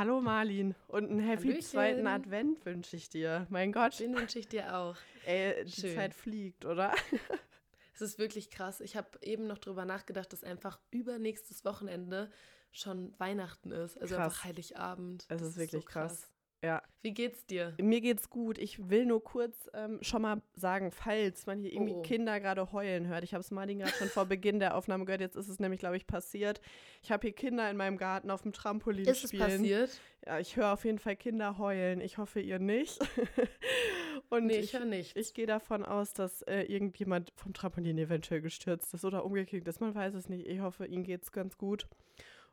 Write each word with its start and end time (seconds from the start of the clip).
Hallo 0.00 0.22
Marlin 0.22 0.74
und 0.88 1.10
einen 1.10 1.20
happy 1.20 1.48
Hallöchen. 1.48 1.60
zweiten 1.60 2.06
Advent 2.06 2.64
wünsche 2.64 2.96
ich 2.96 3.10
dir. 3.10 3.46
Mein 3.50 3.70
Gott. 3.70 4.00
Den 4.00 4.16
wünsche 4.16 4.38
ich 4.38 4.48
dir 4.48 4.74
auch. 4.74 4.96
Ey, 5.26 5.62
die 5.66 5.72
Schön. 5.72 5.94
Zeit 5.94 6.14
fliegt, 6.14 6.64
oder? 6.64 6.94
Es 7.92 8.00
ist 8.00 8.18
wirklich 8.18 8.48
krass. 8.48 8.80
Ich 8.80 8.96
habe 8.96 9.10
eben 9.20 9.46
noch 9.46 9.58
drüber 9.58 9.84
nachgedacht, 9.84 10.32
dass 10.32 10.42
einfach 10.42 10.80
übernächstes 10.90 11.66
Wochenende 11.66 12.30
schon 12.72 13.12
Weihnachten 13.18 13.72
ist. 13.72 14.00
Also 14.00 14.14
Krass. 14.14 14.24
einfach 14.24 14.44
Heiligabend. 14.44 15.26
Es 15.28 15.40
Das 15.40 15.48
ist 15.48 15.56
wirklich 15.58 15.82
so 15.82 15.86
krass. 15.86 16.30
Ja. 16.62 16.82
Wie 17.02 17.12
geht's 17.14 17.46
dir? 17.46 17.74
Mir 17.80 18.02
geht's 18.02 18.28
gut. 18.28 18.58
Ich 18.58 18.90
will 18.90 19.06
nur 19.06 19.24
kurz 19.24 19.70
ähm, 19.72 19.98
schon 20.02 20.20
mal 20.20 20.42
sagen, 20.54 20.90
falls 20.90 21.46
man 21.46 21.58
hier 21.58 21.72
irgendwie 21.72 21.94
Oh. 21.94 22.02
Kinder 22.02 22.38
gerade 22.40 22.70
heulen 22.72 23.06
hört. 23.06 23.24
Ich 23.24 23.32
habe 23.32 23.40
es 23.40 23.50
Martin 23.50 23.78
gerade 23.78 23.92
schon 23.94 24.08
vor 24.08 24.26
Beginn 24.26 24.60
der 24.60 24.76
Aufnahme 24.76 25.06
gehört. 25.06 25.22
Jetzt 25.22 25.36
ist 25.36 25.48
es 25.48 25.58
nämlich, 25.58 25.80
glaube 25.80 25.96
ich, 25.96 26.06
passiert. 26.06 26.60
Ich 27.02 27.10
habe 27.10 27.22
hier 27.22 27.32
Kinder 27.32 27.70
in 27.70 27.78
meinem 27.78 27.96
Garten 27.96 28.30
auf 28.30 28.42
dem 28.42 28.52
Trampolin 28.52 29.06
Ist 29.06 29.24
es 29.24 29.30
spielen. 29.30 29.42
passiert? 29.62 29.98
Ja, 30.26 30.38
ich 30.38 30.54
höre 30.56 30.74
auf 30.74 30.84
jeden 30.84 30.98
Fall 30.98 31.16
Kinder 31.16 31.56
heulen. 31.56 32.02
Ich 32.02 32.18
hoffe, 32.18 32.40
ihr 32.40 32.58
nicht. 32.58 32.98
Und 34.28 34.44
Nee, 34.46 34.58
ich, 34.58 34.64
ich 34.66 34.78
höre 34.78 34.84
nichts. 34.84 35.16
ich 35.16 35.32
gehe 35.34 35.46
davon 35.46 35.84
aus, 35.84 36.12
dass 36.12 36.42
äh, 36.42 36.62
irgendjemand 36.64 37.32
vom 37.36 37.54
Trampolin 37.54 37.96
eventuell 37.96 38.42
gestürzt 38.42 38.92
ist 38.92 39.04
oder 39.06 39.24
umgeknickt 39.24 39.66
ist. 39.66 39.80
Man 39.80 39.94
weiß 39.94 40.14
es 40.14 40.28
nicht. 40.28 40.46
Ich 40.46 40.60
hoffe, 40.60 40.84
ihm 40.86 41.02
geht's 41.04 41.32
ganz 41.32 41.56
gut. 41.56 41.86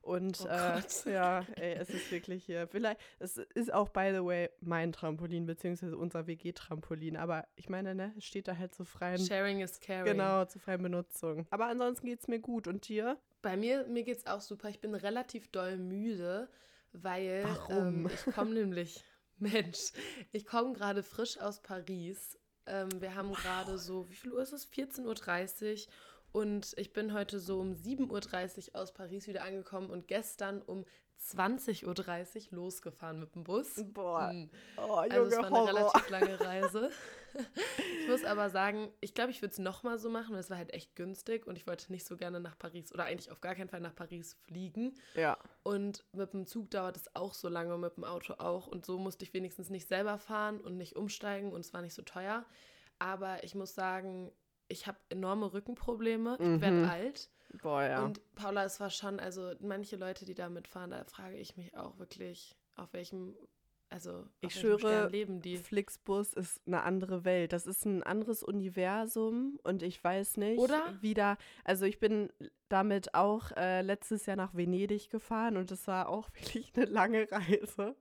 Und 0.08 0.40
Oh 0.40 0.48
äh, 0.48 1.12
ja, 1.12 1.46
ey, 1.58 1.74
es 1.74 1.90
ist 1.90 2.10
wirklich 2.12 2.46
hier. 2.46 2.66
Vielleicht, 2.70 2.98
es 3.20 3.36
ist 3.36 3.74
auch, 3.74 3.90
by 3.90 4.12
the 4.14 4.24
way, 4.24 4.50
mein 4.62 4.94
Trampolin, 4.94 5.46
beziehungsweise 5.46 5.98
unser 5.98 6.28
WG-Trampolin. 6.28 7.18
Aber 7.18 7.46
ich 7.58 7.68
meine, 7.68 7.94
ne, 7.94 8.14
es 8.18 8.24
steht 8.24 8.48
da 8.48 8.58
halt 8.58 8.74
zur 8.74 8.86
freien, 8.86 9.20
Sharing 9.20 9.60
is 9.60 9.82
caring. 9.82 10.06
genau, 10.06 10.46
zur 10.46 10.62
freien 10.62 10.82
Benutzung. 10.82 11.46
Aber 11.50 11.66
ansonsten 11.66 12.08
geht's 12.08 12.30
mir 12.30 12.40
gut. 12.40 12.68
Und 12.68 12.88
dir? 12.88 13.18
Bei 13.42 13.58
mir, 13.58 13.86
mir 13.88 14.04
geht's 14.04 14.26
auch 14.28 14.40
super. 14.40 14.70
Ich 14.70 14.80
bin 14.80 14.96
relativ 14.96 15.52
doll 15.52 15.76
müde, 15.78 16.50
weil 16.94 17.44
Warum? 17.44 18.06
Ähm, 18.06 18.10
ich 18.14 18.34
komme 18.34 18.54
nämlich, 18.54 19.04
Mensch, 19.40 19.92
ich 20.32 20.46
komme 20.46 20.72
gerade 20.72 21.04
frisch 21.04 21.38
aus 21.38 21.62
Paris. 21.62 22.40
Ähm, 22.66 22.90
wir 23.02 23.14
haben 23.14 23.34
gerade 23.34 23.78
so, 23.78 24.10
wie 24.10 24.16
viel 24.16 24.32
Uhr 24.32 24.42
ist 24.42 24.54
es? 24.54 24.72
14.30 24.72 25.04
Uhr. 25.88 25.94
Und 26.32 26.74
ich 26.78 26.94
bin 26.94 27.14
heute 27.14 27.40
so 27.40 27.60
um 27.60 27.74
7.30 27.74 28.74
Uhr 28.74 28.82
aus 28.82 28.94
Paris 28.94 29.28
wieder 29.28 29.44
angekommen 29.44 29.90
und 29.90 30.08
gestern 30.08 30.62
um 30.62 30.86
20.30 31.20 32.52
Uhr 32.52 32.56
losgefahren 32.58 33.20
mit 33.20 33.34
dem 33.34 33.44
Bus. 33.44 33.84
Boah. 33.94 34.32
Mm. 34.32 34.50
Oh, 34.78 34.96
Also 34.96 35.22
es 35.24 35.34
Junge, 35.34 35.38
war 35.38 35.46
eine 35.46 35.56
Horror. 35.56 35.68
relativ 35.96 36.10
lange 36.10 36.40
Reise. 36.40 36.90
ich 38.02 38.08
muss 38.08 38.24
aber 38.24 38.50
sagen, 38.50 38.92
ich 39.02 39.14
glaube, 39.16 39.32
ich 39.32 39.42
würde 39.42 39.52
es 39.52 39.58
nochmal 39.58 39.98
so 39.98 40.10
machen, 40.10 40.34
weil 40.34 40.42
es 40.42 40.50
war 40.52 40.58
halt 40.58 40.74
echt 40.74 40.96
günstig 40.96 41.48
und 41.48 41.58
ich 41.58 41.66
wollte 41.66 41.92
nicht 41.92 42.06
so 42.06 42.18
gerne 42.18 42.40
nach 42.40 42.58
Paris 42.58 42.92
oder 42.94 43.06
eigentlich 43.06 43.32
auf 43.32 43.42
gar 43.42 43.56
keinen 43.56 43.70
Fall 43.70 43.82
nach 43.82 43.96
Paris 43.96 44.36
fliegen. 44.46 44.94
Ja. 45.16 45.38
Und 45.64 46.06
mit 46.14 46.34
dem 46.34 46.46
Zug 46.46 46.70
dauert 46.70 46.98
es 46.98 47.16
auch 47.16 47.34
so 47.34 47.50
lange, 47.50 47.78
mit 47.80 47.98
dem 47.98 48.04
Auto 48.04 48.36
auch. 48.38 48.68
Und 48.68 48.86
so 48.86 49.00
musste 49.00 49.24
ich 49.26 49.34
wenigstens 49.34 49.70
nicht 49.72 49.88
selber 49.88 50.20
fahren 50.20 50.60
und 50.62 50.78
nicht 50.78 50.96
umsteigen 50.96 51.52
und 51.52 51.62
es 51.62 51.74
war 51.74 51.82
nicht 51.82 51.96
so 51.96 52.04
teuer. 52.04 52.46
Aber 53.00 53.44
ich 53.44 53.56
muss 53.56 53.74
sagen, 53.76 54.32
ich 54.68 54.88
habe 54.88 54.98
enorme 55.10 55.54
Rückenprobleme. 55.54 56.38
Ich 56.40 56.62
werde 56.62 56.90
alt. 56.90 57.30
Boah, 57.62 57.84
ja. 57.84 58.04
Und 58.04 58.20
Paula, 58.36 58.64
es 58.66 58.80
war 58.80 58.90
schon, 58.90 59.20
also 59.20 59.54
manche 59.62 59.96
Leute, 59.96 60.26
die 60.26 60.36
da 60.36 60.50
mitfahren, 60.50 60.92
da 60.92 61.04
frage 61.06 61.38
ich 61.38 61.56
mich 61.58 61.76
auch 61.76 61.98
wirklich, 61.98 62.56
auf 62.76 62.92
welchem, 62.94 63.36
also 63.90 64.12
auf 64.12 64.26
Ich 64.42 64.56
welchem 64.56 64.60
schwöre, 64.60 64.80
Stern 64.80 65.12
leben 65.12 65.42
die. 65.42 65.58
Flixbus 65.58 66.34
ist 66.34 66.62
eine 66.68 66.84
andere 66.84 67.24
Welt. 67.24 67.54
Das 67.54 67.66
ist 67.66 67.86
ein 67.86 68.04
anderes 68.04 68.44
Universum 68.44 69.60
und 69.64 69.82
ich 69.82 70.04
weiß 70.04 70.38
nicht, 70.38 70.60
Oder? 70.60 70.98
wie 71.02 71.14
da. 71.14 71.38
Also 71.64 71.86
ich 71.86 72.00
bin 72.00 72.30
damit 72.70 73.14
auch 73.14 73.52
äh, 73.56 73.82
letztes 73.82 74.26
Jahr 74.26 74.36
nach 74.36 74.54
Venedig 74.54 75.10
gefahren 75.10 75.56
und 75.56 75.72
es 75.72 75.88
war 75.88 76.10
auch 76.10 76.30
wirklich 76.34 76.74
eine 76.76 76.86
lange 76.86 77.32
Reise. 77.32 77.96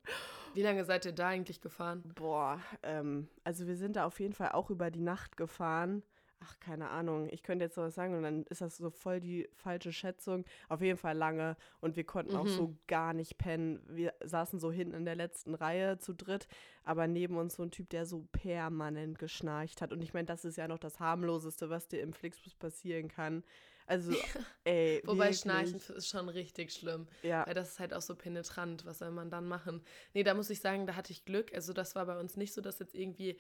Wie 0.54 0.62
lange 0.62 0.84
seid 0.84 1.04
ihr 1.04 1.12
da 1.12 1.28
eigentlich 1.28 1.60
gefahren? 1.60 2.02
Boah, 2.14 2.60
ähm, 2.82 3.28
also 3.44 3.66
wir 3.66 3.76
sind 3.76 3.96
da 3.96 4.06
auf 4.06 4.18
jeden 4.18 4.34
Fall 4.34 4.52
auch 4.52 4.70
über 4.70 4.90
die 4.90 5.02
Nacht 5.02 5.36
gefahren. 5.36 6.02
Ach, 6.40 6.60
keine 6.60 6.90
Ahnung. 6.90 7.28
Ich 7.32 7.42
könnte 7.42 7.64
jetzt 7.64 7.74
sowas 7.76 7.94
sagen 7.94 8.14
und 8.14 8.22
dann 8.22 8.44
ist 8.44 8.60
das 8.60 8.76
so 8.76 8.90
voll 8.90 9.20
die 9.20 9.48
falsche 9.54 9.92
Schätzung. 9.92 10.44
Auf 10.68 10.82
jeden 10.82 10.98
Fall 10.98 11.16
lange 11.16 11.56
und 11.80 11.96
wir 11.96 12.04
konnten 12.04 12.36
auch 12.36 12.44
Mhm. 12.44 12.48
so 12.50 12.76
gar 12.86 13.14
nicht 13.14 13.38
pennen. 13.38 13.82
Wir 13.88 14.12
saßen 14.22 14.60
so 14.60 14.70
hinten 14.70 14.94
in 14.94 15.04
der 15.06 15.16
letzten 15.16 15.54
Reihe 15.54 15.98
zu 15.98 16.12
dritt, 16.12 16.46
aber 16.84 17.06
neben 17.08 17.36
uns 17.38 17.54
so 17.56 17.62
ein 17.62 17.70
Typ, 17.70 17.88
der 17.88 18.04
so 18.04 18.28
permanent 18.32 19.18
geschnarcht 19.18 19.80
hat. 19.80 19.92
Und 19.92 20.02
ich 20.02 20.12
meine, 20.12 20.26
das 20.26 20.44
ist 20.44 20.56
ja 20.56 20.68
noch 20.68 20.78
das 20.78 21.00
harmloseste, 21.00 21.70
was 21.70 21.88
dir 21.88 22.00
im 22.02 22.12
Flixbus 22.12 22.54
passieren 22.54 23.08
kann. 23.08 23.42
Also, 23.86 24.10
ey, 24.64 25.00
Wobei 25.04 25.18
wirklich. 25.26 25.40
Schnarchen 25.40 25.80
ist 25.96 26.08
schon 26.08 26.28
richtig 26.28 26.72
schlimm. 26.72 27.06
Ja, 27.22 27.46
Weil 27.46 27.54
das 27.54 27.70
ist 27.70 27.80
halt 27.80 27.94
auch 27.94 28.02
so 28.02 28.14
penetrant. 28.14 28.84
Was 28.84 28.98
soll 28.98 29.10
man 29.10 29.30
dann 29.30 29.46
machen? 29.48 29.80
Nee, 30.12 30.22
da 30.22 30.34
muss 30.34 30.50
ich 30.50 30.60
sagen, 30.60 30.86
da 30.86 30.96
hatte 30.96 31.12
ich 31.12 31.24
Glück. 31.24 31.54
Also 31.54 31.72
das 31.72 31.94
war 31.94 32.04
bei 32.06 32.18
uns 32.20 32.36
nicht 32.36 32.52
so, 32.52 32.60
dass 32.60 32.78
jetzt 32.78 32.94
irgendwie 32.94 33.36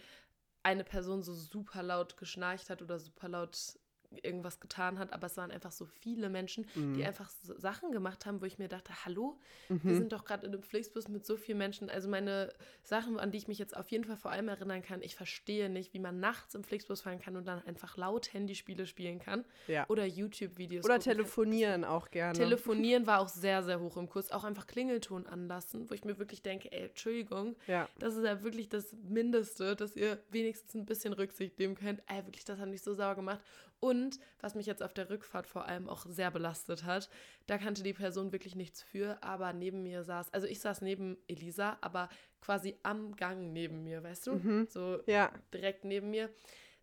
eine 0.66 0.82
Person 0.82 1.22
so 1.22 1.32
super 1.32 1.84
laut 1.84 2.16
geschnarcht 2.16 2.70
hat 2.70 2.82
oder 2.82 2.98
super 2.98 3.28
laut 3.28 3.78
irgendwas 4.24 4.60
getan 4.60 4.98
hat, 4.98 5.12
aber 5.12 5.26
es 5.26 5.36
waren 5.36 5.50
einfach 5.50 5.72
so 5.72 5.84
viele 5.84 6.28
Menschen, 6.28 6.66
die 6.74 7.04
einfach 7.04 7.30
so 7.42 7.58
Sachen 7.58 7.92
gemacht 7.92 8.26
haben, 8.26 8.40
wo 8.40 8.44
ich 8.44 8.58
mir 8.58 8.68
dachte, 8.68 8.92
hallo, 9.04 9.38
wir 9.68 9.94
sind 9.94 10.12
doch 10.12 10.24
gerade 10.24 10.46
in 10.46 10.52
einem 10.52 10.62
Flixbus 10.62 11.08
mit 11.08 11.26
so 11.26 11.36
vielen 11.36 11.58
Menschen. 11.58 11.90
Also 11.90 12.08
meine 12.08 12.52
Sachen, 12.82 13.18
an 13.18 13.30
die 13.30 13.38
ich 13.38 13.48
mich 13.48 13.58
jetzt 13.58 13.76
auf 13.76 13.88
jeden 13.90 14.04
Fall 14.04 14.16
vor 14.16 14.30
allem 14.30 14.48
erinnern 14.48 14.82
kann, 14.82 15.02
ich 15.02 15.16
verstehe 15.16 15.68
nicht, 15.68 15.94
wie 15.94 15.98
man 15.98 16.20
nachts 16.20 16.54
im 16.54 16.64
Flixbus 16.64 17.02
fahren 17.02 17.18
kann 17.20 17.36
und 17.36 17.46
dann 17.46 17.62
einfach 17.64 17.96
laut 17.96 18.32
Handyspiele 18.32 18.86
spielen 18.86 19.18
kann 19.18 19.44
ja. 19.68 19.86
oder 19.88 20.04
YouTube-Videos 20.04 20.84
Oder 20.84 20.94
gucken 20.94 21.10
kann. 21.10 21.16
telefonieren 21.16 21.84
auch 21.84 22.10
gerne. 22.10 22.38
Telefonieren 22.38 23.06
war 23.06 23.20
auch 23.20 23.28
sehr, 23.28 23.62
sehr 23.62 23.80
hoch 23.80 23.96
im 23.96 24.08
Kurs. 24.08 24.30
Auch 24.30 24.44
einfach 24.44 24.66
Klingelton 24.66 25.26
anlassen, 25.26 25.88
wo 25.90 25.94
ich 25.94 26.04
mir 26.04 26.18
wirklich 26.18 26.42
denke, 26.42 26.70
ey, 26.72 26.88
Entschuldigung, 26.88 27.56
ja. 27.66 27.88
das 27.98 28.16
ist 28.16 28.24
ja 28.24 28.42
wirklich 28.42 28.68
das 28.68 28.94
Mindeste, 29.08 29.76
dass 29.76 29.96
ihr 29.96 30.18
wenigstens 30.30 30.74
ein 30.74 30.86
bisschen 30.86 31.12
Rücksicht 31.12 31.58
nehmen 31.58 31.74
könnt. 31.74 32.02
Ey, 32.06 32.24
wirklich, 32.24 32.44
das 32.44 32.58
hat 32.58 32.68
mich 32.68 32.82
so 32.82 32.94
sauer 32.94 33.14
gemacht. 33.14 33.40
Und 33.86 34.18
was 34.40 34.54
mich 34.54 34.66
jetzt 34.66 34.82
auf 34.82 34.92
der 34.94 35.10
Rückfahrt 35.10 35.46
vor 35.46 35.66
allem 35.66 35.88
auch 35.88 36.06
sehr 36.06 36.30
belastet 36.30 36.84
hat, 36.84 37.08
da 37.46 37.56
kannte 37.58 37.82
die 37.82 37.92
Person 37.92 38.32
wirklich 38.32 38.56
nichts 38.56 38.82
für, 38.82 39.22
aber 39.22 39.52
neben 39.52 39.82
mir 39.82 40.02
saß, 40.02 40.32
also 40.34 40.46
ich 40.46 40.60
saß 40.60 40.80
neben 40.82 41.16
Elisa, 41.28 41.78
aber 41.80 42.08
quasi 42.40 42.78
am 42.82 43.14
Gang 43.16 43.52
neben 43.52 43.82
mir, 43.84 44.02
weißt 44.02 44.26
du? 44.26 44.66
So 44.68 45.00
Ja. 45.06 45.30
direkt 45.54 45.84
neben 45.84 46.10
mir 46.10 46.30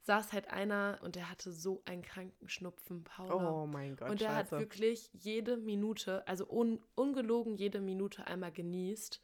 saß 0.04 0.34
halt 0.34 0.50
einer 0.52 1.00
und 1.02 1.16
der 1.16 1.30
hatte 1.30 1.52
so 1.52 1.82
einen 1.86 2.02
kranken 2.02 2.50
Schnupfen, 2.50 3.04
Paula. 3.06 3.52
Oh 3.52 3.66
mein 3.66 3.96
Gott, 3.96 4.10
Und 4.10 4.20
der 4.22 4.36
hat 4.36 4.50
scheiße. 4.50 4.60
wirklich 4.60 5.10
jede 5.14 5.56
Minute, 5.58 6.28
also 6.28 6.46
un, 6.50 6.82
ungelogen 6.96 7.56
jede 7.56 7.80
Minute 7.80 8.28
einmal 8.28 8.52
genießt. 8.52 9.22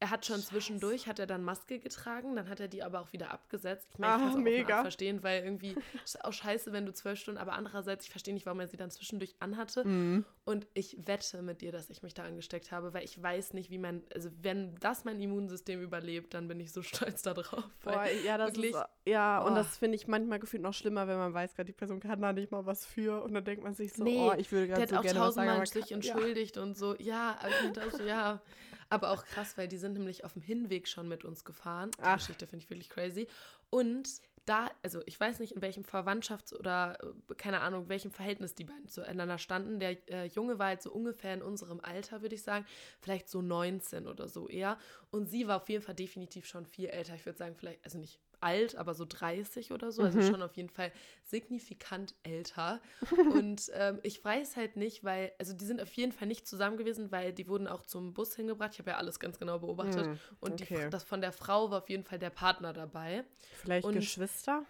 Er 0.00 0.10
hat 0.10 0.26
schon 0.26 0.40
zwischendurch, 0.40 1.06
hat 1.06 1.18
er 1.18 1.26
dann 1.26 1.42
Maske 1.42 1.78
getragen, 1.78 2.36
dann 2.36 2.48
hat 2.48 2.60
er 2.60 2.68
die 2.68 2.82
aber 2.82 3.00
auch 3.00 3.12
wieder 3.12 3.30
abgesetzt. 3.30 3.88
Ich 3.92 3.98
meine, 3.98 4.14
ich 4.16 4.22
Ah, 4.22 4.32
kann 4.34 4.46
es 4.46 4.70
auch 4.70 4.82
verstehen, 4.82 5.22
weil 5.22 5.44
irgendwie 5.44 5.74
ist 6.04 6.24
auch 6.24 6.32
scheiße, 6.32 6.72
wenn 6.72 6.84
du 6.86 6.92
zwölf 6.92 7.18
Stunden, 7.18 7.38
aber 7.40 7.52
andererseits, 7.54 8.04
ich 8.04 8.10
verstehe 8.10 8.34
nicht, 8.34 8.44
warum 8.46 8.60
er 8.60 8.68
sie 8.68 8.76
dann 8.76 8.90
zwischendurch 8.90 9.34
anhatte. 9.40 9.86
Mhm. 9.86 10.24
Und 10.44 10.66
ich 10.74 10.96
wette 11.06 11.40
mit 11.42 11.62
dir, 11.62 11.72
dass 11.72 11.88
ich 11.90 12.02
mich 12.02 12.12
da 12.12 12.24
angesteckt 12.24 12.70
habe, 12.72 12.92
weil 12.92 13.04
ich 13.04 13.22
weiß 13.22 13.54
nicht, 13.54 13.70
wie 13.70 13.78
mein, 13.78 14.02
also 14.14 14.30
wenn 14.42 14.74
das 14.80 15.04
mein 15.04 15.20
Immunsystem 15.20 15.80
überlebt, 15.80 16.34
dann 16.34 16.48
bin 16.48 16.60
ich 16.60 16.72
so 16.72 16.82
stolz 16.82 17.22
darauf. 17.22 17.64
Boah, 17.82 18.04
ja, 18.24 18.36
das 18.36 18.54
wirklich, 18.54 18.74
ist, 18.74 18.84
ja, 19.06 19.40
und 19.42 19.52
oh. 19.52 19.54
das 19.54 19.76
finde 19.78 19.96
ich 19.96 20.06
manchmal 20.06 20.38
gefühlt 20.38 20.62
noch 20.62 20.74
schlimmer, 20.74 21.06
wenn 21.08 21.16
man 21.18 21.32
weiß, 21.32 21.54
gerade 21.54 21.66
die 21.66 21.72
Person 21.72 22.00
kann 22.00 22.20
da 22.20 22.32
nicht 22.32 22.50
mal 22.50 22.66
was 22.66 22.84
für 22.84 23.22
und 23.22 23.32
dann 23.32 23.44
denkt 23.44 23.62
man 23.64 23.74
sich 23.74 23.92
so, 23.94 24.04
Nee, 24.04 24.18
oh, 24.18 24.34
ich 24.36 24.50
würde 24.52 24.66
Der 24.66 24.76
gerade 24.76 24.82
hat 24.82 24.88
so 24.90 24.96
auch 24.96 25.02
gerne 25.02 25.20
was 25.20 25.34
sagen, 25.34 25.48
tausendmal 25.48 25.56
aber 25.56 25.66
sich 25.66 25.88
kann- 25.88 25.94
entschuldigt 25.94 26.58
und 26.58 26.76
so. 26.76 26.94
Ja, 26.98 27.38
aber 27.40 27.48
ich 27.48 27.62
mir 27.62 27.72
dachte 27.72 27.96
so, 27.98 28.02
ja. 28.04 28.40
Aber 28.94 29.10
auch 29.10 29.24
krass, 29.24 29.56
weil 29.56 29.68
die 29.68 29.76
sind 29.76 29.94
nämlich 29.94 30.24
auf 30.24 30.34
dem 30.34 30.42
Hinweg 30.42 30.88
schon 30.88 31.08
mit 31.08 31.24
uns 31.24 31.44
gefahren. 31.44 31.90
Die 31.98 32.02
Ach. 32.02 32.18
Geschichte 32.18 32.46
finde 32.46 32.64
ich 32.64 32.70
wirklich 32.70 32.90
crazy. 32.90 33.26
Und 33.70 34.08
da, 34.46 34.70
also 34.82 35.00
ich 35.06 35.18
weiß 35.18 35.38
nicht, 35.38 35.52
in 35.52 35.62
welchem 35.62 35.84
Verwandtschafts- 35.84 36.54
oder 36.54 36.98
äh, 37.02 37.34
keine 37.34 37.60
Ahnung, 37.60 37.88
welchem 37.88 38.10
Verhältnis 38.10 38.54
die 38.54 38.64
beiden 38.64 38.88
zueinander 38.88 39.38
standen. 39.38 39.80
Der 39.80 39.96
äh, 40.10 40.26
Junge 40.26 40.58
war 40.58 40.66
halt 40.66 40.82
so 40.82 40.92
ungefähr 40.92 41.34
in 41.34 41.42
unserem 41.42 41.80
Alter, 41.80 42.22
würde 42.22 42.34
ich 42.34 42.42
sagen. 42.42 42.66
Vielleicht 43.00 43.28
so 43.28 43.40
19 43.40 44.06
oder 44.06 44.28
so 44.28 44.48
eher. 44.48 44.78
Und 45.10 45.26
sie 45.26 45.48
war 45.48 45.56
auf 45.56 45.68
jeden 45.68 45.82
Fall 45.82 45.94
definitiv 45.94 46.46
schon 46.46 46.66
viel 46.66 46.88
älter. 46.88 47.14
Ich 47.14 47.24
würde 47.24 47.38
sagen, 47.38 47.54
vielleicht, 47.56 47.84
also 47.84 47.98
nicht 47.98 48.20
alt, 48.40 48.76
aber 48.76 48.94
so 48.94 49.04
30 49.04 49.72
oder 49.72 49.92
so. 49.92 50.02
Also 50.02 50.22
schon 50.22 50.42
auf 50.42 50.56
jeden 50.56 50.68
Fall 50.68 50.92
signifikant 51.22 52.14
älter. 52.22 52.80
Und 53.32 53.70
ähm, 53.74 54.00
ich 54.02 54.24
weiß 54.24 54.56
halt 54.56 54.76
nicht, 54.76 55.04
weil, 55.04 55.32
also 55.38 55.52
die 55.52 55.64
sind 55.64 55.80
auf 55.80 55.92
jeden 55.94 56.12
Fall 56.12 56.28
nicht 56.28 56.46
zusammen 56.46 56.76
gewesen, 56.76 57.10
weil 57.10 57.32
die 57.32 57.48
wurden 57.48 57.66
auch 57.66 57.82
zum 57.82 58.14
Bus 58.14 58.34
hingebracht. 58.36 58.72
Ich 58.74 58.78
habe 58.78 58.90
ja 58.90 58.96
alles 58.96 59.20
ganz 59.20 59.38
genau 59.38 59.58
beobachtet. 59.58 60.06
Hm, 60.06 60.18
und 60.40 60.60
die, 60.60 60.64
okay. 60.64 60.90
das 60.90 61.04
von 61.04 61.20
der 61.20 61.32
Frau 61.32 61.70
war 61.70 61.78
auf 61.82 61.88
jeden 61.88 62.04
Fall 62.04 62.18
der 62.18 62.30
Partner 62.30 62.72
dabei. 62.72 63.24
Vielleicht 63.54 63.86
Und- 63.86 63.94
Geschwister? 63.94 64.64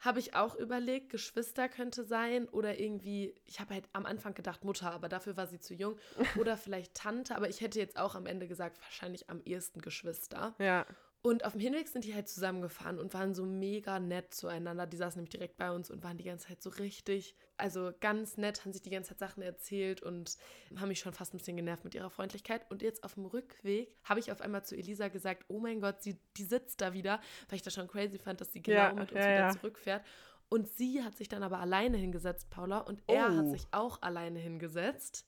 Habe 0.00 0.20
ich 0.20 0.36
auch 0.36 0.54
überlegt, 0.54 1.10
Geschwister 1.10 1.68
könnte 1.68 2.04
sein 2.04 2.48
oder 2.48 2.78
irgendwie, 2.78 3.34
ich 3.46 3.58
habe 3.58 3.74
halt 3.74 3.88
am 3.92 4.06
Anfang 4.06 4.32
gedacht 4.32 4.64
Mutter, 4.64 4.92
aber 4.92 5.08
dafür 5.08 5.36
war 5.36 5.48
sie 5.48 5.58
zu 5.58 5.74
jung. 5.74 5.98
Oder 6.38 6.56
vielleicht 6.56 6.94
Tante, 6.94 7.34
aber 7.34 7.48
ich 7.48 7.60
hätte 7.60 7.80
jetzt 7.80 7.98
auch 7.98 8.14
am 8.14 8.26
Ende 8.26 8.46
gesagt, 8.46 8.80
wahrscheinlich 8.80 9.28
am 9.28 9.40
ehesten 9.44 9.80
Geschwister. 9.80 10.54
Ja. 10.60 10.86
Und 11.20 11.44
auf 11.44 11.52
dem 11.52 11.60
Hinweg 11.60 11.88
sind 11.88 12.04
die 12.04 12.14
halt 12.14 12.28
zusammengefahren 12.28 12.98
und 12.98 13.12
waren 13.12 13.34
so 13.34 13.44
mega 13.44 13.98
nett 13.98 14.32
zueinander. 14.32 14.86
Die 14.86 14.96
saßen 14.96 15.18
nämlich 15.18 15.30
direkt 15.30 15.56
bei 15.56 15.70
uns 15.72 15.90
und 15.90 16.04
waren 16.04 16.16
die 16.16 16.24
ganze 16.24 16.46
Zeit 16.46 16.62
so 16.62 16.70
richtig, 16.70 17.34
also 17.56 17.90
ganz 18.00 18.36
nett, 18.36 18.64
haben 18.64 18.72
sich 18.72 18.82
die 18.82 18.90
ganze 18.90 19.10
Zeit 19.10 19.18
Sachen 19.18 19.42
erzählt 19.42 20.00
und 20.00 20.36
haben 20.76 20.88
mich 20.88 21.00
schon 21.00 21.12
fast 21.12 21.34
ein 21.34 21.38
bisschen 21.38 21.56
genervt 21.56 21.84
mit 21.84 21.96
ihrer 21.96 22.08
Freundlichkeit. 22.10 22.70
Und 22.70 22.82
jetzt 22.82 23.02
auf 23.02 23.14
dem 23.14 23.26
Rückweg 23.26 23.96
habe 24.04 24.20
ich 24.20 24.30
auf 24.30 24.40
einmal 24.40 24.64
zu 24.64 24.76
Elisa 24.76 25.08
gesagt, 25.08 25.44
oh 25.48 25.58
mein 25.58 25.80
Gott, 25.80 26.02
sie, 26.02 26.16
die 26.36 26.44
sitzt 26.44 26.80
da 26.80 26.92
wieder, 26.92 27.20
weil 27.48 27.56
ich 27.56 27.62
das 27.62 27.74
schon 27.74 27.88
crazy 27.88 28.18
fand, 28.18 28.40
dass 28.40 28.52
sie 28.52 28.62
genau 28.62 28.78
Ja, 28.78 28.92
mit 28.92 29.10
uns 29.12 29.24
ja, 29.24 29.28
wieder 29.28 29.34
ja. 29.34 29.50
zurückfährt. 29.50 30.04
Und 30.50 30.68
sie 30.68 31.02
hat 31.02 31.14
sich 31.16 31.28
dann 31.28 31.42
aber 31.42 31.58
alleine 31.58 31.98
hingesetzt, 31.98 32.48
Paula, 32.48 32.78
und 32.78 33.02
er 33.06 33.36
hat 33.36 33.46
Oh. 33.46 33.50
sich 33.50 33.66
auch 33.72 34.00
alleine 34.00 34.38
hingesetzt. 34.38 35.27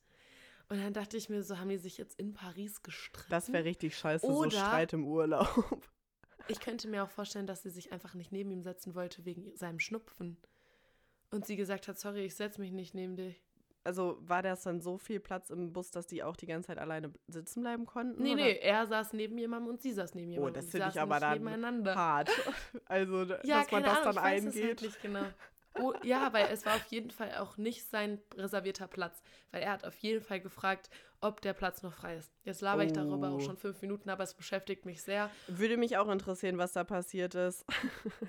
Und 0.70 0.80
dann 0.82 0.92
dachte 0.94 1.16
ich 1.16 1.28
mir 1.28 1.42
so, 1.42 1.58
haben 1.58 1.68
die 1.68 1.76
sich 1.78 1.98
jetzt 1.98 2.18
in 2.18 2.32
Paris 2.32 2.82
gestritten? 2.82 3.28
Das 3.30 3.52
wäre 3.52 3.64
richtig 3.64 3.96
scheiße, 3.98 4.24
Oder- 4.26 4.50
so 4.50 4.56
Streit 4.56 4.92
im 4.94 5.04
Urlaub. 5.04 5.46
Ich 6.48 6.58
könnte 6.60 6.88
mir 6.88 7.04
auch 7.04 7.10
vorstellen, 7.10 7.46
dass 7.46 7.62
sie 7.62 7.70
sich 7.70 7.92
einfach 7.92 8.14
nicht 8.14 8.32
neben 8.32 8.50
ihm 8.50 8.62
setzen 8.62 8.94
wollte 8.94 9.24
wegen 9.24 9.54
seinem 9.56 9.78
Schnupfen. 9.78 10.36
Und 11.30 11.44
sie 11.46 11.54
gesagt 11.56 11.86
hat, 11.86 11.98
sorry, 11.98 12.24
ich 12.24 12.34
setze 12.34 12.60
mich 12.60 12.72
nicht 12.72 12.94
neben 12.94 13.16
dich. 13.16 13.40
Also 13.84 14.18
war 14.20 14.42
das 14.42 14.62
dann 14.62 14.80
so 14.80 14.98
viel 14.98 15.20
Platz 15.20 15.50
im 15.50 15.72
Bus, 15.72 15.90
dass 15.90 16.06
die 16.06 16.22
auch 16.22 16.36
die 16.36 16.46
ganze 16.46 16.68
Zeit 16.68 16.78
alleine 16.78 17.12
sitzen 17.28 17.62
bleiben 17.62 17.86
konnten? 17.86 18.22
Nee, 18.22 18.34
oder? 18.34 18.42
nee, 18.44 18.58
er 18.58 18.86
saß 18.86 19.12
neben 19.12 19.38
jemandem 19.38 19.70
und 19.70 19.80
sie 19.80 19.92
saß 19.92 20.14
neben 20.14 20.30
Oh, 20.30 20.34
jemandem. 20.34 20.54
das 20.54 20.64
Sie 20.66 20.70
finde 20.72 20.88
ich 20.90 21.00
aber 21.00 21.18
dann 21.20 21.38
nebeneinander. 21.38 21.94
hart. 21.94 22.30
Also, 22.86 23.24
Ja, 23.44 23.60
dass 23.62 23.70
man 23.70 23.82
das 23.84 23.98
Ahnung, 23.98 24.04
dann 24.04 24.16
ich 24.16 24.22
weiß 24.22 24.44
es 24.44 24.54
halt 24.54 24.62
eingeht. 24.64 24.82
nicht 24.82 25.02
genau. 25.02 25.24
Oh, 25.78 25.92
ja, 26.02 26.32
weil 26.32 26.48
es 26.52 26.66
war 26.66 26.74
auf 26.76 26.86
jeden 26.86 27.10
Fall 27.10 27.34
auch 27.38 27.56
nicht 27.56 27.88
sein 27.88 28.20
reservierter 28.36 28.88
Platz, 28.88 29.22
weil 29.52 29.62
er 29.62 29.72
hat 29.72 29.84
auf 29.84 29.96
jeden 29.98 30.20
Fall 30.22 30.40
gefragt, 30.40 30.90
ob 31.20 31.40
der 31.42 31.52
Platz 31.52 31.82
noch 31.82 31.92
frei 31.92 32.16
ist. 32.16 32.32
Jetzt 32.44 32.60
laber 32.62 32.82
ich 32.82 32.92
darüber 32.92 33.30
Oh. 33.30 33.36
auch 33.36 33.40
schon 33.40 33.56
fünf 33.56 33.80
Minuten, 33.82 34.08
aber 34.10 34.24
es 34.24 34.34
beschäftigt 34.34 34.84
mich 34.86 35.02
sehr. 35.02 35.30
Würde 35.48 35.76
mich 35.76 35.96
auch 35.98 36.08
interessieren, 36.08 36.58
was 36.58 36.72
da 36.72 36.82
passiert 36.82 37.34
ist. 37.34 37.64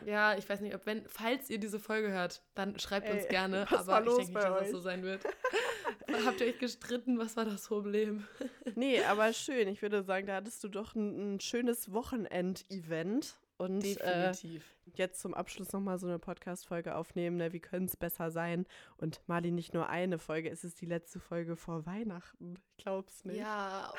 Ja, 0.06 0.38
ich 0.38 0.48
weiß 0.48 0.60
nicht, 0.60 0.76
ob 0.76 0.86
wenn, 0.86 1.08
falls 1.08 1.50
ihr 1.50 1.58
diese 1.58 1.80
Folge 1.80 2.12
hört, 2.12 2.44
dann 2.54 2.78
schreibt 2.80 3.10
uns 3.10 3.24
Ey, 3.24 3.30
gerne, 3.30 3.66
was 3.70 3.88
war 3.88 3.98
aber 3.98 4.08
ich 4.12 4.18
denke 4.18 4.34
nicht, 4.34 4.36
dass 4.36 4.44
das 4.54 4.62
euch? 4.64 4.72
so 4.72 4.80
sein 4.80 5.04
wird. 5.04 5.24
Habt 6.26 6.42
ihr 6.42 6.48
euch 6.48 6.60
gestritten? 6.60 7.18
Was 7.18 7.38
war 7.38 7.46
das 7.46 7.68
Problem? 7.68 8.28
Nee, 8.76 9.02
aber 9.06 9.32
schön. 9.34 9.68
Ich 9.70 9.82
würde 9.82 10.04
sagen, 10.04 10.28
da 10.28 10.36
hattest 10.36 10.62
du 10.64 10.68
doch 10.68 10.94
ein, 10.94 11.36
ein 11.36 11.40
schönes 11.40 11.92
Wochenend-Event. 11.94 13.36
Und 13.58 13.84
äh, 13.86 13.94
Definitiv. 14.34 14.66
Jetzt 14.98 15.20
zum 15.22 15.34
Abschluss 15.34 15.72
nochmal 15.74 15.98
so 16.00 16.08
eine 16.08 16.20
Podcast-Folge 16.20 16.96
aufnehmen. 16.96 17.38
Ne? 17.38 17.54
Wie 17.54 17.60
könnte 17.60 17.86
es 17.86 17.98
besser 17.98 18.32
sein? 18.32 18.66
Und 18.98 19.22
Mali, 19.28 19.52
nicht 19.52 19.74
nur 19.74 19.90
eine 19.90 20.18
Folge, 20.20 20.50
es 20.50 20.64
ist 20.64 20.82
die 20.82 20.86
letzte 20.86 21.20
Folge 21.20 21.56
vor 21.56 21.86
Weihnachten. 21.86 22.56
Ich 22.78 22.84
glaub's 22.84 23.26
nicht. 23.26 23.38
Ja, 23.38 23.94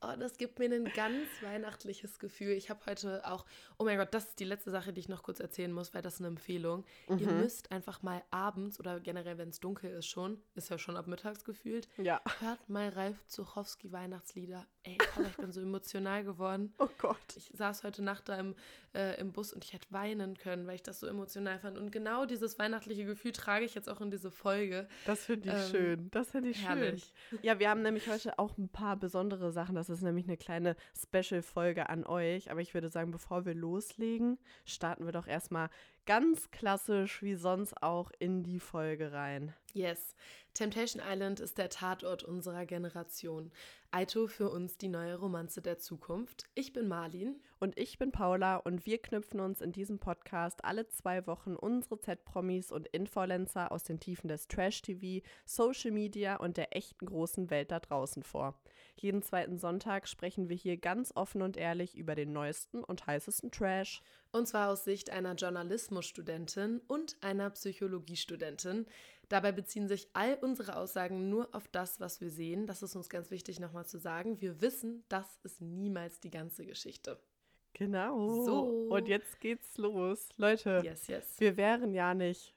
oh, 0.00 0.12
das 0.18 0.36
gibt 0.36 0.58
mir 0.58 0.66
ein 0.72 0.84
ganz 0.94 1.26
weihnachtliches 1.42 2.18
Gefühl. 2.18 2.50
Ich 2.52 2.70
habe 2.70 2.80
heute 2.86 3.24
auch, 3.26 3.44
oh 3.78 3.84
mein 3.84 3.98
Gott, 3.98 4.12
das 4.14 4.26
ist 4.28 4.40
die 4.40 4.44
letzte 4.44 4.70
Sache, 4.70 4.92
die 4.92 5.00
ich 5.00 5.08
noch 5.08 5.22
kurz 5.22 5.40
erzählen 5.40 5.72
muss, 5.72 5.94
weil 5.94 6.02
das 6.02 6.14
ist 6.14 6.20
eine 6.20 6.28
Empfehlung. 6.28 6.84
Ihr 7.08 7.16
Mhm. 7.16 7.40
müsst 7.40 7.70
einfach 7.72 8.02
mal 8.02 8.22
abends 8.30 8.78
oder 8.80 9.00
generell, 9.00 9.38
wenn 9.38 9.48
es 9.50 9.60
dunkel 9.60 9.90
ist 9.90 10.06
schon, 10.06 10.40
ist 10.54 10.68
ja 10.70 10.78
schon 10.78 10.96
ab 10.96 11.06
mittags 11.06 11.44
gefühlt, 11.44 11.88
Ja. 11.96 12.20
hört 12.40 12.68
mal 12.68 12.88
Ralf 12.90 13.24
Zuchowski 13.26 13.90
Weihnachtslieder. 13.92 14.66
Ey, 14.88 14.96
Paula, 14.96 15.28
ich 15.28 15.36
bin 15.36 15.52
so 15.52 15.60
emotional 15.60 16.24
geworden. 16.24 16.72
Oh 16.78 16.88
Gott. 16.96 17.18
Ich 17.36 17.50
saß 17.54 17.84
heute 17.84 18.02
Nacht 18.02 18.28
da 18.30 18.38
im, 18.38 18.54
äh, 18.94 19.20
im 19.20 19.32
Bus 19.32 19.52
und 19.52 19.62
ich 19.64 19.74
hätte 19.74 19.86
weinen 19.90 20.38
können, 20.38 20.66
weil 20.66 20.76
ich 20.76 20.82
das 20.82 20.98
so 21.00 21.06
emotional 21.06 21.58
fand. 21.58 21.76
Und 21.76 21.90
genau 21.92 22.24
dieses 22.24 22.58
weihnachtliche 22.58 23.04
Gefühl 23.04 23.32
trage 23.32 23.66
ich 23.66 23.74
jetzt 23.74 23.88
auch 23.90 24.00
in 24.00 24.10
diese 24.10 24.30
Folge. 24.30 24.88
Das 25.04 25.26
finde 25.26 25.48
ich 25.50 25.54
Ähm, 25.54 25.70
schön. 25.70 26.10
Das 26.10 26.30
finde 26.30 26.48
ich 26.48 26.66
Herrlich. 26.66 27.12
schön. 27.28 27.38
Ja, 27.42 27.58
wir 27.58 27.68
haben 27.68 27.82
nämlich 27.82 28.08
heute 28.08 28.38
auch 28.38 28.56
ein 28.56 28.70
paar 28.70 28.96
besondere 28.96 29.52
Sachen. 29.52 29.74
Das 29.74 29.90
ist 29.90 30.00
nämlich 30.00 30.26
eine 30.26 30.38
kleine 30.38 30.74
Special-Folge 30.98 31.90
an 31.90 32.06
euch. 32.06 32.50
Aber 32.50 32.62
ich 32.62 32.72
würde 32.72 32.88
sagen, 32.88 33.10
bevor 33.10 33.44
wir 33.44 33.54
loslegen, 33.54 34.38
starten 34.64 35.04
wir 35.04 35.12
doch 35.12 35.26
erstmal 35.26 35.68
ganz 36.08 36.50
klassisch 36.50 37.22
wie 37.22 37.34
sonst 37.34 37.82
auch 37.82 38.10
in 38.18 38.42
die 38.42 38.60
Folge 38.60 39.12
rein. 39.12 39.52
Yes. 39.74 40.16
Temptation 40.54 41.02
Island 41.06 41.38
ist 41.38 41.58
der 41.58 41.68
Tatort 41.68 42.24
unserer 42.24 42.64
Generation. 42.64 43.52
Aito 43.90 44.26
für 44.26 44.48
uns 44.48 44.78
die 44.78 44.88
neue 44.88 45.16
Romanze 45.16 45.60
der 45.60 45.78
Zukunft. 45.78 46.46
Ich 46.54 46.72
bin 46.72 46.88
Marlin. 46.88 47.36
Und 47.60 47.78
ich 47.78 47.98
bin 47.98 48.10
Paula 48.10 48.56
und 48.56 48.86
wir 48.86 48.96
knüpfen 49.02 49.38
uns 49.38 49.60
in 49.60 49.70
diesem 49.70 49.98
Podcast 49.98 50.64
alle 50.64 50.88
zwei 50.88 51.26
Wochen 51.26 51.54
unsere 51.54 52.00
Z-Promis 52.00 52.72
und 52.72 52.88
Influencer 52.88 53.70
aus 53.70 53.84
den 53.84 54.00
Tiefen 54.00 54.28
des 54.28 54.48
Trash-TV, 54.48 55.22
Social 55.44 55.90
Media 55.90 56.36
und 56.36 56.56
der 56.56 56.74
echten 56.74 57.04
großen 57.04 57.50
Welt 57.50 57.70
da 57.70 57.80
draußen 57.80 58.22
vor. 58.22 58.58
Jeden 59.00 59.22
zweiten 59.22 59.58
Sonntag 59.58 60.08
sprechen 60.08 60.48
wir 60.48 60.56
hier 60.56 60.76
ganz 60.76 61.12
offen 61.14 61.40
und 61.42 61.56
ehrlich 61.56 61.96
über 61.96 62.14
den 62.16 62.32
neuesten 62.32 62.82
und 62.82 63.06
heißesten 63.06 63.52
Trash. 63.52 64.02
Und 64.32 64.48
zwar 64.48 64.70
aus 64.70 64.84
Sicht 64.84 65.10
einer 65.10 65.34
Journalismusstudentin 65.34 66.80
und 66.88 67.16
einer 67.20 67.50
Psychologiestudentin. 67.50 68.86
Dabei 69.28 69.52
beziehen 69.52 69.88
sich 69.88 70.08
all 70.14 70.34
unsere 70.40 70.76
Aussagen 70.76 71.28
nur 71.28 71.54
auf 71.54 71.68
das, 71.68 72.00
was 72.00 72.20
wir 72.20 72.30
sehen. 72.30 72.66
Das 72.66 72.82
ist 72.82 72.96
uns 72.96 73.08
ganz 73.08 73.30
wichtig 73.30 73.60
nochmal 73.60 73.86
zu 73.86 73.98
sagen. 73.98 74.40
Wir 74.40 74.60
wissen, 74.60 75.04
das 75.08 75.38
ist 75.44 75.60
niemals 75.60 76.18
die 76.20 76.30
ganze 76.30 76.66
Geschichte. 76.66 77.20
Genau. 77.74 78.44
So. 78.44 78.88
Und 78.90 79.06
jetzt 79.06 79.38
geht's 79.40 79.76
los. 79.78 80.30
Leute, 80.36 80.80
Yes, 80.84 81.06
yes. 81.06 81.34
wir 81.38 81.56
wären 81.56 81.94
ja 81.94 82.14
nicht 82.14 82.54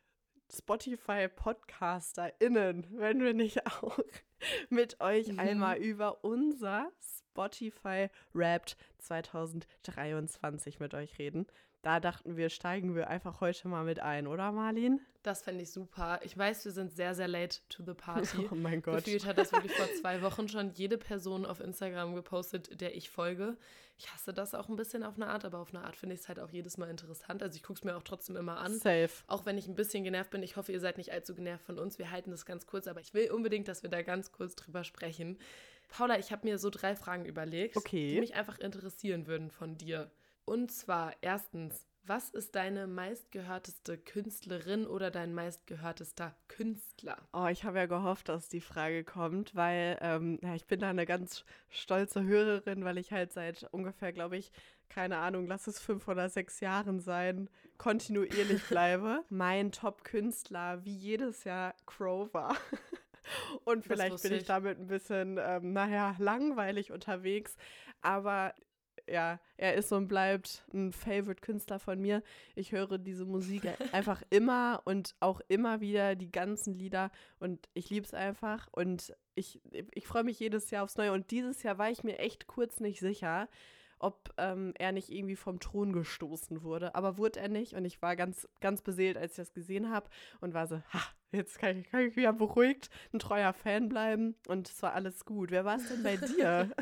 Spotify-PodcasterInnen, 0.51 2.87
wenn 2.91 3.21
wir 3.23 3.33
nicht 3.33 3.65
auch 3.67 3.97
mit 4.69 4.99
euch 5.01 5.27
Mhm. 5.29 5.39
einmal 5.39 5.77
über 5.77 6.23
unser 6.23 6.91
Spotify 6.99 8.09
Wrapped 8.33 8.77
2023 8.99 10.79
mit 10.79 10.93
euch 10.93 11.17
reden. 11.19 11.47
Da 11.81 11.99
dachten 11.99 12.37
wir, 12.37 12.49
steigen 12.49 12.95
wir 12.95 13.09
einfach 13.09 13.41
heute 13.41 13.67
mal 13.67 13.83
mit 13.83 13.99
ein, 13.99 14.27
oder 14.27 14.51
Marlin? 14.51 14.99
Das 15.23 15.41
fände 15.41 15.63
ich 15.63 15.71
super. 15.71 16.19
Ich 16.23 16.37
weiß, 16.37 16.65
wir 16.65 16.71
sind 16.71 16.91
sehr, 16.91 17.15
sehr 17.15 17.27
late 17.27 17.57
to 17.69 17.83
the 17.83 17.93
party. 17.93 18.47
Oh 18.51 18.55
mein 18.55 18.81
Gott. 18.81 19.03
Gefühlt 19.03 19.25
hat 19.25 19.37
das 19.37 19.51
wirklich 19.51 19.73
vor 19.73 19.87
zwei 19.99 20.21
Wochen 20.21 20.47
schon 20.47 20.71
jede 20.73 20.97
Person 20.97 21.45
auf 21.45 21.59
Instagram 21.59 22.13
gepostet, 22.15 22.81
der 22.81 22.95
ich 22.95 23.09
folge. 23.09 23.57
Ich 23.97 24.11
hasse 24.11 24.33
das 24.33 24.55
auch 24.55 24.67
ein 24.69 24.75
bisschen 24.75 25.03
auf 25.03 25.15
eine 25.15 25.27
Art, 25.27 25.45
aber 25.45 25.59
auf 25.59 25.73
eine 25.73 25.83
Art 25.83 25.95
finde 25.95 26.15
ich 26.15 26.21
es 26.21 26.27
halt 26.27 26.39
auch 26.39 26.49
jedes 26.49 26.77
Mal 26.77 26.89
interessant. 26.89 27.41
Also 27.43 27.55
ich 27.55 27.63
gucke 27.63 27.77
es 27.79 27.83
mir 27.83 27.95
auch 27.95 28.03
trotzdem 28.03 28.35
immer 28.35 28.57
an. 28.57 28.73
Safe. 28.79 29.09
Auch 29.27 29.45
wenn 29.45 29.57
ich 29.57 29.67
ein 29.67 29.75
bisschen 29.75 30.03
genervt 30.03 30.31
bin. 30.31 30.41
Ich 30.43 30.55
hoffe, 30.57 30.71
ihr 30.71 30.79
seid 30.79 30.97
nicht 30.97 31.11
allzu 31.11 31.35
genervt 31.35 31.65
von 31.65 31.77
uns. 31.79 31.99
Wir 31.99 32.09
halten 32.11 32.31
das 32.31 32.45
ganz 32.45 32.65
kurz, 32.65 32.87
aber 32.87 32.99
ich 32.99 33.13
will 33.13 33.29
unbedingt, 33.31 33.67
dass 33.67 33.83
wir 33.83 33.89
da 33.91 34.01
ganz 34.01 34.31
kurz 34.31 34.55
drüber 34.55 34.83
sprechen. 34.83 35.37
Paula, 35.89 36.17
ich 36.17 36.31
habe 36.31 36.47
mir 36.47 36.57
so 36.57 36.69
drei 36.69 36.95
Fragen 36.95 37.25
überlegt, 37.25 37.75
Okay. 37.77 38.13
die 38.13 38.19
mich 38.19 38.33
einfach 38.33 38.57
interessieren 38.59 39.27
würden 39.27 39.51
von 39.51 39.77
dir. 39.77 40.09
Und 40.51 40.69
zwar 40.69 41.13
erstens, 41.21 41.87
was 42.03 42.29
ist 42.29 42.55
deine 42.55 42.85
meistgehörteste 42.85 43.97
Künstlerin 43.97 44.85
oder 44.85 45.09
dein 45.09 45.33
meistgehörtester 45.33 46.35
Künstler? 46.49 47.15
Oh, 47.31 47.47
ich 47.47 47.63
habe 47.63 47.77
ja 47.77 47.85
gehofft, 47.85 48.27
dass 48.27 48.49
die 48.49 48.59
Frage 48.59 49.05
kommt, 49.05 49.55
weil 49.55 49.97
ähm, 50.01 50.39
ja, 50.43 50.53
ich 50.53 50.67
bin 50.67 50.81
da 50.81 50.89
eine 50.89 51.05
ganz 51.05 51.45
stolze 51.69 52.25
Hörerin, 52.25 52.83
weil 52.83 52.97
ich 52.97 53.13
halt 53.13 53.31
seit 53.31 53.63
ungefähr, 53.71 54.11
glaube 54.11 54.35
ich, 54.35 54.51
keine 54.89 55.19
Ahnung, 55.19 55.47
lass 55.47 55.67
es 55.67 55.79
fünf 55.79 56.09
oder 56.09 56.27
sechs 56.27 56.59
Jahren 56.59 56.99
sein, 56.99 57.49
kontinuierlich 57.77 58.67
bleibe. 58.67 59.23
mein 59.29 59.71
Top-Künstler, 59.71 60.83
wie 60.83 60.97
jedes 60.97 61.45
Jahr, 61.45 61.75
Crow 61.85 62.33
war. 62.33 62.57
Und 63.63 63.85
vielleicht 63.85 64.21
bin 64.21 64.33
ich 64.33 64.39
ich. 64.39 64.47
damit 64.47 64.79
ein 64.79 64.87
bisschen, 64.87 65.39
ähm, 65.41 65.71
naja, 65.71 66.13
langweilig 66.19 66.91
unterwegs. 66.91 67.55
Aber 68.01 68.53
ja, 69.07 69.39
er 69.57 69.75
ist 69.75 69.91
und 69.91 70.07
bleibt 70.07 70.63
ein 70.73 70.91
Favorite-Künstler 70.91 71.79
von 71.79 71.99
mir. 71.99 72.23
Ich 72.55 72.71
höre 72.71 72.97
diese 72.97 73.25
Musik 73.25 73.63
einfach 73.91 74.23
immer 74.29 74.81
und 74.85 75.15
auch 75.19 75.41
immer 75.47 75.81
wieder 75.81 76.15
die 76.15 76.31
ganzen 76.31 76.73
Lieder 76.73 77.11
und 77.39 77.69
ich 77.73 77.89
liebe 77.89 78.05
es 78.05 78.13
einfach 78.13 78.67
und 78.71 79.13
ich, 79.35 79.61
ich 79.91 80.07
freue 80.07 80.23
mich 80.23 80.39
jedes 80.39 80.69
Jahr 80.71 80.83
aufs 80.83 80.97
Neue. 80.97 81.13
Und 81.13 81.31
dieses 81.31 81.63
Jahr 81.63 81.77
war 81.77 81.89
ich 81.89 82.03
mir 82.03 82.19
echt 82.19 82.47
kurz 82.47 82.79
nicht 82.79 82.99
sicher, 82.99 83.47
ob 84.01 84.33
ähm, 84.37 84.73
er 84.77 84.91
nicht 84.91 85.09
irgendwie 85.09 85.35
vom 85.35 85.59
Thron 85.59 85.93
gestoßen 85.93 86.63
wurde. 86.63 86.95
Aber 86.95 87.17
wurde 87.17 87.39
er 87.39 87.49
nicht 87.49 87.73
und 87.73 87.85
ich 87.85 88.01
war 88.01 88.15
ganz, 88.15 88.47
ganz 88.59 88.81
beseelt, 88.81 89.17
als 89.17 89.31
ich 89.33 89.37
das 89.37 89.53
gesehen 89.53 89.91
habe 89.91 90.09
und 90.41 90.53
war 90.53 90.67
so, 90.67 90.81
ha, 90.93 91.01
jetzt 91.31 91.59
kann 91.59 91.79
ich, 91.79 91.89
kann 91.89 92.01
ich 92.01 92.15
wieder 92.15 92.33
beruhigt 92.33 92.89
ein 93.13 93.19
treuer 93.19 93.53
Fan 93.53 93.89
bleiben 93.89 94.35
und 94.47 94.69
es 94.69 94.81
war 94.83 94.93
alles 94.93 95.25
gut. 95.25 95.51
Wer 95.51 95.65
war 95.65 95.77
es 95.77 95.87
denn 95.87 96.03
bei 96.03 96.17
dir? 96.17 96.69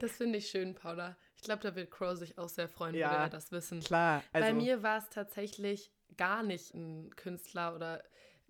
Das 0.00 0.12
finde 0.16 0.38
ich 0.38 0.48
schön, 0.48 0.74
Paula. 0.74 1.16
Ich 1.36 1.42
glaube, 1.42 1.62
da 1.62 1.74
wird 1.74 1.90
Crow 1.90 2.16
sich 2.16 2.38
auch 2.38 2.48
sehr 2.48 2.68
freuen, 2.68 2.94
Ja. 2.94 3.10
würde 3.10 3.22
er 3.24 3.28
das 3.30 3.52
wissen. 3.52 3.80
Klar, 3.80 4.22
also 4.32 4.46
Bei 4.48 4.52
mir 4.54 4.82
war 4.82 4.98
es 4.98 5.08
tatsächlich 5.08 5.92
gar 6.16 6.42
nicht 6.42 6.74
ein 6.74 7.14
Künstler 7.16 7.74
oder 7.74 8.02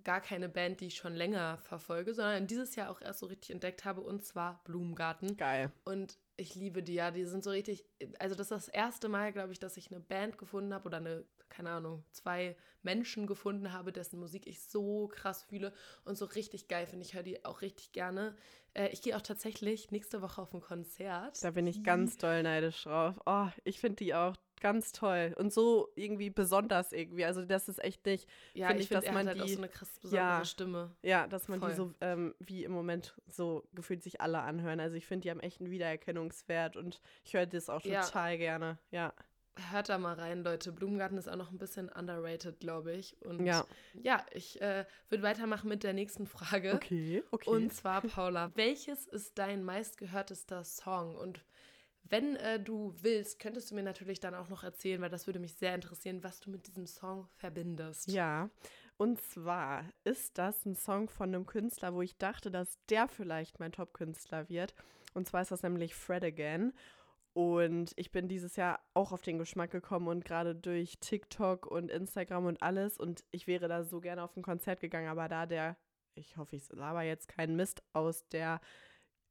gar 0.02 0.20
keine 0.20 0.48
Band, 0.48 0.80
die 0.80 0.86
ich 0.88 0.96
schon 0.96 1.14
länger 1.14 1.58
verfolge, 1.58 2.14
sondern 2.14 2.46
dieses 2.46 2.76
Jahr 2.76 2.90
auch 2.90 3.00
erst 3.00 3.20
so 3.20 3.26
richtig 3.26 3.50
entdeckt 3.50 3.84
habe, 3.84 4.00
und 4.02 4.24
zwar 4.24 4.60
Blumengarten. 4.64 5.36
geil. 5.36 5.70
Und 5.84 6.18
ich 6.36 6.54
liebe 6.54 6.82
die 6.82 6.94
ja, 6.94 7.10
die 7.10 7.24
sind 7.24 7.44
so 7.44 7.50
richtig, 7.50 7.84
also 8.18 8.34
das 8.34 8.50
ist 8.50 8.66
das 8.66 8.68
erste 8.68 9.08
Mal, 9.08 9.32
glaube 9.32 9.52
ich, 9.52 9.58
dass 9.58 9.76
ich 9.76 9.90
eine 9.90 10.00
Band 10.00 10.38
gefunden 10.38 10.74
habe 10.74 10.86
oder 10.86 10.98
eine 10.98 11.24
keine 11.54 11.70
Ahnung, 11.70 12.04
zwei 12.10 12.56
Menschen 12.82 13.26
gefunden 13.26 13.72
habe, 13.72 13.92
dessen 13.92 14.18
Musik 14.18 14.46
ich 14.46 14.62
so 14.62 15.08
krass 15.08 15.44
fühle 15.44 15.72
und 16.04 16.18
so 16.18 16.24
richtig 16.24 16.68
geil 16.68 16.86
finde. 16.86 17.04
Ich 17.04 17.14
höre 17.14 17.22
die 17.22 17.44
auch 17.44 17.62
richtig 17.62 17.92
gerne. 17.92 18.36
Äh, 18.74 18.88
ich 18.88 19.02
gehe 19.02 19.16
auch 19.16 19.22
tatsächlich 19.22 19.90
nächste 19.90 20.20
Woche 20.20 20.42
auf 20.42 20.52
ein 20.52 20.60
Konzert. 20.60 21.42
Da 21.42 21.52
bin 21.52 21.66
ich 21.66 21.84
ganz 21.84 22.16
doll 22.16 22.42
neidisch 22.42 22.82
drauf. 22.82 23.14
Oh, 23.24 23.46
ich 23.62 23.78
finde 23.78 23.96
die 23.96 24.14
auch 24.14 24.36
ganz 24.64 24.92
toll 24.92 25.34
und 25.36 25.52
so 25.52 25.90
irgendwie 25.94 26.30
besonders 26.30 26.90
irgendwie. 26.92 27.26
Also 27.26 27.44
das 27.44 27.68
ist 27.68 27.84
echt 27.84 28.06
nicht, 28.06 28.26
ja, 28.54 28.70
ich 28.70 28.80
ich, 28.80 28.88
finde, 28.88 29.04
dass 29.04 29.14
man 29.14 29.26
halt 29.28 29.38
auch 29.38 29.44
die, 29.44 29.52
so 29.52 29.58
eine 29.58 29.68
krass 29.68 29.90
besondere 30.00 30.38
Ja. 30.38 30.44
Stimme. 30.46 30.90
ja, 31.02 31.26
dass 31.26 31.48
man 31.48 31.60
Voll. 31.60 31.68
die 31.68 31.76
so 31.76 31.92
ähm, 32.00 32.34
wie 32.38 32.64
im 32.64 32.72
Moment 32.72 33.14
so 33.28 33.68
gefühlt 33.74 34.02
sich 34.02 34.22
alle 34.22 34.40
anhören. 34.40 34.80
Also 34.80 34.96
ich 34.96 35.04
finde, 35.06 35.24
die 35.24 35.30
haben 35.30 35.40
echt 35.40 35.60
einen 35.60 35.70
Wiedererkennungswert 35.70 36.78
und 36.78 37.02
ich 37.24 37.34
höre 37.34 37.44
das 37.44 37.68
auch 37.68 37.82
Ja. 37.84 38.06
total 38.06 38.38
gerne. 38.38 38.78
Ja, 38.90 39.12
Hört 39.70 39.88
da 39.88 39.98
mal 39.98 40.14
rein, 40.14 40.42
Leute. 40.42 40.72
Blumengarten 40.72 41.16
ist 41.16 41.28
auch 41.28 41.36
noch 41.36 41.52
ein 41.52 41.58
bisschen 41.58 41.88
underrated, 41.88 42.58
glaube 42.58 42.92
ich. 42.92 43.16
Und 43.24 43.44
ja. 43.46 43.64
ja 44.02 44.24
ich 44.32 44.60
äh, 44.60 44.84
würde 45.10 45.22
weitermachen 45.22 45.68
mit 45.68 45.84
der 45.84 45.92
nächsten 45.92 46.26
Frage. 46.26 46.74
Okay, 46.74 47.22
okay. 47.30 47.50
Und 47.50 47.72
zwar, 47.72 48.00
Paula, 48.00 48.50
welches 48.56 49.06
ist 49.06 49.38
dein 49.38 49.62
meistgehörtester 49.62 50.64
Song? 50.64 51.14
Und 51.14 51.44
wenn 52.04 52.36
äh, 52.36 52.60
du 52.60 52.94
willst, 53.00 53.38
könntest 53.38 53.70
du 53.70 53.74
mir 53.74 53.82
natürlich 53.82 54.20
dann 54.20 54.34
auch 54.34 54.48
noch 54.48 54.62
erzählen, 54.62 55.00
weil 55.00 55.10
das 55.10 55.26
würde 55.26 55.38
mich 55.38 55.54
sehr 55.54 55.74
interessieren, 55.74 56.22
was 56.22 56.40
du 56.40 56.50
mit 56.50 56.66
diesem 56.66 56.86
Song 56.86 57.28
verbindest. 57.36 58.10
Ja, 58.10 58.50
und 58.96 59.20
zwar 59.20 59.84
ist 60.04 60.38
das 60.38 60.64
ein 60.64 60.76
Song 60.76 61.08
von 61.08 61.34
einem 61.34 61.46
Künstler, 61.46 61.94
wo 61.94 62.02
ich 62.02 62.16
dachte, 62.16 62.50
dass 62.50 62.78
der 62.88 63.08
vielleicht 63.08 63.58
mein 63.58 63.72
Top-Künstler 63.72 64.48
wird. 64.48 64.74
Und 65.14 65.26
zwar 65.26 65.42
ist 65.42 65.50
das 65.50 65.62
nämlich 65.62 65.94
Fred 65.94 66.22
Again. 66.22 66.72
Und 67.32 67.92
ich 67.96 68.12
bin 68.12 68.28
dieses 68.28 68.54
Jahr 68.54 68.80
auch 68.94 69.10
auf 69.10 69.22
den 69.22 69.38
Geschmack 69.38 69.72
gekommen 69.72 70.06
und 70.06 70.24
gerade 70.24 70.54
durch 70.54 70.98
TikTok 71.00 71.66
und 71.66 71.90
Instagram 71.90 72.46
und 72.46 72.62
alles. 72.62 72.96
Und 72.96 73.24
ich 73.32 73.48
wäre 73.48 73.66
da 73.66 73.82
so 73.82 74.00
gerne 74.00 74.22
auf 74.22 74.36
ein 74.36 74.42
Konzert 74.42 74.80
gegangen, 74.80 75.08
aber 75.08 75.28
da 75.28 75.46
der, 75.46 75.76
ich 76.14 76.36
hoffe, 76.36 76.54
ich 76.54 76.68
laber 76.70 77.02
jetzt 77.02 77.26
keinen 77.26 77.56
Mist, 77.56 77.82
aus 77.92 78.28
der 78.28 78.60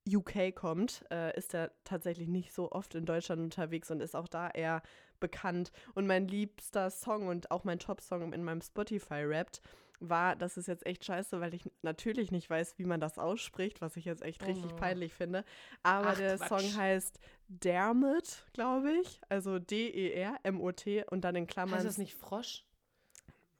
UK 0.07 0.53
kommt, 0.53 1.05
äh, 1.11 1.35
ist 1.37 1.53
er 1.53 1.71
tatsächlich 1.83 2.27
nicht 2.27 2.53
so 2.53 2.71
oft 2.71 2.95
in 2.95 3.05
Deutschland 3.05 3.41
unterwegs 3.41 3.89
und 3.91 4.01
ist 4.01 4.15
auch 4.15 4.27
da 4.27 4.49
eher 4.49 4.81
bekannt. 5.19 5.71
Und 5.95 6.07
mein 6.07 6.27
liebster 6.27 6.89
Song 6.89 7.27
und 7.27 7.51
auch 7.51 7.63
mein 7.63 7.79
Top-Song 7.79 8.33
in 8.33 8.43
meinem 8.43 8.61
Spotify-Rapt 8.61 9.61
war, 9.99 10.35
das 10.35 10.57
ist 10.57 10.67
jetzt 10.67 10.85
echt 10.85 11.05
scheiße, 11.05 11.39
weil 11.39 11.53
ich 11.53 11.69
natürlich 11.81 12.31
nicht 12.31 12.49
weiß, 12.49 12.77
wie 12.77 12.83
man 12.83 12.99
das 12.99 13.17
ausspricht, 13.17 13.79
was 13.79 13.95
ich 13.95 14.03
jetzt 14.05 14.21
echt 14.21 14.43
Oh 14.43 14.47
richtig 14.47 14.75
peinlich 14.75 15.13
finde. 15.13 15.45
Aber 15.81 16.09
Ach, 16.09 16.17
der 16.17 16.37
Quatsch. 16.37 16.49
Song 16.49 16.75
heißt 16.75 17.19
Dermot, 17.47 18.45
glaube 18.53 18.91
ich. 19.01 19.21
Also 19.29 19.59
D-E-R-M-O-T 19.59 21.05
und 21.09 21.21
dann 21.21 21.35
in 21.35 21.47
Klammern. 21.47 21.75
Heißt 21.75 21.85
das 21.85 21.97
nicht 21.97 22.15
Frosch? 22.15 22.65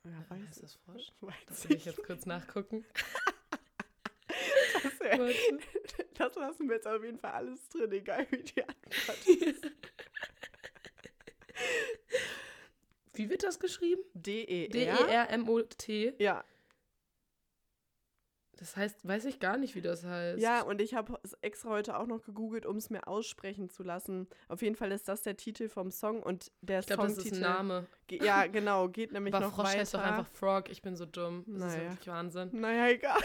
Ja, 0.04 0.12
Heißt 0.30 0.30
weiß, 0.50 0.62
das 0.62 0.74
Frosch? 0.76 1.12
weiß 1.22 1.34
Das 1.48 1.70
will 1.70 1.78
ich 1.78 1.86
jetzt 1.86 2.04
kurz 2.04 2.26
nachgucken. 2.26 2.84
Das, 4.84 5.00
wär-. 5.00 5.34
Das 6.30 6.36
lassen 6.36 6.68
wir 6.70 6.76
jetzt 6.76 6.88
auf 6.88 7.04
jeden 7.04 7.18
Fall 7.20 7.32
alles 7.32 7.68
drin, 7.70 7.92
egal 7.92 8.26
wie 8.32 8.44
die 8.44 8.62
Antwort 8.64 9.28
ist. 9.28 9.66
Wie 13.14 13.30
wird 13.30 13.44
das 13.44 13.60
geschrieben? 13.60 14.02
E 14.16 14.68
D-E-R. 14.68 14.68
D-E-R-M-O-T. 14.98 16.16
Ja, 16.18 16.44
Das 18.58 18.76
heißt, 18.76 19.08
weiß 19.08 19.26
ich 19.26 19.40
gar 19.40 19.58
nicht, 19.58 19.76
wie 19.76 19.82
das 19.82 20.04
heißt. 20.04 20.42
ja, 20.42 20.62
und 20.64 20.82
ich 20.82 20.96
habe 20.96 21.20
es 21.24 21.34
extra 21.42 21.70
heute 21.70 21.98
auch 21.98 22.08
noch 22.08 22.24
gegoogelt, 22.24 22.66
um 22.66 22.78
es 22.78 22.90
mir 22.90 23.08
aussprechen 23.08 23.70
zu 23.70 23.84
lassen. 23.84 24.28
Auf 24.48 24.62
jeden 24.64 24.76
Fall 24.76 24.92
ist 24.92 25.08
das 25.08 25.22
der 25.22 25.38
Titel 25.38 25.70
vom 25.70 25.92
Song 25.92 26.24
und 26.24 26.52
der 26.62 26.80
ich 26.80 26.88
glaube, 26.88 27.04
das 27.04 27.12
ist 27.18 27.24
Songtitel. 27.24 27.46
ein 27.46 27.54
Name. 27.54 27.86
Ja, 28.10 28.48
genau, 28.48 28.90
geht 28.90 29.12
nämlich 29.12 29.34
Aber 29.34 29.46
noch 29.46 29.54
Frosch 29.56 29.68
weiter. 29.70 29.80
heißt 29.82 29.94
doch 29.94 30.02
einfach 30.02 30.28
Frog. 30.28 30.70
Ich 30.70 30.82
bin 30.82 30.96
so 30.96 31.06
dumm. 31.06 31.44
Das 31.48 31.56
ist 31.72 31.78
Naja. 31.78 31.90
wirklich 31.92 32.08
Wahnsinn. 32.08 32.50
Naja, 32.54 32.88
egal. 32.90 33.22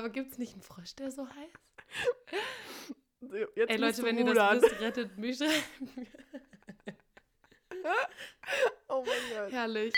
Aber 0.00 0.08
gibt 0.08 0.32
es 0.32 0.38
nicht 0.38 0.54
einen 0.54 0.62
Frosch, 0.62 0.94
der 0.94 1.10
so 1.10 1.28
heißt? 1.28 1.58
Jetzt 3.54 3.70
Ey, 3.70 3.76
Leute, 3.76 4.02
wenn 4.02 4.16
ihr 4.16 4.26
rudern. 4.26 4.58
das 4.58 4.70
wisst, 4.70 4.80
rettet 4.80 5.18
mich. 5.18 5.38
Oh 8.88 9.04
mein 9.06 9.36
Gott. 9.36 9.52
Herrlich. 9.52 9.92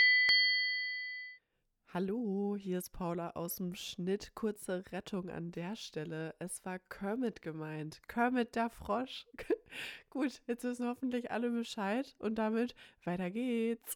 Hallo, 1.93 2.57
hier 2.57 2.79
ist 2.79 2.91
Paula 2.91 3.29
aus 3.31 3.55
dem 3.55 3.75
Schnitt. 3.75 4.35
Kurze 4.35 4.83
Rettung 4.91 5.29
an 5.29 5.53
der 5.53 5.77
Stelle. 5.77 6.35
Es 6.39 6.65
war 6.65 6.79
Kermit 6.79 7.41
gemeint. 7.41 8.01
Kermit 8.09 8.55
der 8.55 8.69
Frosch. 8.69 9.25
Gut, 10.09 10.41
jetzt 10.47 10.65
wissen 10.65 10.87
hoffentlich 10.87 11.31
alle 11.31 11.49
Bescheid 11.49 12.13
und 12.19 12.35
damit 12.35 12.75
weiter 13.05 13.31
geht's. 13.31 13.95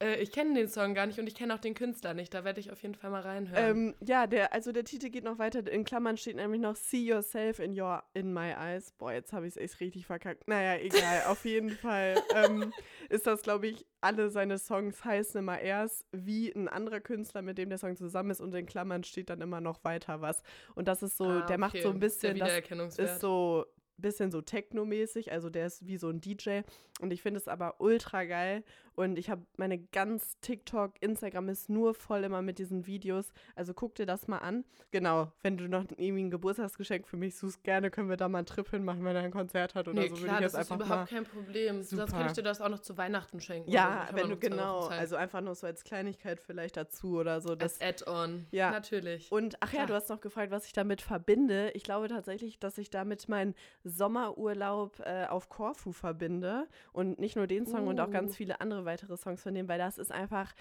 Äh, 0.00 0.16
ich 0.22 0.30
kenne 0.30 0.54
den 0.54 0.68
Song 0.68 0.94
gar 0.94 1.06
nicht 1.06 1.18
und 1.18 1.26
ich 1.26 1.34
kenne 1.34 1.54
auch 1.54 1.58
den 1.58 1.74
Künstler 1.74 2.14
nicht. 2.14 2.32
Da 2.32 2.44
werde 2.44 2.60
ich 2.60 2.70
auf 2.70 2.80
jeden 2.82 2.94
Fall 2.94 3.10
mal 3.10 3.22
reinhören. 3.22 3.70
Ähm, 3.70 3.94
ja, 4.04 4.26
der, 4.26 4.52
also 4.52 4.70
der 4.70 4.84
Titel 4.84 5.10
geht 5.10 5.24
noch 5.24 5.38
weiter. 5.38 5.66
In 5.70 5.84
Klammern 5.84 6.16
steht 6.16 6.36
nämlich 6.36 6.60
noch 6.60 6.76
See 6.76 7.04
yourself 7.04 7.58
in 7.58 7.78
your 7.78 8.02
in 8.14 8.32
my 8.32 8.52
eyes. 8.52 8.92
Boah, 8.92 9.12
jetzt 9.12 9.32
habe 9.32 9.46
ich 9.46 9.56
es 9.56 9.56
echt 9.56 9.80
richtig 9.80 10.06
verkackt. 10.06 10.46
Naja, 10.46 10.80
egal. 10.80 11.24
auf 11.26 11.44
jeden 11.44 11.70
Fall 11.70 12.16
ähm, 12.34 12.72
ist 13.08 13.26
das, 13.26 13.42
glaube 13.42 13.66
ich, 13.66 13.86
alle 14.00 14.30
seine 14.30 14.58
Songs 14.58 15.04
heißen 15.04 15.40
immer 15.40 15.60
erst 15.60 16.06
wie 16.12 16.52
ein 16.52 16.68
anderer 16.68 17.00
Künstler, 17.00 17.42
mit 17.42 17.58
dem 17.58 17.68
der 17.68 17.78
Song 17.78 17.96
zusammen 17.96 18.30
ist 18.30 18.40
und 18.40 18.54
in 18.54 18.66
Klammern 18.66 19.02
steht 19.02 19.30
dann 19.30 19.40
immer 19.40 19.60
noch 19.60 19.82
weiter 19.82 20.20
was. 20.20 20.42
Und 20.74 20.86
das 20.86 21.02
ist 21.02 21.16
so, 21.16 21.24
Ah, 21.24 21.46
der 21.46 21.58
macht 21.58 21.80
so 21.82 21.90
ein 21.90 21.98
bisschen, 21.98 22.38
das 22.38 22.98
ist 22.98 23.20
so 23.20 23.66
bisschen 23.98 24.30
so 24.30 24.40
technomäßig, 24.40 25.32
also 25.32 25.50
der 25.50 25.66
ist 25.66 25.86
wie 25.86 25.96
so 25.96 26.08
ein 26.08 26.20
DJ 26.20 26.60
und 27.00 27.12
ich 27.12 27.22
finde 27.22 27.38
es 27.38 27.48
aber 27.48 27.80
ultra 27.80 28.24
geil 28.24 28.64
und 28.98 29.16
ich 29.16 29.30
habe 29.30 29.46
meine 29.56 29.78
ganz 29.78 30.40
TikTok, 30.40 30.94
Instagram 31.00 31.48
ist 31.48 31.68
nur 31.68 31.94
voll 31.94 32.24
immer 32.24 32.42
mit 32.42 32.58
diesen 32.58 32.88
Videos, 32.88 33.32
also 33.54 33.72
guck 33.72 33.94
dir 33.94 34.06
das 34.06 34.26
mal 34.26 34.38
an. 34.38 34.64
Genau, 34.90 35.30
wenn 35.40 35.56
du 35.56 35.68
noch 35.68 35.84
irgendwie 35.96 36.24
ein 36.24 36.30
Geburtstagsgeschenk 36.30 37.06
für 37.06 37.16
mich 37.16 37.36
suchst, 37.36 37.62
gerne 37.62 37.92
können 37.92 38.08
wir 38.08 38.16
da 38.16 38.28
mal 38.28 38.38
einen 38.38 38.46
Trip 38.46 38.68
hinmachen, 38.68 39.04
wenn 39.04 39.14
er 39.14 39.22
ein 39.22 39.30
Konzert 39.30 39.76
hat 39.76 39.86
oder 39.86 40.00
nee, 40.00 40.08
so, 40.08 40.16
klar, 40.16 40.40
würde 40.40 40.46
ich 40.46 40.52
das 40.52 40.52
ist 40.54 40.72
einfach 40.72 40.84
überhaupt 40.84 41.10
kein 41.10 41.22
Problem. 41.22 41.76
Sonst 41.84 41.90
Super. 41.90 42.06
könnte 42.06 42.26
ich 42.26 42.32
dir 42.32 42.42
das 42.42 42.60
auch 42.60 42.68
noch 42.70 42.80
zu 42.80 42.98
Weihnachten 42.98 43.40
schenken. 43.40 43.70
ja, 43.70 44.08
wenn 44.14 44.30
du 44.30 44.36
genau, 44.36 44.88
also 44.88 45.14
einfach 45.14 45.42
nur 45.42 45.54
so 45.54 45.68
als 45.68 45.84
Kleinigkeit 45.84 46.40
vielleicht 46.40 46.76
dazu 46.76 47.18
oder 47.18 47.40
so. 47.40 47.54
Das, 47.54 47.80
Add-on. 47.80 48.48
Ja. 48.50 48.72
Natürlich. 48.72 49.30
Und 49.30 49.58
ach 49.60 49.72
ja, 49.72 49.84
Klar. 49.84 49.86
du 49.86 49.94
hast 49.94 50.08
noch 50.08 50.20
gefragt, 50.20 50.50
was 50.50 50.66
ich 50.66 50.72
damit 50.72 51.02
verbinde. 51.02 51.70
Ich 51.74 51.84
glaube 51.84 52.08
tatsächlich, 52.08 52.58
dass 52.58 52.76
ich 52.78 52.90
damit 52.90 53.28
meinen 53.28 53.54
Sommerurlaub 53.84 54.98
äh, 55.04 55.26
auf 55.26 55.48
Korfu 55.48 55.92
verbinde. 55.92 56.66
Und 56.92 57.20
nicht 57.20 57.36
nur 57.36 57.46
den 57.46 57.64
Song 57.64 57.86
und 57.86 58.00
auch 58.00 58.10
ganz 58.10 58.32
Uh. 58.32 58.34
viele 58.34 58.60
andere 58.60 58.87
weitere 58.88 59.16
Songs 59.16 59.42
von 59.42 59.54
dem, 59.54 59.68
weil 59.68 59.78
das 59.78 59.98
ist 59.98 60.10
einfach, 60.10 60.52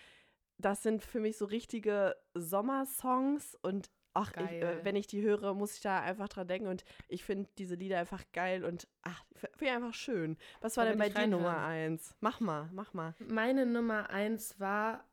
das 0.57 0.83
sind 0.83 1.03
für 1.03 1.19
mich 1.19 1.37
so 1.37 1.45
richtige 1.45 2.15
Sommersongs 2.35 3.55
und 3.61 3.89
ach, 4.13 4.31
ich, 4.35 4.51
äh, 4.51 4.83
wenn 4.83 4.95
ich 4.95 5.07
die 5.07 5.21
höre, 5.21 5.53
muss 5.53 5.75
ich 5.75 5.81
da 5.81 6.01
einfach 6.01 6.27
dran 6.27 6.47
denken 6.47 6.67
und 6.67 6.83
ich 7.07 7.23
finde 7.23 7.49
diese 7.57 7.75
Lieder 7.75 7.99
einfach 7.99 8.23
geil 8.33 8.65
und 8.65 8.87
ach, 9.03 9.23
finde 9.35 9.65
ich 9.65 9.71
einfach 9.71 9.93
schön. 9.93 10.37
Was 10.61 10.77
war 10.77 10.85
denn 10.85 10.97
bei 10.97 11.09
dir 11.09 11.27
Nummer 11.27 11.57
eins? 11.57 12.15
Mach 12.19 12.39
mal, 12.39 12.69
mach 12.73 12.93
mal. 12.93 13.15
Meine 13.19 13.65
Nummer 13.65 14.09
eins 14.09 14.59
war. 14.59 15.05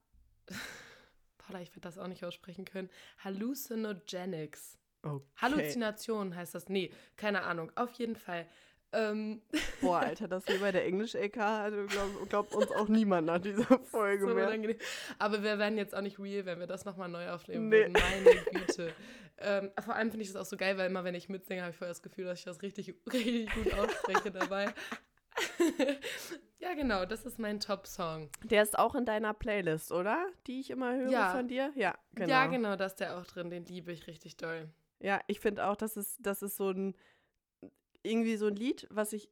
Paula, 1.38 1.60
ich 1.60 1.70
werde 1.70 1.82
das 1.82 1.98
auch 1.98 2.06
nicht 2.06 2.24
aussprechen 2.24 2.64
können. 2.64 2.88
Hallucinogenics. 3.18 4.78
Okay. 5.02 5.26
Halluzination 5.36 6.34
heißt 6.34 6.54
das. 6.54 6.70
Nee, 6.70 6.90
keine 7.16 7.42
Ahnung. 7.42 7.70
Auf 7.74 7.92
jeden 7.92 8.16
Fall. 8.16 8.46
Ähm, 8.94 9.42
Boah, 9.80 9.98
Alter, 10.00 10.28
das 10.28 10.44
hier 10.46 10.60
bei 10.60 10.70
der 10.72 10.84
Englisch-EK, 10.86 11.36
also 11.38 11.84
glaub, 11.86 12.28
glaubt 12.28 12.54
uns 12.54 12.70
auch 12.70 12.88
niemand 12.88 13.26
nach 13.26 13.38
dieser 13.40 13.64
Folge 13.90 14.26
so 14.28 14.34
mehr. 14.34 14.46
unangenehm. 14.46 14.78
Aber 15.18 15.42
wir 15.42 15.58
werden 15.58 15.76
jetzt 15.76 15.94
auch 15.94 16.00
nicht 16.00 16.18
real, 16.18 16.46
wenn 16.46 16.60
wir 16.60 16.66
das 16.66 16.84
nochmal 16.84 17.08
neu 17.08 17.28
aufnehmen 17.30 17.68
Nee. 17.68 17.76
würden. 17.80 17.92
Meine 17.92 18.40
Güte. 18.64 18.92
ähm, 19.38 19.70
vor 19.84 19.94
allem 19.96 20.10
finde 20.10 20.24
ich 20.24 20.32
das 20.32 20.40
auch 20.40 20.48
so 20.48 20.56
geil, 20.56 20.78
weil 20.78 20.88
immer, 20.90 21.02
wenn 21.04 21.14
ich 21.14 21.28
mitsinge, 21.28 21.62
habe 21.62 21.72
ich 21.72 21.76
voll 21.76 21.88
das 21.88 22.02
Gefühl, 22.02 22.24
dass 22.26 22.38
ich 22.38 22.44
das 22.44 22.62
richtig, 22.62 22.94
richtig 23.12 23.50
gut 23.54 23.74
ausspreche 23.74 24.30
dabei. 24.30 24.72
ja, 26.58 26.74
genau, 26.74 27.04
das 27.04 27.24
ist 27.26 27.38
mein 27.38 27.60
Top-Song. 27.60 28.30
Der 28.44 28.62
ist 28.62 28.78
auch 28.78 28.94
in 28.94 29.04
deiner 29.04 29.34
Playlist, 29.34 29.92
oder? 29.92 30.26
Die 30.46 30.60
ich 30.60 30.70
immer 30.70 30.94
höre 30.94 31.10
Ja. 31.10 31.32
von 31.32 31.48
dir? 31.48 31.72
Ja, 31.74 31.94
genau. 32.14 32.30
Ja, 32.30 32.46
genau, 32.46 32.76
da 32.76 32.86
ist 32.86 32.96
der 32.96 33.18
auch 33.18 33.26
drin. 33.26 33.50
Den 33.50 33.64
liebe 33.64 33.92
ich 33.92 34.06
richtig 34.06 34.36
doll. 34.36 34.68
Ja, 35.00 35.20
ich 35.26 35.40
finde 35.40 35.66
auch, 35.66 35.76
das 35.76 35.96
ist, 35.96 36.18
das 36.20 36.42
ist 36.42 36.56
so 36.56 36.70
ein, 36.70 36.94
irgendwie 38.04 38.36
so 38.36 38.46
ein 38.46 38.56
Lied, 38.56 38.86
was 38.90 39.12
ich 39.12 39.28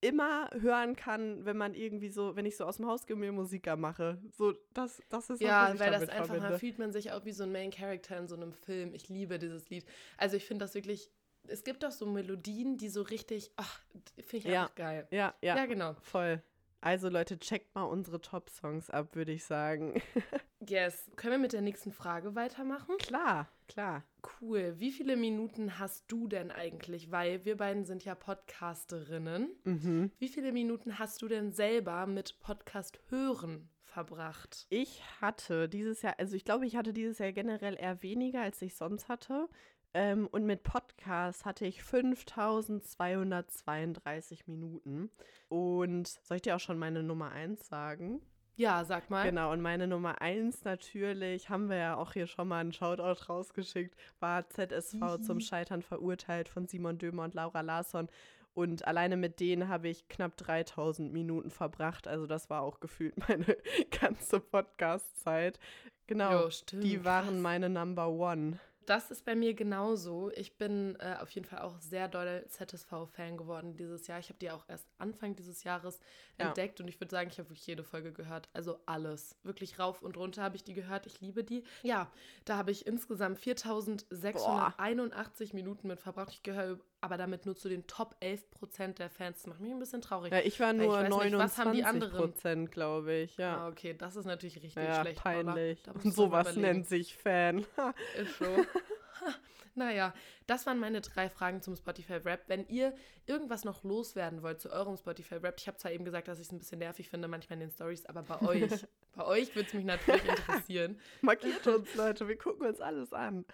immer 0.00 0.48
hören 0.60 0.94
kann, 0.94 1.44
wenn 1.44 1.56
man 1.56 1.74
irgendwie 1.74 2.08
so, 2.08 2.36
wenn 2.36 2.46
ich 2.46 2.56
so 2.56 2.64
aus 2.64 2.76
dem 2.76 2.86
Haus 2.86 3.06
gehe 3.06 3.16
mir 3.16 3.32
Musiker 3.32 3.76
mache. 3.76 4.18
So, 4.36 4.54
das, 4.72 5.02
das 5.08 5.28
ist 5.30 5.40
Ja, 5.40 5.72
was 5.72 5.80
weil 5.80 5.90
das 5.90 6.08
einfach, 6.08 6.26
verbinde. 6.26 6.48
da 6.50 6.58
fühlt 6.58 6.78
man 6.78 6.92
sich 6.92 7.10
auch 7.10 7.24
wie 7.24 7.32
so 7.32 7.42
ein 7.42 7.50
Main 7.52 7.70
Character 7.72 8.16
in 8.16 8.28
so 8.28 8.36
einem 8.36 8.52
Film. 8.52 8.94
Ich 8.94 9.08
liebe 9.08 9.38
dieses 9.40 9.68
Lied. 9.70 9.84
Also 10.16 10.36
ich 10.36 10.44
finde 10.44 10.64
das 10.64 10.74
wirklich, 10.74 11.10
es 11.48 11.64
gibt 11.64 11.84
auch 11.84 11.90
so 11.90 12.06
Melodien, 12.06 12.76
die 12.76 12.88
so 12.90 13.02
richtig, 13.02 13.50
ach, 13.56 13.80
finde 14.18 14.36
ich 14.36 14.44
Ja. 14.44 14.62
einfach 14.64 14.74
geil. 14.76 15.08
Ja, 15.10 15.34
ja, 15.42 15.56
Ja, 15.56 15.66
genau. 15.66 15.94
voll. 16.02 16.42
Also 16.80 17.08
Leute, 17.08 17.38
checkt 17.38 17.74
mal 17.74 17.82
unsere 17.82 18.20
Top-Songs 18.20 18.90
ab, 18.90 19.14
würde 19.14 19.32
ich 19.32 19.44
sagen. 19.44 20.00
Yes. 20.66 21.10
Können 21.16 21.34
wir 21.34 21.38
mit 21.38 21.52
der 21.54 21.62
nächsten 21.62 21.92
Frage 21.92 22.34
weitermachen? 22.34 22.98
klar, 22.98 23.48
klar. 23.68 24.04
Cool. 24.40 24.74
Wie 24.78 24.90
viele 24.90 25.16
Minuten 25.16 25.78
hast 25.78 26.04
du 26.08 26.26
denn 26.26 26.50
eigentlich? 26.50 27.10
Weil 27.10 27.44
wir 27.46 27.56
beiden 27.56 27.84
sind 27.84 28.04
ja 28.04 28.14
Podcasterinnen. 28.14 29.48
Mhm. 29.64 30.10
Wie 30.18 30.28
viele 30.28 30.52
Minuten 30.52 30.98
hast 30.98 31.22
du 31.22 31.28
denn 31.28 31.52
selber 31.52 32.06
mit 32.06 32.38
Podcast 32.40 33.00
hören 33.08 33.70
verbracht? 33.82 34.66
Ich 34.68 35.02
hatte 35.20 35.68
dieses 35.68 36.02
Jahr, 36.02 36.14
also 36.18 36.36
ich 36.36 36.44
glaube, 36.44 36.66
ich 36.66 36.76
hatte 36.76 36.92
dieses 36.92 37.18
Jahr 37.18 37.32
generell 37.32 37.76
eher 37.78 38.02
weniger, 38.02 38.42
als 38.42 38.60
ich 38.60 38.74
sonst 38.74 39.08
hatte. 39.08 39.48
Ähm, 39.94 40.26
und 40.26 40.44
mit 40.44 40.62
Podcast 40.62 41.44
hatte 41.44 41.66
ich 41.66 41.82
5232 41.82 44.46
Minuten. 44.46 45.10
Und 45.48 46.06
soll 46.06 46.36
ich 46.36 46.42
dir 46.42 46.56
auch 46.56 46.60
schon 46.60 46.78
meine 46.78 47.02
Nummer 47.02 47.32
1 47.32 47.68
sagen? 47.68 48.22
Ja, 48.58 48.84
sag 48.84 49.08
mal. 49.08 49.24
Genau, 49.24 49.52
und 49.52 49.60
meine 49.60 49.86
Nummer 49.86 50.20
1 50.20 50.64
natürlich, 50.64 51.48
haben 51.48 51.70
wir 51.70 51.76
ja 51.76 51.96
auch 51.96 52.12
hier 52.12 52.26
schon 52.26 52.48
mal 52.48 52.58
einen 52.58 52.72
Shoutout 52.72 53.26
rausgeschickt, 53.28 53.96
war 54.18 54.48
ZSV 54.48 55.20
zum 55.20 55.40
Scheitern 55.40 55.80
verurteilt 55.80 56.48
von 56.48 56.66
Simon 56.66 56.98
Dömer 56.98 57.22
und 57.22 57.34
Laura 57.34 57.60
Larsson. 57.60 58.08
Und 58.54 58.84
alleine 58.88 59.16
mit 59.16 59.38
denen 59.38 59.68
habe 59.68 59.86
ich 59.86 60.08
knapp 60.08 60.36
3000 60.36 61.12
Minuten 61.12 61.50
verbracht. 61.50 62.08
Also 62.08 62.26
das 62.26 62.50
war 62.50 62.62
auch 62.62 62.80
gefühlt 62.80 63.16
meine 63.28 63.46
ganze 64.00 64.40
Podcast-Zeit. 64.40 65.60
Genau, 66.08 66.46
Jo, 66.46 66.50
die 66.72 67.04
waren 67.04 67.40
meine 67.40 67.68
Number 67.68 68.08
One. 68.08 68.58
Das 68.88 69.10
ist 69.10 69.26
bei 69.26 69.34
mir 69.34 69.52
genauso. 69.52 70.30
Ich 70.34 70.56
bin 70.56 70.96
äh, 70.98 71.16
auf 71.20 71.28
jeden 71.32 71.46
Fall 71.46 71.58
auch 71.58 71.78
sehr 71.78 72.08
doll 72.08 72.46
ZSV-Fan 72.48 73.36
geworden 73.36 73.76
dieses 73.76 74.06
Jahr. 74.06 74.18
Ich 74.18 74.30
habe 74.30 74.38
die 74.38 74.50
auch 74.50 74.66
erst 74.66 74.88
Anfang 74.96 75.36
dieses 75.36 75.62
Jahres 75.62 76.00
Ja. 76.38 76.46
entdeckt 76.46 76.80
und 76.80 76.88
ich 76.88 76.98
würde 76.98 77.10
sagen, 77.10 77.28
ich 77.30 77.38
habe 77.38 77.50
wirklich 77.50 77.66
jede 77.66 77.84
Folge 77.84 78.14
gehört. 78.14 78.48
Also 78.54 78.78
alles. 78.86 79.36
Wirklich 79.42 79.78
rauf 79.78 80.00
und 80.00 80.16
runter 80.16 80.42
habe 80.42 80.56
ich 80.56 80.64
die 80.64 80.72
gehört. 80.72 81.04
Ich 81.04 81.20
liebe 81.20 81.44
die. 81.44 81.64
Ja, 81.82 82.10
da 82.46 82.56
habe 82.56 82.70
ich 82.70 82.86
insgesamt 82.86 83.38
4681 83.38 85.52
Minuten 85.52 85.88
mit 85.88 86.00
verbracht. 86.00 86.32
Ich 86.32 86.42
gehöre 86.42 86.80
aber 87.00 87.16
damit 87.16 87.46
nur 87.46 87.56
zu 87.56 87.68
den 87.68 87.86
Top 87.86 88.16
11 88.20 88.50
Prozent 88.50 88.98
der 88.98 89.10
Fans. 89.10 89.38
Das 89.38 89.46
macht 89.46 89.60
mich 89.60 89.70
ein 89.70 89.78
bisschen 89.78 90.00
traurig. 90.00 90.32
Ja, 90.32 90.40
ich 90.40 90.58
war 90.60 90.72
ich 90.72 90.78
nur 90.80 91.02
die 91.02 91.30
29 91.30 91.86
anderen? 91.86 92.16
Prozent, 92.16 92.72
glaube 92.72 93.14
ich. 93.14 93.36
Ja, 93.36 93.58
Ah, 93.58 93.68
okay, 93.68 93.94
das 93.96 94.16
ist 94.16 94.24
natürlich 94.24 94.56
richtig 94.56 94.74
ja 94.74 95.00
schlecht. 95.02 95.20
Peinlich. 95.22 95.78
Und 96.02 96.14
sowas 96.14 96.56
nennt 96.56 96.86
sich 96.86 97.16
Fan. 97.16 97.64
Ist 98.18 98.38
so. 98.38 98.46
naja, 99.74 100.12
das 100.46 100.66
waren 100.66 100.78
meine 100.78 101.00
drei 101.00 101.28
Fragen 101.30 101.62
zum 101.62 101.76
Spotify-Rap. 101.76 102.44
Wenn 102.48 102.66
ihr 102.68 102.94
irgendwas 103.26 103.64
noch 103.64 103.84
loswerden 103.84 104.42
wollt 104.42 104.60
zu 104.60 104.70
eurem 104.70 104.96
Spotify-Rap, 104.96 105.56
ich 105.58 105.68
habe 105.68 105.78
zwar 105.78 105.92
eben 105.92 106.04
gesagt, 106.04 106.28
dass 106.28 106.38
ich 106.40 106.46
es 106.46 106.52
ein 106.52 106.58
bisschen 106.58 106.78
nervig 106.80 107.08
finde, 107.08 107.28
manchmal 107.28 107.54
in 107.54 107.68
den 107.68 107.70
Stories, 107.70 108.06
aber 108.06 108.22
bei 108.22 108.40
euch, 108.42 108.70
bei 109.14 109.24
euch 109.24 109.54
würde 109.54 109.68
es 109.68 109.74
mich 109.74 109.84
natürlich 109.84 110.24
interessieren. 110.24 110.98
Markiert 111.20 111.66
uns, 111.66 111.94
Leute. 111.94 112.26
Wir 112.28 112.36
gucken 112.36 112.66
uns 112.66 112.80
alles 112.80 113.12
an. 113.12 113.44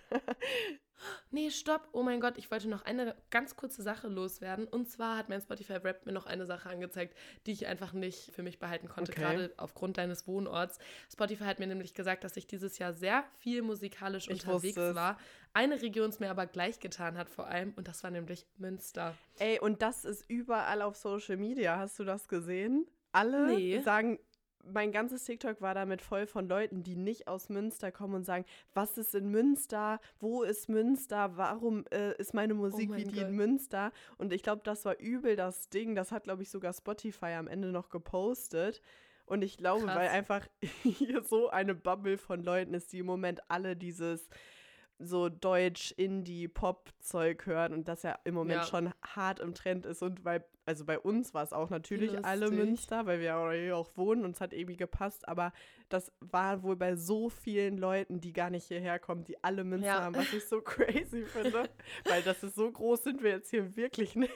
Nee, 1.31 1.51
stopp. 1.51 1.89
Oh 1.93 2.03
mein 2.03 2.21
Gott, 2.21 2.39
ich 2.39 2.51
wollte 2.51 2.69
noch 2.69 2.83
eine 2.85 3.15
ganz 3.31 3.57
kurze 3.57 3.83
Sache 3.83 4.09
loswerden. 4.09 4.67
Und 4.67 4.89
zwar 4.89 5.17
hat 5.19 5.29
mein 5.29 5.41
Spotify-Rap 5.41 6.07
mir 6.07 6.13
noch 6.13 6.27
eine 6.27 6.47
Sache 6.47 6.69
angezeigt, 6.71 7.17
die 7.47 7.53
ich 7.53 7.67
einfach 7.67 7.93
nicht 7.93 8.33
für 8.33 8.43
mich 8.43 8.59
behalten 8.59 8.89
konnte, 8.89 9.13
Okay. 9.13 9.21
gerade 9.21 9.53
aufgrund 9.57 9.99
deines 9.99 10.27
Wohnorts. 10.27 10.79
Spotify 11.13 11.45
hat 11.45 11.59
mir 11.59 11.67
nämlich 11.67 11.95
gesagt, 11.95 12.25
dass 12.25 12.37
ich 12.37 12.47
dieses 12.47 12.79
Jahr 12.79 12.93
sehr 12.93 13.25
viel 13.39 13.63
musikalisch 13.63 14.29
Ich 14.29 14.45
unterwegs 14.47 14.77
war. 14.77 15.19
Eine 15.53 15.81
Region 15.83 16.09
es 16.11 16.21
mir 16.21 16.31
aber 16.31 16.47
gleich 16.47 16.81
getan 16.81 17.17
hat 17.19 17.29
vor 17.29 17.47
allem 17.47 17.73
und 17.77 17.87
das 17.89 18.03
war 18.03 18.11
nämlich 18.11 18.47
Münster. 18.57 19.15
Ey, 19.39 19.59
und 19.61 19.83
das 19.83 20.05
ist 20.05 20.25
überall 20.29 20.83
auf 20.83 20.97
Social 20.97 21.37
Media. 21.37 21.77
Hast 21.79 21.99
du 21.99 22.05
das 22.05 22.29
gesehen? 22.29 22.87
Alle 23.13 23.47
Nee. 23.55 23.81
sagen, 23.83 24.19
mein 24.73 24.93
ganzes 24.93 25.25
TikTok 25.25 25.61
war 25.61 25.75
damit 25.75 26.01
voll 26.03 26.27
von 26.27 26.49
Leuten, 26.49 26.83
die 26.83 26.97
nicht 26.97 27.29
aus 27.29 27.49
Münster 27.49 27.93
kommen 27.93 28.15
und 28.15 28.25
sagen, 28.25 28.45
was 28.73 28.99
ist 28.99 29.15
in 29.15 29.29
Münster? 29.31 30.01
Wo 30.19 30.43
ist 30.43 30.69
Münster? 30.69 31.37
Warum 31.37 31.85
äh, 31.91 32.15
ist 32.19 32.35
meine 32.35 32.55
Musik 32.55 32.89
Oh 32.89 32.93
mein 32.93 33.01
wie 33.01 33.05
die 33.05 33.19
Gott. 33.21 33.29
in 33.29 33.37
Münster? 33.37 33.93
Und 34.19 34.33
ich 34.33 34.43
glaube, 34.43 34.63
das 34.65 34.85
war 34.85 34.99
übel 34.99 35.37
das 35.37 35.69
Ding. 35.71 35.95
Das 35.95 36.13
hat, 36.13 36.25
glaube 36.25 36.43
ich, 36.43 36.51
sogar 36.51 36.73
Spotify 36.73 37.33
am 37.35 37.49
Ende 37.49 37.69
noch 37.73 37.89
gepostet. 37.91 38.81
Und 39.27 39.43
ich 39.43 39.57
glaube, 39.57 39.87
Krass. 39.87 39.97
weil 39.97 40.09
einfach 40.09 40.47
hier 40.83 41.23
so 41.23 41.49
eine 41.49 41.75
Bubble 41.75 42.19
von 42.19 42.43
Leuten 42.43 42.75
ist, 42.75 42.93
die 42.93 42.99
im 42.99 43.07
Moment 43.07 43.41
alle 43.49 43.77
dieses 43.77 44.29
so 44.99 45.29
Deutsch-Indie-Pop-Zeug 45.29 47.47
hören 47.47 47.73
und 47.73 47.89
das 47.89 48.03
ja 48.03 48.19
im 48.25 48.35
Moment 48.35 48.61
Ja. 48.63 48.67
schon 48.67 48.93
hart 49.03 49.41
im 49.41 49.55
Trend 49.55 49.87
ist 49.87 50.03
und 50.03 50.25
weil, 50.25 50.45
also 50.67 50.85
bei 50.85 50.99
uns 50.99 51.35
war 51.35 51.43
es 51.45 51.53
auch 51.53 51.71
natürlich 51.71 52.25
alle 52.25 52.47
lustig. 52.47 52.59
Münster, 52.59 53.07
weil 53.07 53.19
wir 53.19 53.27
ja 53.27 53.51
hier 53.53 53.77
auch 53.77 53.91
wohnen 53.97 54.25
und 54.25 54.33
es 54.35 54.41
hat 54.41 54.53
irgendwie 54.53 54.77
gepasst, 54.77 55.29
aber 55.29 55.53
das 55.89 56.13
war 56.21 56.63
wohl 56.63 56.77
bei 56.77 56.97
so 56.97 57.29
vielen 57.29 57.77
Leuten, 57.79 58.21
die 58.21 58.33
gar 58.33 58.51
nicht 58.51 58.67
hierher 58.67 58.99
kommen, 58.99 59.25
die 59.25 59.43
alle 59.45 59.65
Münster 59.65 59.87
Ja. 59.89 60.03
haben, 60.03 60.15
was 60.17 60.33
ich 60.33 60.45
so 60.47 60.61
crazy 60.63 61.25
finde, 61.25 61.69
weil 62.05 62.23
das 62.23 62.43
ist 62.43 62.55
so 62.55 62.71
groß 62.71 63.05
sind 63.05 63.23
wir 63.23 63.31
jetzt 63.31 63.51
hier 63.51 63.77
wirklich 63.77 64.17
nicht. 64.17 64.33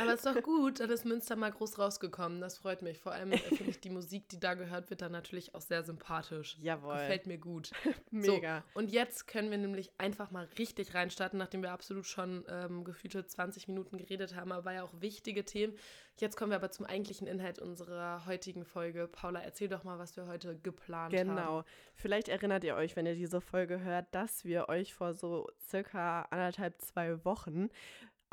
Aber 0.00 0.14
ist 0.14 0.26
doch 0.26 0.40
gut, 0.42 0.80
dann 0.80 0.90
ist 0.90 1.04
Münster 1.04 1.36
mal 1.36 1.50
groß 1.50 1.78
rausgekommen. 1.78 2.40
Das 2.40 2.58
freut 2.58 2.82
mich. 2.82 2.98
Vor 2.98 3.12
allem 3.12 3.32
äh, 3.32 3.38
finde 3.38 3.70
ich 3.70 3.80
die 3.80 3.90
Musik, 3.90 4.28
die 4.28 4.40
da 4.40 4.54
gehört 4.54 4.90
wird, 4.90 5.02
dann 5.02 5.12
natürlich 5.12 5.54
auch 5.54 5.60
sehr 5.60 5.82
sympathisch. 5.82 6.56
Jawohl. 6.60 6.94
Gefällt 6.94 7.26
mir 7.26 7.38
gut. 7.38 7.70
Mega. 8.10 8.64
So, 8.72 8.80
und 8.80 8.90
jetzt 8.90 9.26
können 9.26 9.50
wir 9.50 9.58
nämlich 9.58 9.90
einfach 9.98 10.30
mal 10.30 10.48
richtig 10.58 10.94
reinstarten, 10.94 11.38
nachdem 11.38 11.62
wir 11.62 11.72
absolut 11.72 12.06
schon 12.06 12.44
ähm, 12.48 12.84
gefühlte 12.84 13.26
20 13.26 13.68
Minuten 13.68 13.98
geredet 13.98 14.34
haben, 14.34 14.52
aber 14.52 14.72
ja 14.72 14.82
auch 14.82 15.00
wichtige 15.00 15.44
Themen. 15.44 15.74
Jetzt 16.16 16.36
kommen 16.36 16.52
wir 16.52 16.56
aber 16.56 16.70
zum 16.70 16.86
eigentlichen 16.86 17.26
Inhalt 17.26 17.58
unserer 17.58 18.24
heutigen 18.26 18.64
Folge. 18.64 19.08
Paula, 19.08 19.40
erzähl 19.40 19.68
doch 19.68 19.82
mal, 19.82 19.98
was 19.98 20.16
wir 20.16 20.26
heute 20.26 20.56
geplant 20.56 21.12
haben. 21.12 21.28
Genau. 21.28 21.64
Vielleicht 21.96 22.28
erinnert 22.28 22.62
ihr 22.62 22.76
euch, 22.76 22.94
wenn 22.94 23.04
ihr 23.04 23.16
diese 23.16 23.40
Folge 23.40 23.80
hört, 23.80 24.06
dass 24.12 24.44
wir 24.44 24.68
euch 24.68 24.94
vor 24.94 25.14
so 25.14 25.48
circa 25.60 26.22
anderthalb, 26.30 26.80
zwei 26.80 27.24
Wochen 27.24 27.68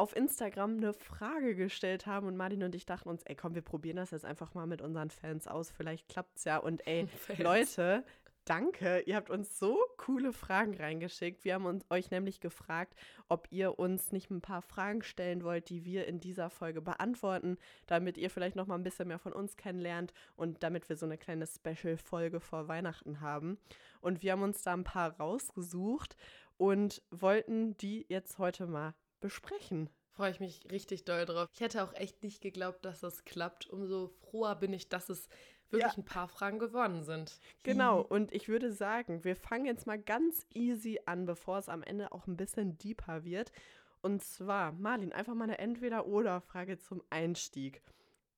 auf 0.02 0.16
Instagram 0.16 0.78
eine 0.78 0.94
Frage 0.94 1.54
gestellt 1.54 2.08
haben 2.08 2.26
und 2.26 2.36
Martin 2.36 2.64
und 2.64 2.74
ich 2.74 2.88
dachten 2.88 3.08
uns, 3.08 3.22
ey 3.22 3.36
komm, 3.36 3.54
wir 3.54 3.62
probieren 3.62 3.98
das 3.98 4.10
jetzt 4.10 4.26
einfach 4.26 4.56
mal 4.56 4.66
mit 4.66 4.82
unseren 4.82 5.12
Fans 5.12 5.48
aus, 5.48 5.70
vielleicht 5.70 6.10
klappt's 6.10 6.44
ja. 6.44 6.58
Und 6.58 6.88
ey, 6.88 7.06
Fans. 7.28 7.38
Leute, 7.38 8.04
danke, 8.44 9.02
ihr 9.02 9.16
habt 9.16 9.30
uns 9.30 9.60
so 9.60 9.78
coole 9.98 10.34
Fragen 10.34 10.74
reingeschickt. 10.74 11.44
Wir 11.44 11.54
haben 11.54 11.68
uns, 11.68 11.86
euch 11.92 12.10
nämlich 12.10 12.40
gefragt, 12.40 12.96
ob 13.30 13.48
ihr 13.52 13.78
uns 13.78 14.12
nicht 14.12 14.32
ein 14.32 14.42
paar 14.42 14.64
Fragen 14.64 15.04
stellen 15.04 15.44
wollt, 15.44 15.70
die 15.70 15.86
wir 15.86 16.08
in 16.08 16.20
dieser 16.20 16.50
Folge 16.50 16.82
beantworten, 16.82 17.60
damit 17.86 18.18
ihr 18.18 18.32
vielleicht 18.32 18.56
noch 18.56 18.66
mal 18.66 18.74
ein 18.74 18.84
bisschen 18.84 19.08
mehr 19.08 19.20
von 19.20 19.34
uns 19.34 19.56
kennenlernt 19.56 20.14
und 20.36 20.64
damit 20.64 20.90
wir 20.90 20.96
so 20.96 21.06
eine 21.06 21.20
kleine 21.20 21.46
Special-Folge 21.46 22.40
vor 22.40 22.68
Weihnachten 22.68 23.22
haben. 23.22 23.60
Und 24.00 24.24
wir 24.24 24.32
haben 24.32 24.42
uns 24.42 24.64
da 24.64 24.74
ein 24.74 24.84
paar 24.84 25.16
rausgesucht 25.20 26.18
und 26.58 27.04
wollten 27.12 27.78
die 27.78 28.08
jetzt 28.10 28.40
heute 28.40 28.66
mal 28.66 28.96
besprechen. 29.22 29.90
Freue 30.14 30.32
ich 30.32 30.40
mich 30.42 30.70
richtig 30.70 31.06
doll 31.06 31.26
drauf. 31.26 31.48
Ich 31.54 31.62
hätte 31.62 31.84
auch 31.84 31.94
echt 31.94 32.22
nicht 32.24 32.42
geglaubt, 32.42 32.84
dass 32.84 33.00
das 33.00 33.24
klappt. 33.24 33.68
Umso 33.68 34.10
froher 34.10 34.56
bin 34.56 34.74
ich, 34.74 34.90
dass 34.90 35.10
es 35.10 35.30
wirklich 35.70 35.94
Ja. 35.94 35.98
ein 35.98 36.04
paar 36.06 36.28
Fragen 36.28 36.60
geworden 36.60 37.04
sind. 37.04 37.40
Genau, 37.64 38.02
und 38.02 38.34
ich 38.34 38.50
würde 38.50 38.74
sagen, 38.74 39.24
wir 39.24 39.38
fangen 39.38 39.66
jetzt 39.66 39.88
mal 39.88 39.98
ganz 39.98 40.46
easy 40.54 41.00
an, 41.06 41.26
bevor 41.26 41.60
es 41.60 41.70
am 41.70 41.82
Ende 41.82 42.12
auch 42.12 42.28
ein 42.28 42.36
bisschen 42.36 42.78
deeper 42.78 43.24
wird. 43.24 43.54
Und 44.02 44.22
zwar, 44.22 44.74
Marlin, 44.74 45.14
einfach 45.14 45.34
mal 45.34 45.46
eine 45.46 45.60
Entweder-Oder-Frage 45.60 46.78
zum 46.80 47.02
Einstieg. 47.10 47.82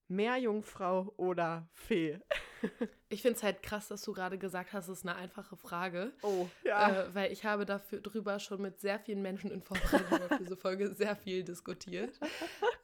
Meerjungfrau 0.08 1.14
oder 1.18 1.68
Fee? 1.74 2.20
Ich 3.10 3.22
finde 3.22 3.36
es 3.36 3.44
halt 3.44 3.62
krass, 3.62 3.90
dass 3.90 4.02
du 4.04 4.14
gerade 4.14 4.38
gesagt 4.40 4.72
hast, 4.72 4.88
es 4.88 5.00
ist 5.00 5.06
eine 5.06 5.18
einfache 5.18 5.58
Frage. 5.58 6.14
Oh, 6.22 6.48
ja. 6.64 7.04
Äh, 7.04 7.14
weil 7.14 7.32
ich 7.34 7.44
habe 7.44 7.66
dafür 7.66 8.00
drüber 8.00 8.40
schon 8.40 8.62
mit 8.62 8.80
sehr 8.80 9.00
vielen 9.00 9.22
Menschen 9.22 9.52
in 9.52 9.62
Vorbereitung 9.62 10.22
auf 10.24 10.38
diese 10.40 10.56
Folge 10.56 10.88
sehr 10.96 11.16
viel 11.18 11.44
diskutiert. 11.44 12.18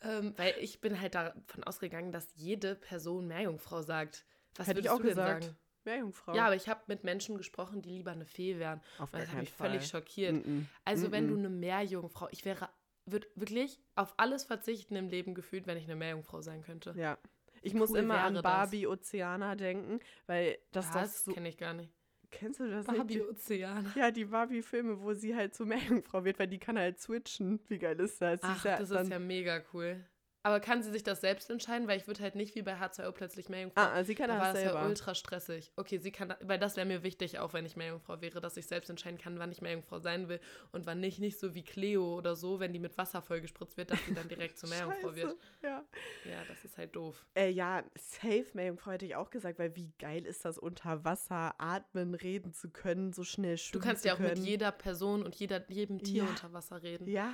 ähm, 0.03 0.33
weil 0.37 0.53
ich 0.59 0.81
bin 0.81 0.99
halt 0.99 1.15
davon 1.15 1.63
ausgegangen, 1.63 2.11
dass 2.11 2.27
jede 2.35 2.75
Person 2.75 3.27
Meerjungfrau 3.27 3.81
sagt. 3.81 4.25
Was 4.55 4.67
Hätte 4.67 4.81
ich 4.81 4.89
auch 4.89 5.01
gesagt. 5.01 5.45
sagen? 5.45 5.57
Meerjungfrau. 5.85 6.35
Ja, 6.35 6.45
aber 6.47 6.55
ich 6.55 6.67
habe 6.67 6.81
mit 6.87 7.03
Menschen 7.03 7.37
gesprochen, 7.37 7.81
die 7.81 7.89
lieber 7.89 8.11
eine 8.11 8.25
Fee 8.25 8.59
wären. 8.59 8.81
auf 8.99 9.11
Und 9.13 9.21
das 9.21 9.29
hat 9.31 9.39
mich 9.39 9.51
Fall. 9.51 9.69
völlig 9.69 9.87
schockiert. 9.87 10.35
Mm-mm. 10.35 10.65
Also 10.85 11.11
wenn 11.11 11.25
Mm-mm. 11.25 11.29
du 11.29 11.37
eine 11.39 11.49
Meerjungfrau, 11.49 12.27
ich 12.31 12.43
wäre, 12.45 12.69
würde 13.11 13.27
wirklich 13.35 13.79
auf 13.95 14.13
alles 14.17 14.43
verzichten 14.43 14.95
im 14.95 15.09
Leben 15.09 15.33
gefühlt, 15.33 15.67
wenn 15.67 15.77
ich 15.77 15.85
eine 15.85 15.95
Meerjungfrau 15.95 16.41
sein 16.41 16.61
könnte. 16.61 16.93
Ja. 16.97 17.17
Ich 17.61 17.73
muss 17.73 17.91
cool 17.91 17.99
immer 17.99 18.19
an 18.19 18.33
wäre 18.35 18.43
das? 18.43 18.51
Barbie 18.51 18.87
Ozeaner 18.87 19.55
denken, 19.55 19.99
weil 20.27 20.57
das 20.71 20.91
das 20.91 20.93
das 20.93 21.25
so. 21.25 21.33
kenne 21.33 21.49
ich 21.49 21.57
gar 21.57 21.73
nicht. 21.73 21.93
Kennst 22.31 22.59
du 22.59 22.69
das 22.69 22.85
Barbie 22.85 23.17
nicht? 23.17 23.27
Ozean. 23.27 23.91
Ja, 23.95 24.11
die 24.11 24.25
Barbie-Filme, 24.25 25.01
wo 25.01 25.13
sie 25.13 25.35
halt 25.35 25.55
zur 25.55 25.65
Meerjungfrau 25.65 26.23
wird, 26.23 26.39
weil 26.39 26.47
die 26.47 26.59
kann 26.59 26.77
halt 26.77 26.99
switchen. 26.99 27.59
Wie 27.67 27.79
geil 27.79 27.99
ist 27.99 28.21
das? 28.21 28.39
Ach, 28.43 28.63
ja 28.63 28.77
das 28.77 28.91
ist 28.91 29.09
ja 29.09 29.19
mega 29.19 29.61
cool. 29.73 30.05
Aber 30.41 30.59
kann 30.61 30.81
sie 30.81 30.91
sich 30.91 31.03
das 31.03 31.19
selbst 31.21 31.49
entscheiden? 31.49 31.87
Weil 31.87 31.97
ich 31.97 32.07
würde 32.07 32.21
halt 32.23 32.35
nicht 32.35 32.55
wie 32.55 32.61
bei 32.61 32.75
H2O 32.79 33.11
plötzlich 33.11 33.49
Meerjungfrau. 33.49 33.81
Ah, 33.81 34.03
sie 34.05 34.15
kann 34.15 34.29
da 34.29 34.35
das 34.37 34.43
war 34.45 34.53
das 34.53 34.61
selber. 34.61 34.79
ja 34.81 34.87
ultra 34.87 35.13
stressig. 35.15 35.71
Okay, 35.75 35.97
sie 35.97 36.11
kann, 36.11 36.33
weil 36.41 36.57
das 36.57 36.77
wäre 36.77 36.85
mir 36.85 37.03
wichtig, 37.03 37.39
auch 37.39 37.51
wenn 37.53 37.65
ich 37.65 37.75
Meerjungfrau 37.75 38.21
wäre, 38.21 38.39
dass 38.39 38.55
ich 38.55 38.65
selbst 38.67 38.89
entscheiden 38.89 39.17
kann, 39.19 39.37
wann 39.37 39.51
ich 39.51 39.61
Meerjungfrau 39.61 39.99
sein 39.99 40.29
will 40.29 40.39
und 40.71 40.85
wann 40.85 40.99
nicht. 41.01 41.19
Nicht 41.19 41.39
so 41.39 41.53
wie 41.55 41.63
Cleo 41.63 42.15
oder 42.17 42.35
so, 42.37 42.59
wenn 42.61 42.71
die 42.71 42.79
mit 42.79 42.97
Wasser 42.97 43.21
vollgespritzt 43.21 43.75
wird, 43.75 43.91
dass 43.91 43.99
sie 44.05 44.13
dann 44.13 44.29
direkt 44.29 44.57
zur 44.59 44.69
Meerjungfrau 44.69 45.13
wird. 45.15 45.35
Ja. 45.61 45.83
Ja, 46.23 46.43
das 46.47 46.63
ist 46.63 46.77
halt 46.77 46.95
doof. 46.95 47.25
Äh, 47.35 47.49
ja, 47.49 47.83
safe 47.95 48.45
Meerjungfrau 48.53 48.91
hätte 48.91 49.05
ich 49.05 49.15
auch 49.15 49.29
gesagt, 49.31 49.59
weil 49.59 49.75
wie 49.75 49.91
geil 49.99 50.25
ist 50.25 50.45
das, 50.45 50.57
unter 50.57 51.03
Wasser 51.03 51.53
atmen, 51.57 52.13
reden 52.15 52.53
zu 52.53 52.69
können, 52.69 53.11
so 53.11 53.23
schnell 53.25 53.55
Du 53.55 53.61
schwimmen 53.61 53.83
kannst 53.83 54.03
zu 54.03 54.07
ja 54.07 54.13
auch 54.13 54.19
mit 54.19 54.37
jeder 54.39 54.71
Person 54.71 55.23
und 55.23 55.35
jeder, 55.35 55.69
jedem 55.69 55.99
Tier 56.01 56.23
Ja. 56.23 56.29
unter 56.29 56.53
Wasser 56.53 56.81
reden. 56.81 57.07
Ja. 57.09 57.33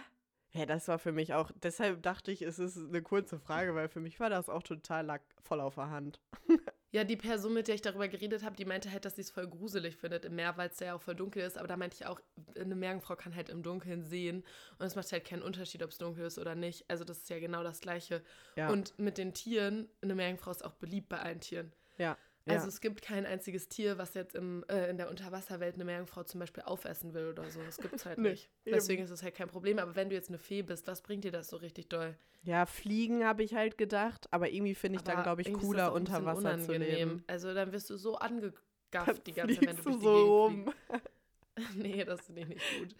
Ja, 0.56 0.66
das 0.66 0.88
war 0.88 1.00
für 1.00 1.12
mich 1.12 1.34
auch, 1.34 1.52
deshalb 1.64 2.02
dachte 2.02 2.32
ich, 2.32 2.42
es 2.42 2.60
ist 2.60 2.78
eine 2.78 3.02
kurze 3.02 3.40
Frage, 3.40 3.76
weil 3.76 3.90
für 3.90 4.00
mich 4.00 4.20
war 4.20 4.30
das 4.30 4.48
auch 4.48 4.64
total 4.64 5.06
lag 5.06 5.22
voll 5.44 5.60
auf 5.60 5.76
der 5.76 5.90
Hand. 5.90 6.20
Ja, 6.92 7.04
die 7.04 7.18
Person, 7.18 7.54
mit 7.54 7.68
der 7.68 7.76
ich 7.76 7.82
darüber 7.82 8.08
geredet 8.08 8.42
habe, 8.42 8.56
die 8.56 8.64
meinte 8.64 8.90
halt, 8.90 9.04
dass 9.04 9.18
sie 9.18 9.22
es 9.22 9.30
voll 9.30 9.50
gruselig 9.50 9.98
findet 9.98 10.24
im 10.24 10.36
Meer, 10.36 10.56
weil 10.56 10.70
es 10.70 10.80
ja 10.80 10.96
auch 10.96 11.02
voll 11.02 11.16
dunkel 11.16 11.44
ist. 11.44 11.58
Aber 11.58 11.68
da 11.68 11.76
meinte 11.76 11.98
ich 12.00 12.06
auch, 12.06 12.22
eine 12.58 12.74
Meerjungfrau 12.74 13.18
kann 13.18 13.36
halt 13.36 13.50
im 13.50 13.64
Dunkeln 13.64 14.02
sehen. 14.06 14.46
Und 14.80 14.86
es 14.86 14.96
macht 14.96 15.12
halt 15.12 15.26
keinen 15.26 15.42
Unterschied, 15.42 15.84
ob 15.84 15.90
es 15.90 15.98
dunkel 15.98 16.26
ist 16.26 16.40
oder 16.40 16.56
nicht. 16.56 16.86
Also 16.90 17.04
das 17.04 17.18
ist 17.18 17.30
ja 17.30 17.38
genau 17.40 17.64
das 17.64 17.82
Gleiche. 17.82 18.24
Ja. 18.56 18.70
Und 18.70 18.98
mit 18.98 19.18
den 19.18 19.34
Tieren, 19.34 19.90
eine 20.02 20.16
Meerjungfrau 20.16 20.52
ist 20.52 20.64
auch 20.64 20.76
beliebt 20.76 21.10
bei 21.10 21.20
allen 21.20 21.42
Tieren. 21.42 21.74
ja. 21.98 22.18
Also 22.48 22.66
ja. 22.66 22.70
es 22.70 22.80
gibt 22.80 23.02
kein 23.02 23.26
einziges 23.26 23.70
Tier, 23.70 23.98
was 23.98 24.14
jetzt 24.14 24.36
im, 24.36 24.64
äh, 24.68 24.90
in 24.90 24.98
der 24.98 25.10
Unterwasserwelt 25.10 25.76
eine 25.76 25.86
Meerjungfrau 25.86 26.24
zum 26.24 26.40
Beispiel 26.40 26.64
aufessen 26.64 27.14
will 27.14 27.28
oder 27.30 27.50
so. 27.50 27.60
Das 27.66 27.78
gibt 27.78 27.96
es 27.96 28.06
halt 28.06 28.18
Nee, 28.20 28.32
nicht. 28.32 28.50
eben. 28.66 28.76
Deswegen 28.76 29.04
ist 29.04 29.10
es 29.10 29.24
halt 29.24 29.34
kein 29.34 29.48
Problem. 29.48 29.80
Aber 29.80 29.96
wenn 29.96 30.10
du 30.10 30.16
jetzt 30.16 30.30
eine 30.30 30.38
Fee 30.38 30.62
bist, 30.62 30.88
was 30.88 31.02
bringt 31.02 31.24
dir 31.24 31.32
das 31.32 31.50
so 31.50 31.58
richtig 31.58 31.90
doll? 31.90 32.16
ja, 32.44 32.68
fliegen 32.68 33.26
habe 33.26 33.42
ich 33.42 33.56
halt 33.56 33.76
gedacht, 33.78 34.28
aber 34.30 34.52
irgendwie 34.52 34.76
finde 34.76 34.98
ich 34.98 35.04
dann, 35.04 35.16
Aber 35.16 35.24
glaube 35.24 35.42
ich, 35.42 35.52
cooler 35.52 35.92
unter 35.94 36.24
Wasser 36.26 36.60
zu 36.60 36.74
leben. 36.74 37.24
Also 37.26 37.54
dann 37.56 37.72
wirst 37.72 37.90
du 37.90 37.98
so 37.98 38.18
Dann 38.20 38.34
angegafft 38.34 39.26
die 39.26 39.34
ganze 39.34 39.56
Zeit, 39.56 39.68
wenn 39.68 39.76
du 39.78 39.82
fliegst 39.82 39.86
durch 39.86 39.98
die 39.98 40.04
so 40.04 40.48
Gegend 40.50 40.68
rum. 40.68 40.74
Nee, 41.76 42.04
das 42.04 42.22
finde 42.26 42.42
ich 42.42 42.48
nicht 42.48 42.80
gut. 42.80 42.96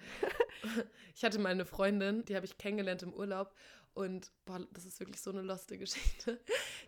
Ich 1.14 1.24
hatte 1.24 1.40
mal 1.40 1.50
eine 1.50 1.66
Freundin, 1.66 2.24
die 2.26 2.36
habe 2.36 2.46
ich 2.46 2.58
kennengelernt 2.58 3.04
im 3.04 3.14
Urlaub 3.14 3.54
und 3.96 4.32
boah, 4.46 4.60
das 4.72 4.86
ist 4.86 5.00
wirklich 5.00 5.22
so 5.22 5.32
eine 5.32 5.42
loste 5.42 5.78
Geschichte. 5.80 6.40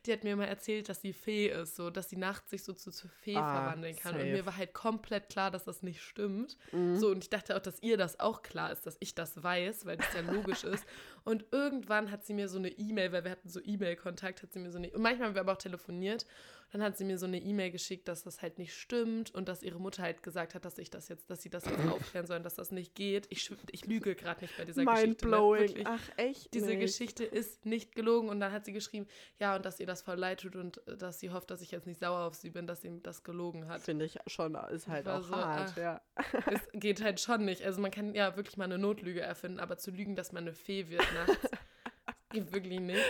Die 0.05 0.11
hat 0.13 0.23
mir 0.23 0.35
mal 0.35 0.45
erzählt, 0.45 0.89
dass 0.89 1.01
sie 1.01 1.13
Fee 1.13 1.47
ist, 1.47 1.75
so 1.75 1.89
dass 1.89 2.09
sie 2.09 2.17
nachts 2.17 2.51
sich 2.51 2.63
so 2.63 2.73
zu, 2.73 2.91
zur 2.91 3.09
Fee 3.09 3.35
Ah, 3.35 3.53
verwandeln 3.63 3.95
kann. 3.95 4.13
Und 4.13 4.19
safe. 4.21 4.31
mir 4.31 4.45
war 4.45 4.55
halt 4.57 4.73
komplett 4.73 5.29
klar, 5.29 5.49
dass 5.49 5.63
das 5.63 5.81
nicht 5.83 6.01
stimmt. 6.01 6.57
Mhm. 6.71 6.97
So, 6.99 7.09
und 7.09 7.23
ich 7.23 7.29
dachte 7.29 7.55
auch, 7.55 7.61
dass 7.61 7.81
ihr 7.81 7.97
das 7.97 8.19
auch 8.19 8.43
klar 8.43 8.71
ist, 8.71 8.85
dass 8.85 8.97
ich 8.99 9.15
das 9.15 9.41
weiß, 9.41 9.85
weil 9.85 9.97
das 9.97 10.13
ja 10.13 10.21
logisch 10.21 10.63
ist. 10.63 10.85
Und 11.23 11.43
irgendwann 11.51 12.09
hat 12.09 12.25
sie 12.25 12.33
mir 12.33 12.47
so 12.47 12.57
eine 12.57 12.69
E-Mail, 12.69 13.11
weil 13.11 13.25
wir 13.25 13.31
hatten 13.31 13.49
so 13.49 13.59
E-Mail-Kontakt, 13.61 14.43
hat 14.43 14.53
sie 14.53 14.59
mir 14.59 14.71
so 14.71 14.77
eine, 14.77 14.89
und 14.91 15.01
manchmal 15.01 15.27
haben 15.27 15.35
wir 15.35 15.41
aber 15.41 15.51
auch 15.53 15.57
telefoniert. 15.57 16.25
Dann 16.71 16.81
hat 16.83 16.97
sie 16.97 17.05
mir 17.05 17.17
so 17.17 17.25
eine 17.25 17.39
E-Mail 17.39 17.71
geschickt, 17.71 18.07
dass 18.09 18.23
das 18.23 18.41
halt 18.41 18.57
nicht 18.57 18.73
stimmt 18.75 19.33
und 19.33 19.47
dass 19.47 19.63
ihre 19.63 19.79
Mutter 19.79 20.03
halt 20.03 20.21
gesagt 20.21 20.53
hat, 20.53 20.65
dass 20.65 20.77
ich 20.77 20.89
das 20.89 21.07
jetzt, 21.07 21.29
dass 21.29 21.41
sie 21.41 21.49
das 21.49 21.63
jetzt 21.63 21.79
aufklären 21.89 22.27
sollen, 22.27 22.43
dass 22.43 22.55
das 22.55 22.71
nicht 22.71 22.93
geht. 22.93 23.25
Ich, 23.29 23.49
ich 23.71 23.85
lüge 23.85 24.15
gerade 24.15 24.41
nicht 24.41 24.57
bei 24.57 24.65
dieser 24.65 24.83
Geschichte. 24.83 25.27
ne? 25.27 25.31
Mindblowing. 25.31 25.83
Ach, 25.85 26.09
echt? 26.17 26.53
Diese 26.53 26.67
nicht. 26.67 26.81
Geschichte 26.81 27.23
ist 27.23 27.65
nicht 27.65 27.95
gelogen. 27.95 28.27
Und 28.27 28.41
dann 28.41 28.51
hat 28.51 28.65
sie 28.65 28.73
geschrieben, 28.73 29.07
ja, 29.39 29.55
und 29.55 29.65
dass 29.65 29.79
ihr 29.79 29.85
das 29.85 30.01
voll 30.01 30.17
leid 30.17 30.41
tut 30.41 30.57
und 30.57 30.85
äh, 30.87 30.97
dass 30.97 31.19
sie 31.21 31.31
hofft, 31.31 31.49
dass 31.51 31.61
ich 31.61 31.71
jetzt 31.71 31.87
nicht 31.87 31.99
sauer 32.01 32.25
auf 32.27 32.35
sie 32.35 32.49
bin, 32.49 32.67
dass 32.67 32.81
sie 32.81 32.99
das 33.01 33.23
gelogen 33.23 33.67
hat. 33.69 33.81
Finde 33.81 34.03
ich 34.05 34.17
schon, 34.27 34.55
ist 34.55 34.87
halt 34.89 35.07
auch 35.07 35.23
so, 35.23 35.35
hart, 35.35 35.71
ach. 35.73 35.77
ja. 35.77 36.01
Es 36.51 36.61
geht 36.73 37.01
halt 37.01 37.19
schon 37.21 37.45
nicht. 37.45 37.63
Also 37.63 37.79
man 37.79 37.91
kann 37.91 38.13
ja 38.13 38.35
wirklich 38.35 38.57
mal 38.57 38.65
eine 38.65 38.77
Notlüge 38.77 39.21
erfinden, 39.21 39.59
aber 39.61 39.77
zu 39.77 39.91
lügen, 39.91 40.15
dass 40.17 40.33
man 40.33 40.43
eine 40.43 40.53
Fee 40.53 40.89
wird 40.89 41.05
nachts, 41.13 41.49
geht 42.31 42.51
wirklich 42.51 42.79
nicht. 42.81 43.05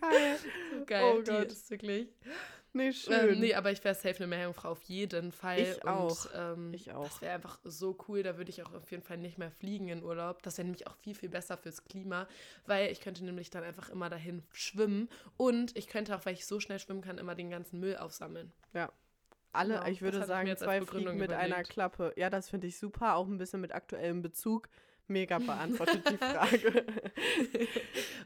Geil. 0.00 0.38
So 0.78 0.84
geil, 0.86 1.14
Oh 1.18 1.22
die 1.22 1.30
Gott. 1.30 1.52
ist 1.52 1.70
wirklich. 1.70 2.08
Nee, 2.72 2.92
schön. 2.94 3.30
Ähm, 3.34 3.40
nee, 3.40 3.54
aber 3.54 3.70
ich 3.72 3.82
wäre 3.84 3.94
safe 3.94 4.16
eine 4.16 4.26
Meerjungfrau 4.26 4.70
auf 4.70 4.82
jeden 4.82 5.32
Fall. 5.32 5.60
Ich 5.60 5.84
auch. 5.86 6.24
Und, 6.26 6.30
ähm, 6.34 6.74
Ich 6.74 6.92
auch. 6.92 7.08
Das 7.08 7.22
wäre 7.22 7.34
einfach 7.34 7.58
so 7.64 7.96
cool. 8.08 8.22
Da 8.22 8.36
würde 8.36 8.50
ich 8.50 8.62
auch 8.62 8.72
auf 8.74 8.90
jeden 8.90 9.02
Fall 9.02 9.18
nicht 9.18 9.38
mehr 9.38 9.50
fliegen 9.50 9.88
in 9.88 10.02
Urlaub. 10.02 10.42
Das 10.42 10.58
wäre 10.58 10.66
nämlich 10.66 10.86
auch 10.86 10.96
viel, 10.96 11.14
viel 11.14 11.28
besser 11.28 11.56
fürs 11.56 11.84
Klima, 11.84 12.28
weil 12.66 12.90
ich 12.90 13.00
könnte 13.00 13.24
nämlich 13.24 13.50
dann 13.50 13.64
einfach 13.64 13.88
immer 13.88 14.08
dahin 14.08 14.42
schwimmen 14.52 15.08
und 15.36 15.76
ich 15.76 15.88
könnte 15.88 16.14
auch, 16.16 16.26
weil 16.26 16.34
ich 16.34 16.46
so 16.46 16.60
schnell 16.60 16.78
schwimmen 16.78 17.02
kann, 17.02 17.18
immer 17.18 17.34
den 17.34 17.50
ganzen 17.50 17.80
Müll 17.80 17.96
aufsammeln. 17.96 18.52
Alle, 19.52 19.74
Genau, 19.74 19.86
ich 19.86 20.02
würde 20.02 20.18
ich 20.20 20.26
sagen, 20.26 20.48
als 20.48 20.60
zwei 20.60 20.82
Fliegen 20.82 21.16
mit 21.16 21.32
einer 21.32 21.46
überlegt. 21.48 21.70
Klappe. 21.70 22.12
Ja, 22.16 22.30
das 22.30 22.50
finde 22.50 22.66
ich 22.66 22.78
super, 22.78 23.16
auch 23.16 23.26
ein 23.26 23.38
bisschen 23.38 23.60
mit 23.60 23.72
aktuellem 23.72 24.22
Bezug. 24.22 24.68
Mega 25.08 25.38
beantwortet 25.38 26.08
die 26.10 26.16
Frage. 26.16 26.86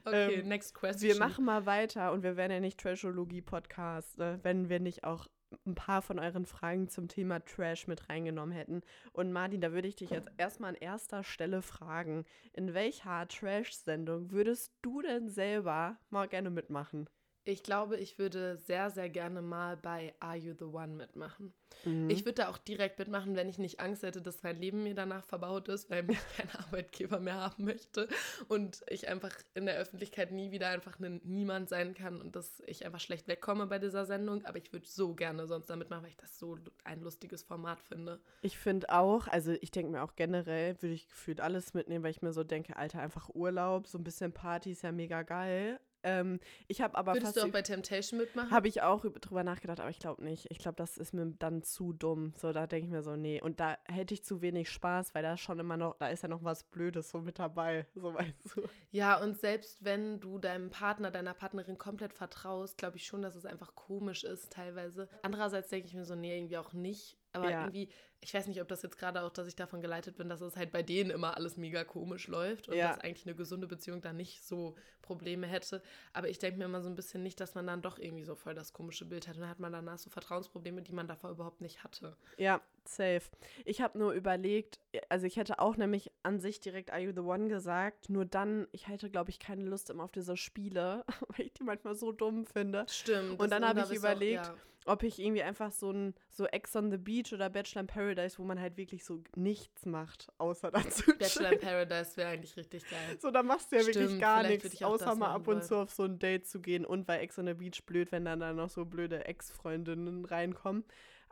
Okay, 0.04 0.40
Ähm, 0.40 0.48
next 0.48 0.74
question. 0.74 1.08
wir 1.12 1.18
machen 1.18 1.44
mal 1.44 1.64
weiter 1.64 2.12
und 2.12 2.24
wir 2.24 2.36
wären 2.36 2.50
ja 2.50 2.58
nicht 2.58 2.80
Trashologie-Podcast, 2.80 4.18
ne, 4.18 4.40
wenn 4.42 4.68
wir 4.68 4.80
nicht 4.80 5.04
auch 5.04 5.28
ein 5.66 5.74
paar 5.74 6.02
von 6.02 6.18
euren 6.18 6.44
Fragen 6.44 6.88
zum 6.88 7.08
Thema 7.08 7.38
Trash 7.44 7.86
mit 7.86 8.08
reingenommen 8.08 8.52
hätten. 8.52 8.80
Und 9.12 9.32
Martin, 9.32 9.60
da 9.60 9.72
würde 9.72 9.86
ich 9.86 9.96
dich 9.96 10.10
jetzt 10.10 10.30
erstmal 10.38 10.70
an 10.70 10.76
erster 10.76 11.22
Stelle 11.22 11.62
fragen, 11.62 12.24
in 12.52 12.74
welcher 12.74 13.28
Trash-Sendung 13.28 14.32
würdest 14.32 14.72
du 14.82 15.02
denn 15.02 15.28
selber 15.28 15.98
mal 16.10 16.26
gerne 16.26 16.50
mitmachen? 16.50 17.08
Ich 17.44 17.64
glaube, 17.64 17.96
ich 17.96 18.18
würde 18.18 18.56
sehr, 18.56 18.90
sehr 18.90 19.08
gerne 19.08 19.42
mal 19.42 19.76
bei 19.76 20.14
Are 20.20 20.36
You 20.36 20.54
the 20.56 20.66
One 20.66 20.94
mitmachen. 20.94 21.52
Mhm. 21.84 22.08
Ich 22.08 22.24
würde 22.24 22.42
da 22.42 22.48
auch 22.48 22.58
direkt 22.58 22.98
mitmachen, 22.98 23.34
wenn 23.34 23.48
ich 23.48 23.58
nicht 23.58 23.80
Angst 23.80 24.04
hätte, 24.04 24.22
dass 24.22 24.42
mein 24.44 24.56
Leben 24.60 24.84
mir 24.84 24.94
danach 24.94 25.24
verbaut 25.24 25.68
ist, 25.68 25.90
weil 25.90 26.04
mich 26.04 26.18
kein 26.36 26.48
Arbeitgeber 26.50 27.18
mehr 27.18 27.34
haben 27.34 27.64
möchte 27.64 28.08
und 28.48 28.82
ich 28.88 29.08
einfach 29.08 29.32
in 29.54 29.66
der 29.66 29.76
Öffentlichkeit 29.76 30.30
nie 30.30 30.52
wieder 30.52 30.68
einfach 30.68 31.00
ein 31.00 31.20
Niemand 31.24 31.68
sein 31.68 31.94
kann 31.94 32.20
und 32.20 32.36
dass 32.36 32.62
ich 32.66 32.86
einfach 32.86 33.00
schlecht 33.00 33.26
wegkomme 33.26 33.66
bei 33.66 33.80
dieser 33.80 34.06
Sendung. 34.06 34.44
Aber 34.44 34.58
ich 34.58 34.72
würde 34.72 34.86
so 34.86 35.14
gerne 35.14 35.46
sonst 35.48 35.68
damit 35.68 35.90
machen, 35.90 36.04
weil 36.04 36.10
ich 36.10 36.16
das 36.16 36.38
so 36.38 36.56
ein 36.84 37.00
lustiges 37.00 37.42
Format 37.42 37.82
finde. 37.82 38.20
Ich 38.42 38.56
finde 38.56 38.90
auch, 38.90 39.26
also 39.26 39.52
ich 39.60 39.72
denke 39.72 39.90
mir 39.90 40.02
auch 40.02 40.14
generell, 40.14 40.80
würde 40.80 40.94
ich 40.94 41.08
gefühlt 41.08 41.40
alles 41.40 41.74
mitnehmen, 41.74 42.04
weil 42.04 42.12
ich 42.12 42.22
mir 42.22 42.32
so 42.32 42.44
denke, 42.44 42.76
Alter, 42.76 43.00
einfach 43.00 43.30
Urlaub, 43.30 43.88
so 43.88 43.98
ein 43.98 44.04
bisschen 44.04 44.32
Party 44.32 44.72
ist 44.72 44.82
ja 44.82 44.92
mega 44.92 45.22
geil. 45.22 45.80
Ähm, 46.04 46.40
ich 46.68 46.80
habe 46.80 46.96
aber 46.96 47.14
Würdest 47.14 47.36
du 47.36 47.42
auch 47.42 47.48
bei 47.48 47.62
Temptation 47.62 48.18
mitmachen? 48.18 48.50
Habe 48.50 48.68
ich 48.68 48.82
auch 48.82 49.04
üb- 49.04 49.18
drüber 49.20 49.44
nachgedacht, 49.44 49.80
aber 49.80 49.90
ich 49.90 49.98
glaube 49.98 50.24
nicht. 50.24 50.46
Ich 50.50 50.58
glaube, 50.58 50.76
das 50.76 50.96
ist 50.98 51.14
mir 51.14 51.26
dann 51.38 51.62
zu 51.62 51.92
dumm. 51.92 52.32
So, 52.36 52.52
da 52.52 52.66
denke 52.66 52.86
ich 52.86 52.92
mir 52.92 53.02
so, 53.02 53.16
nee. 53.16 53.40
Und 53.40 53.60
da 53.60 53.76
hätte 53.84 54.14
ich 54.14 54.24
zu 54.24 54.42
wenig 54.42 54.70
Spaß, 54.70 55.14
weil 55.14 55.22
da 55.22 55.36
schon 55.36 55.58
immer 55.58 55.76
noch, 55.76 55.96
da 55.98 56.08
ist 56.08 56.22
ja 56.22 56.28
noch 56.28 56.42
was 56.44 56.64
Blödes 56.64 57.10
so 57.10 57.18
mit 57.20 57.38
dabei. 57.38 57.86
So 57.94 58.14
weißt 58.14 58.56
du. 58.56 58.62
Ja, 58.90 59.20
und 59.22 59.38
selbst 59.38 59.84
wenn 59.84 60.20
du 60.20 60.38
deinem 60.38 60.70
Partner, 60.70 61.10
deiner 61.10 61.34
Partnerin 61.34 61.78
komplett 61.78 62.12
vertraust, 62.14 62.78
glaube 62.78 62.96
ich 62.96 63.06
schon, 63.06 63.22
dass 63.22 63.34
es 63.34 63.46
einfach 63.46 63.74
komisch 63.74 64.24
ist 64.24 64.52
teilweise. 64.52 65.08
Andererseits 65.22 65.68
denke 65.68 65.86
ich 65.88 65.94
mir 65.94 66.04
so, 66.04 66.14
nee, 66.14 66.36
irgendwie 66.36 66.58
auch 66.58 66.72
nicht. 66.72 67.16
Aber 67.34 67.50
Ja. 67.50 67.62
irgendwie, 67.62 67.88
ich 68.20 68.34
weiß 68.34 68.46
nicht, 68.46 68.60
ob 68.60 68.68
das 68.68 68.82
jetzt 68.82 68.98
gerade 68.98 69.22
auch, 69.22 69.30
dass 69.30 69.48
ich 69.48 69.56
davon 69.56 69.80
geleitet 69.80 70.16
bin, 70.16 70.28
dass 70.28 70.40
es 70.42 70.56
halt 70.56 70.70
bei 70.70 70.82
denen 70.82 71.10
immer 71.10 71.36
alles 71.36 71.56
mega 71.56 71.82
komisch 71.82 72.28
läuft 72.28 72.68
und 72.68 72.76
Ja. 72.76 72.88
dass 72.88 73.00
eigentlich 73.00 73.26
eine 73.26 73.34
gesunde 73.34 73.66
Beziehung 73.66 74.00
da 74.00 74.12
nicht 74.12 74.44
so 74.44 74.76
Probleme 75.00 75.46
hätte. 75.46 75.82
Aber 76.12 76.28
ich 76.28 76.38
denke 76.38 76.58
mir 76.58 76.66
immer 76.66 76.82
so 76.82 76.88
ein 76.88 76.94
bisschen 76.94 77.22
nicht, 77.22 77.40
dass 77.40 77.54
man 77.54 77.66
dann 77.66 77.82
doch 77.82 77.98
irgendwie 77.98 78.24
so 78.24 78.34
voll 78.34 78.54
das 78.54 78.72
komische 78.72 79.04
Bild 79.04 79.26
hat. 79.26 79.34
Und 79.36 79.40
dann 79.40 79.50
hat 79.50 79.58
man 79.60 79.72
danach 79.72 79.98
so 79.98 80.10
Vertrauensprobleme, 80.10 80.82
die 80.82 80.92
man 80.92 81.08
davor 81.08 81.30
überhaupt 81.30 81.60
nicht 81.60 81.82
hatte. 81.82 82.16
Ja, 82.36 82.60
safe. 82.84 83.22
Ich 83.64 83.80
habe 83.80 83.98
nur 83.98 84.12
überlegt, 84.12 84.78
also 85.08 85.26
ich 85.26 85.36
hätte 85.36 85.58
auch 85.58 85.76
nämlich 85.76 86.12
an 86.22 86.38
sich 86.38 86.60
direkt 86.60 86.90
Are 86.92 87.00
You 87.00 87.12
the 87.12 87.20
One 87.20 87.48
gesagt, 87.48 88.10
nur 88.10 88.24
dann, 88.26 88.68
ich 88.72 88.86
hätte, 88.88 89.10
glaube 89.10 89.30
ich, 89.30 89.38
keine 89.40 89.64
Lust 89.64 89.90
immer 89.90 90.04
auf 90.04 90.12
diese 90.12 90.36
Spiele, 90.36 91.04
weil 91.28 91.46
ich 91.46 91.52
die 91.54 91.64
manchmal 91.64 91.94
so 91.96 92.12
dumm 92.12 92.44
finde. 92.46 92.84
Stimmt. 92.88 93.40
Und 93.40 93.50
dann 93.50 93.66
habe 93.66 93.80
ich 93.80 93.86
du 93.86 93.92
auch- 93.92 93.96
überlegt, 93.98 94.46
ja. 94.46 94.54
Ob 94.86 95.02
ich 95.02 95.18
irgendwie 95.18 95.42
einfach 95.42 95.72
so 95.72 95.90
ein 95.90 96.14
so 96.30 96.46
Ex 96.46 96.74
on 96.76 96.90
the 96.90 96.96
Beach 96.96 97.32
oder 97.32 97.50
Bachelor 97.50 97.82
in 97.82 97.86
Paradise, 97.86 98.38
wo 98.38 98.44
man 98.44 98.60
halt 98.60 98.76
wirklich 98.76 99.04
so 99.04 99.22
nichts 99.36 99.86
macht, 99.86 100.28
außer 100.38 100.70
dazu 100.70 101.12
Bachelor 101.18 101.52
in 101.52 101.60
Paradise 101.60 102.16
wäre 102.16 102.30
eigentlich 102.30 102.56
richtig 102.56 102.88
geil. 102.88 103.18
So, 103.20 103.30
da 103.30 103.42
machst 103.42 103.72
du 103.72 103.76
ja 103.76 103.82
wirklich 103.82 104.04
Stimmt, 104.04 104.20
gar 104.20 104.40
vielleicht 104.40 104.64
würd 104.64 104.72
nichts, 104.72 104.84
außer 104.84 105.14
mal 105.14 105.30
ab 105.30 105.40
und 105.40 105.46
wollen. 105.46 105.62
zu 105.62 105.76
auf 105.76 105.90
so 105.90 106.04
ein 106.04 106.18
Date 106.18 106.46
zu 106.46 106.60
gehen. 106.60 106.84
Und 106.84 107.06
bei 107.06 107.18
Ex 107.18 107.38
on 107.38 107.46
the 107.46 107.54
Beach 107.54 107.84
blöd, 107.86 108.12
wenn 108.12 108.24
dann 108.24 108.40
da 108.40 108.52
noch 108.52 108.70
so 108.70 108.84
blöde 108.84 109.24
Ex-Freundinnen 109.26 110.24
reinkommen. 110.24 110.84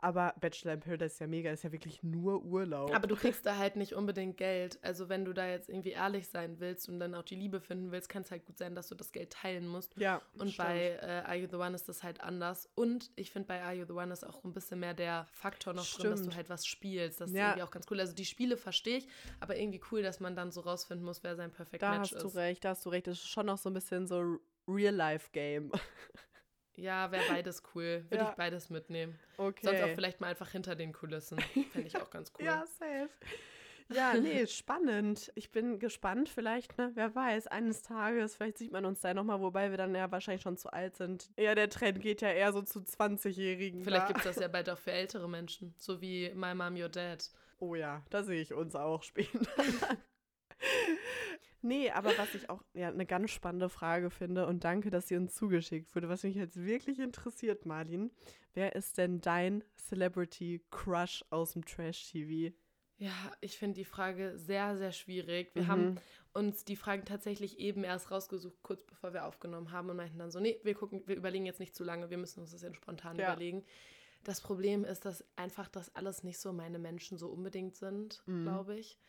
Aber 0.03 0.33
Bachelor 0.41 0.73
in 0.73 0.79
Paradise 0.79 1.13
ist 1.13 1.19
ja 1.19 1.27
mega, 1.27 1.51
ist 1.51 1.63
ja 1.63 1.71
wirklich 1.71 2.01
nur 2.01 2.43
Urlaub. 2.43 2.91
Aber 2.95 3.05
du 3.05 3.15
kriegst 3.15 3.45
da 3.45 3.57
halt 3.57 3.75
nicht 3.75 3.93
unbedingt 3.93 4.35
Geld. 4.35 4.79
Also 4.81 5.09
wenn 5.09 5.25
du 5.25 5.31
da 5.33 5.47
jetzt 5.47 5.69
irgendwie 5.69 5.91
ehrlich 5.91 6.27
sein 6.27 6.59
willst 6.59 6.89
und 6.89 6.99
dann 6.99 7.13
auch 7.13 7.21
die 7.21 7.35
Liebe 7.35 7.59
finden 7.61 7.91
willst, 7.91 8.09
kann 8.09 8.23
es 8.23 8.31
halt 8.31 8.43
gut 8.45 8.57
sein, 8.57 8.73
dass 8.73 8.87
du 8.87 8.95
das 8.95 9.11
Geld 9.11 9.31
teilen 9.31 9.67
musst. 9.67 9.95
ja, 9.97 10.19
Und 10.39 10.51
stimmt. 10.51 10.57
bei 10.67 10.97
äh, 11.01 11.21
Are 11.25 11.35
You 11.35 11.47
the 11.47 11.55
One 11.57 11.75
ist 11.75 11.87
das 11.87 12.01
halt 12.01 12.19
anders. 12.21 12.67
Und 12.73 13.11
ich 13.15 13.29
finde, 13.29 13.47
bei 13.47 13.61
Are 13.61 13.73
You 13.75 13.85
the 13.85 13.93
One 13.93 14.11
ist 14.11 14.25
auch 14.25 14.43
ein 14.43 14.53
bisschen 14.53 14.79
mehr 14.79 14.95
der 14.95 15.27
Faktor 15.31 15.73
noch 15.73 15.85
drin, 15.85 16.09
dass 16.09 16.19
du 16.19 16.23
Stimmt. 16.23 16.35
halt 16.35 16.49
was 16.49 16.65
spielst. 16.65 17.21
Das 17.21 17.29
ist 17.29 17.35
Ja. 17.37 17.49
irgendwie 17.49 17.63
auch 17.63 17.71
ganz 17.71 17.85
cool. 17.91 17.99
Also 17.99 18.13
die 18.15 18.25
Spiele 18.25 18.57
verstehe 18.57 18.97
ich, 18.97 19.07
aber 19.39 19.55
irgendwie 19.55 19.81
cool, 19.91 20.01
dass 20.01 20.19
man 20.19 20.35
dann 20.35 20.49
so 20.51 20.61
rausfinden 20.61 21.05
muss, 21.05 21.23
wer 21.23 21.35
sein 21.35 21.51
Perfect 21.51 21.83
da 21.83 21.91
Match 21.91 22.11
hast 22.13 22.23
du 22.23 22.27
ist. 22.27 22.35
recht, 22.35 22.65
da 22.65 22.69
hast 22.69 22.83
du 22.85 22.89
recht. 22.89 23.05
Das 23.05 23.19
ist 23.19 23.27
schon 23.29 23.45
noch 23.45 23.59
so 23.59 23.69
ein 23.69 23.73
bisschen 23.75 24.07
so 24.07 24.39
Real-Life-Game. 24.67 25.71
Ja, 26.81 27.11
wäre 27.11 27.23
beides 27.29 27.61
cool. 27.75 28.03
Würde 28.09 28.23
Ja. 28.23 28.29
ich 28.31 28.35
beides 28.35 28.69
mitnehmen. 28.69 29.17
Okay. 29.37 29.65
Sonst 29.65 29.81
auch 29.83 29.89
vielleicht 29.95 30.19
mal 30.19 30.27
einfach 30.27 30.49
hinter 30.49 30.75
den 30.75 30.93
Kulissen. 30.93 31.39
Fände 31.71 31.87
ich 31.87 31.95
auch 31.97 32.09
ganz 32.09 32.31
cool. 32.39 32.45
Ja, 32.45 32.65
safe. 32.79 33.09
Ja, 33.89 34.13
nee, 34.15 34.47
spannend. 34.47 35.31
Ich 35.35 35.51
bin 35.51 35.77
gespannt, 35.77 36.29
vielleicht, 36.29 36.77
ne, 36.77 36.91
wer 36.95 37.13
weiß, 37.13 37.47
eines 37.47 37.83
Tages, 37.83 38.35
vielleicht 38.35 38.57
sieht 38.57 38.71
man 38.71 38.85
uns 38.85 39.01
da 39.01 39.13
nochmal, 39.13 39.41
wobei 39.41 39.69
wir 39.69 39.77
dann 39.77 39.93
ja 39.93 40.09
wahrscheinlich 40.11 40.41
schon 40.41 40.57
zu 40.57 40.71
alt 40.73 40.95
sind. 40.95 41.29
Ja, 41.37 41.53
der 41.55 41.69
Trend 41.69 42.01
geht 42.01 42.21
ja 42.21 42.29
eher 42.31 42.51
so 42.53 42.61
zu 42.61 42.79
20-Jährigen. 42.79 43.83
Vielleicht 43.83 44.07
gibt 44.07 44.19
es 44.19 44.25
das 44.25 44.37
ja 44.37 44.47
bald 44.47 44.69
auch 44.69 44.77
für 44.77 44.91
ältere 44.93 45.27
Menschen, 45.29 45.75
so 45.77 46.01
wie 46.01 46.31
My 46.33 46.55
Mom, 46.55 46.75
Your 46.75 46.89
Dad. 46.89 47.29
Oh 47.59 47.75
ja, 47.75 48.01
da 48.09 48.23
sehe 48.23 48.41
ich 48.41 48.53
uns 48.53 48.75
auch 48.75 49.03
später. 49.03 49.39
Nee, 51.61 51.91
aber 51.91 52.17
was 52.17 52.33
ich 52.33 52.49
auch 52.49 52.63
ja, 52.73 52.89
eine 52.89 53.05
ganz 53.05 53.31
spannende 53.31 53.69
Frage 53.69 54.09
finde 54.09 54.47
und 54.47 54.63
danke, 54.63 54.89
dass 54.89 55.07
sie 55.07 55.15
uns 55.15 55.35
zugeschickt 55.35 55.95
wurde, 55.95 56.09
was 56.09 56.23
mich 56.23 56.35
jetzt 56.35 56.57
wirklich 56.57 56.99
interessiert, 56.99 57.65
Marlin. 57.65 58.11
Wer 58.53 58.75
ist 58.75 58.97
denn 58.97 59.21
dein 59.21 59.63
Celebrity 59.77 60.65
Crush 60.71 61.23
aus 61.29 61.53
dem 61.53 61.63
Trash-TV? 61.65 62.55
Ja, 62.97 63.11
ich 63.41 63.57
finde 63.57 63.75
die 63.75 63.85
Frage 63.85 64.37
sehr, 64.37 64.77
sehr 64.77 64.91
schwierig. 64.91 65.55
Wir 65.55 65.63
mhm. 65.63 65.67
haben 65.67 65.95
uns 66.33 66.65
die 66.65 66.75
Fragen 66.75 67.03
tatsächlich 67.05 67.57
eben 67.59 67.83
erst 67.83 68.11
rausgesucht, 68.11 68.61
kurz 68.61 68.83
bevor 68.85 69.13
wir 69.13 69.25
aufgenommen 69.25 69.71
haben 69.71 69.89
und 69.89 69.97
meinten 69.97 70.19
dann 70.19 70.29
so, 70.29 70.39
nee, 70.39 70.59
wir 70.63 70.75
gucken, 70.75 71.01
wir 71.07 71.15
überlegen 71.15 71.45
jetzt 71.45 71.59
nicht 71.59 71.75
zu 71.75 71.83
lange, 71.83 72.09
wir 72.09 72.17
müssen 72.17 72.41
uns 72.41 72.51
das 72.51 72.61
jetzt 72.61 72.75
spontan 72.75 73.17
ja. 73.17 73.31
überlegen. 73.31 73.63
Das 74.23 74.39
Problem 74.39 74.85
ist, 74.85 75.05
dass 75.05 75.25
einfach 75.35 75.67
das 75.67 75.95
alles 75.95 76.23
nicht 76.23 76.37
so 76.37 76.53
meine 76.53 76.77
Menschen 76.77 77.17
so 77.17 77.29
unbedingt 77.29 77.75
sind, 77.75 78.21
mhm. 78.27 78.43
glaube 78.43 78.77
ich. 78.77 78.99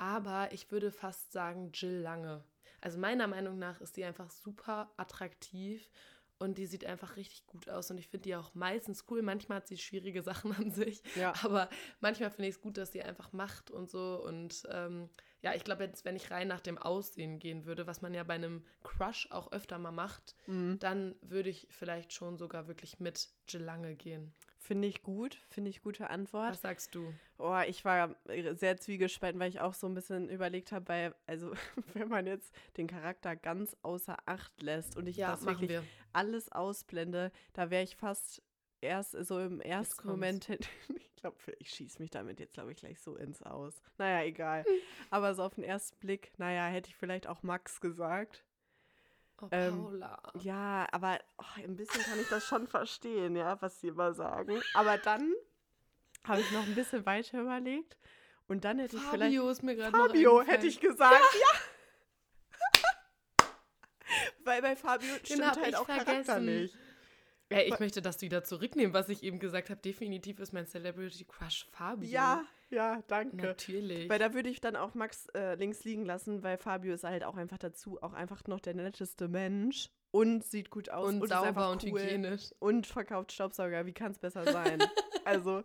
Aber 0.00 0.50
ich 0.52 0.70
würde 0.72 0.90
fast 0.90 1.30
sagen 1.30 1.72
Jill 1.74 2.00
Lange. 2.00 2.42
Also 2.80 2.98
meiner 2.98 3.26
Meinung 3.26 3.58
nach 3.58 3.82
ist 3.82 3.98
die 3.98 4.04
einfach 4.04 4.30
super 4.30 4.90
attraktiv 4.96 5.90
und 6.38 6.56
die 6.56 6.64
sieht 6.64 6.86
einfach 6.86 7.16
richtig 7.16 7.46
gut 7.46 7.68
aus 7.68 7.90
und 7.90 7.98
ich 7.98 8.08
finde 8.08 8.22
die 8.22 8.34
auch 8.34 8.54
meistens 8.54 9.04
cool. 9.10 9.20
Manchmal 9.20 9.56
hat 9.56 9.68
sie 9.68 9.76
schwierige 9.76 10.22
Sachen 10.22 10.52
an 10.56 10.70
sich, 10.70 11.02
ja. 11.16 11.34
aber 11.42 11.68
manchmal 12.00 12.30
finde 12.30 12.48
ich 12.48 12.54
es 12.54 12.62
gut, 12.62 12.78
dass 12.78 12.92
sie 12.92 13.02
einfach 13.02 13.34
macht 13.34 13.70
und 13.70 13.90
so. 13.90 14.24
Und 14.24 14.66
ähm, 14.70 15.10
ja, 15.42 15.54
ich 15.54 15.64
glaube 15.64 15.84
jetzt, 15.84 16.04
wenn 16.04 16.16
ich 16.16 16.30
rein 16.30 16.48
nach 16.48 16.60
dem 16.60 16.78
Aussehen 16.78 17.38
gehen 17.38 17.64
würde, 17.64 17.86
was 17.86 18.02
man 18.02 18.14
ja 18.14 18.24
bei 18.24 18.34
einem 18.34 18.64
Crush 18.82 19.28
auch 19.30 19.52
öfter 19.52 19.78
mal 19.78 19.92
macht, 19.92 20.34
mhm. 20.46 20.78
dann 20.78 21.14
würde 21.22 21.50
ich 21.50 21.66
vielleicht 21.70 22.12
schon 22.12 22.36
sogar 22.36 22.68
wirklich 22.68 23.00
mit 23.00 23.28
Jill 23.48 23.62
Lange 23.62 23.94
gehen. 23.94 24.32
Finde 24.58 24.86
ich 24.86 25.02
gut, 25.02 25.38
finde 25.48 25.70
ich 25.70 25.82
gute 25.82 26.10
Antwort. 26.10 26.50
Was 26.50 26.60
sagst 26.60 26.94
du? 26.94 27.12
Oh, 27.38 27.58
ich 27.66 27.84
war 27.84 28.14
sehr 28.52 28.76
zwiegespalten, 28.76 29.40
weil 29.40 29.48
ich 29.48 29.60
auch 29.60 29.72
so 29.72 29.86
ein 29.86 29.94
bisschen 29.94 30.28
überlegt 30.28 30.70
habe, 30.70 30.86
weil, 30.88 31.14
also, 31.26 31.52
wenn 31.94 32.08
man 32.08 32.26
jetzt 32.26 32.54
den 32.76 32.86
Charakter 32.86 33.34
ganz 33.34 33.74
außer 33.82 34.16
Acht 34.26 34.62
lässt 34.62 34.96
und 34.96 35.06
ich 35.06 35.16
ja, 35.16 35.32
das 35.32 35.46
wirklich 35.46 35.70
wir. 35.70 35.82
alles 36.12 36.52
ausblende, 36.52 37.32
da 37.54 37.70
wäre 37.70 37.82
ich 37.82 37.96
fast 37.96 38.42
erst 38.80 39.12
so 39.12 39.38
im 39.38 39.60
ersten 39.60 40.06
Moment, 40.06 40.48
ich 40.48 41.16
glaube, 41.16 41.36
ich 41.58 41.70
schieße 41.70 42.00
mich 42.00 42.10
damit 42.10 42.40
jetzt, 42.40 42.54
glaube 42.54 42.72
ich, 42.72 42.78
gleich 42.78 43.00
so 43.00 43.16
ins 43.16 43.42
Aus. 43.42 43.82
Naja, 43.98 44.24
egal. 44.26 44.64
Aber 45.10 45.34
so 45.34 45.42
auf 45.42 45.54
den 45.54 45.64
ersten 45.64 45.98
Blick, 45.98 46.32
naja, 46.38 46.66
hätte 46.66 46.88
ich 46.88 46.96
vielleicht 46.96 47.26
auch 47.26 47.42
Max 47.42 47.80
gesagt. 47.80 48.44
Oh, 49.40 49.48
ähm, 49.52 49.84
Paula. 49.84 50.22
Ähm, 50.34 50.40
ja, 50.42 50.86
aber 50.92 51.18
oh, 51.38 51.44
ein 51.56 51.76
bisschen 51.76 52.02
kann 52.02 52.20
ich 52.20 52.28
das 52.28 52.44
schon 52.46 52.66
verstehen, 52.66 53.36
ja, 53.36 53.60
was 53.62 53.80
sie 53.80 53.88
immer 53.88 54.12
sagen. 54.12 54.60
Aber 54.74 54.98
dann 54.98 55.32
habe 56.24 56.40
ich 56.40 56.50
noch 56.52 56.66
ein 56.66 56.74
bisschen 56.74 57.06
weiter 57.06 57.40
überlegt 57.40 57.96
und 58.48 58.64
dann 58.64 58.78
hätte 58.78 58.98
Fabio 58.98 59.04
ich 59.04 59.10
vielleicht. 59.10 59.34
Fabio 59.36 59.50
ist 59.50 59.62
mir 59.62 59.76
gerade 59.76 59.96
Fabio 59.96 60.42
hätte 60.42 60.66
ich 60.66 60.80
gesagt, 60.80 61.24
ja. 61.34 61.48
ja. 63.40 63.46
Weil 64.44 64.60
bei 64.60 64.76
Fabio 64.76 65.14
stimmt 65.22 65.56
halt 65.56 65.76
auch 65.76 65.86
vergessen. 65.86 66.26
Charakter 66.26 66.40
nicht. 66.40 66.76
Ja, 67.50 67.60
ich 67.60 67.78
möchte 67.80 68.00
das 68.00 68.20
wieder 68.22 68.44
zurücknehmen, 68.44 68.94
was 68.94 69.08
ich 69.08 69.22
eben 69.22 69.40
gesagt 69.40 69.70
habe. 69.70 69.80
Definitiv 69.80 70.38
ist 70.38 70.52
mein 70.52 70.66
Celebrity 70.66 71.24
Crush 71.24 71.66
Fabio. 71.72 72.08
Ja, 72.08 72.44
ja, 72.70 73.02
danke. 73.08 73.36
Natürlich. 73.36 74.08
Weil 74.08 74.20
da 74.20 74.32
würde 74.32 74.48
ich 74.48 74.60
dann 74.60 74.76
auch 74.76 74.94
Max 74.94 75.26
äh, 75.34 75.56
links 75.56 75.82
liegen 75.84 76.04
lassen, 76.04 76.44
weil 76.44 76.58
Fabio 76.58 76.94
ist 76.94 77.02
halt 77.02 77.24
auch 77.24 77.36
einfach 77.36 77.58
dazu, 77.58 78.00
auch 78.02 78.12
einfach 78.12 78.46
noch 78.46 78.60
der 78.60 78.74
netteste 78.74 79.26
Mensch 79.26 79.90
und 80.12 80.44
sieht 80.44 80.70
gut 80.70 80.90
aus 80.90 81.08
und, 81.08 81.22
und 81.22 81.28
sauber 81.28 81.70
und 81.70 81.82
cool 81.84 82.00
hygienisch 82.00 82.52
und 82.60 82.86
verkauft 82.86 83.32
Staubsauger. 83.32 83.84
Wie 83.86 83.92
kann 83.92 84.12
es 84.12 84.18
besser 84.18 84.44
sein? 84.44 84.78
also, 85.24 85.62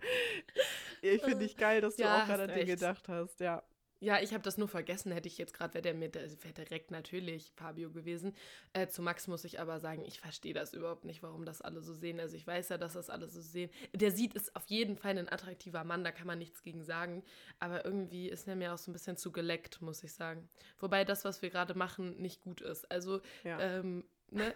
ich 1.02 1.21
finde 1.21 1.39
dich 1.39 1.56
geil, 1.56 1.82
dass 1.82 1.95
du 1.95 2.04
ja, 2.04 2.24
auch 2.24 2.26
gerade 2.26 2.43
an 2.43 2.50
den 2.50 2.65
gedacht 2.65 3.08
hast. 3.08 3.39
Ja. 3.39 3.63
Ja, 4.05 4.19
ich 4.21 4.33
habe 4.33 4.43
das 4.43 4.59
nur 4.59 4.67
vergessen. 4.67 5.11
Hätte 5.11 5.27
ich 5.27 5.39
jetzt 5.39 5.55
gerade, 5.55 5.73
wäre 5.73 5.81
der 5.81 5.95
mit, 5.95 6.13
wäre 6.13 6.53
direkt 6.53 6.91
natürlich 6.91 7.51
Fabio 7.55 7.89
gewesen. 7.89 8.35
Äh, 8.71 8.87
zu 8.87 9.01
Max 9.01 9.27
muss 9.27 9.43
ich 9.45 9.59
aber 9.59 9.79
sagen, 9.79 10.05
ich 10.05 10.19
verstehe 10.19 10.53
das 10.53 10.75
überhaupt 10.75 11.05
nicht, 11.05 11.23
warum 11.23 11.43
das 11.43 11.63
alle 11.63 11.81
so 11.81 11.91
sehen. 11.91 12.19
Also 12.19 12.35
ich 12.35 12.45
weiß 12.45 12.69
ja, 12.69 12.77
dass 12.77 12.93
das 12.93 13.09
alle 13.09 13.27
so 13.27 13.41
sehen. 13.41 13.71
Der 13.93 14.11
sieht, 14.11 14.35
ist 14.35 14.55
auf 14.55 14.67
jeden 14.67 14.95
Fall 14.95 15.17
ein 15.17 15.27
attraktiver 15.27 15.83
Mann, 15.83 16.03
da 16.03 16.11
kann 16.11 16.27
man 16.27 16.37
nichts 16.37 16.61
gegen 16.61 16.83
sagen. 16.83 17.23
Aber 17.57 17.83
irgendwie 17.83 18.29
ist 18.29 18.47
er 18.47 18.55
mir 18.55 18.75
auch 18.75 18.77
so 18.77 18.91
ein 18.91 18.93
bisschen 18.93 19.17
zu 19.17 19.31
geleckt, 19.31 19.81
muss 19.81 20.03
ich 20.03 20.13
sagen. 20.13 20.47
Wobei 20.77 21.03
das, 21.03 21.25
was 21.25 21.41
wir 21.41 21.49
gerade 21.49 21.73
machen, 21.73 22.21
nicht 22.21 22.41
gut 22.41 22.61
ist. 22.61 22.91
Also 22.91 23.21
ja. 23.43 23.59
ähm, 23.59 24.03
ne, 24.31 24.53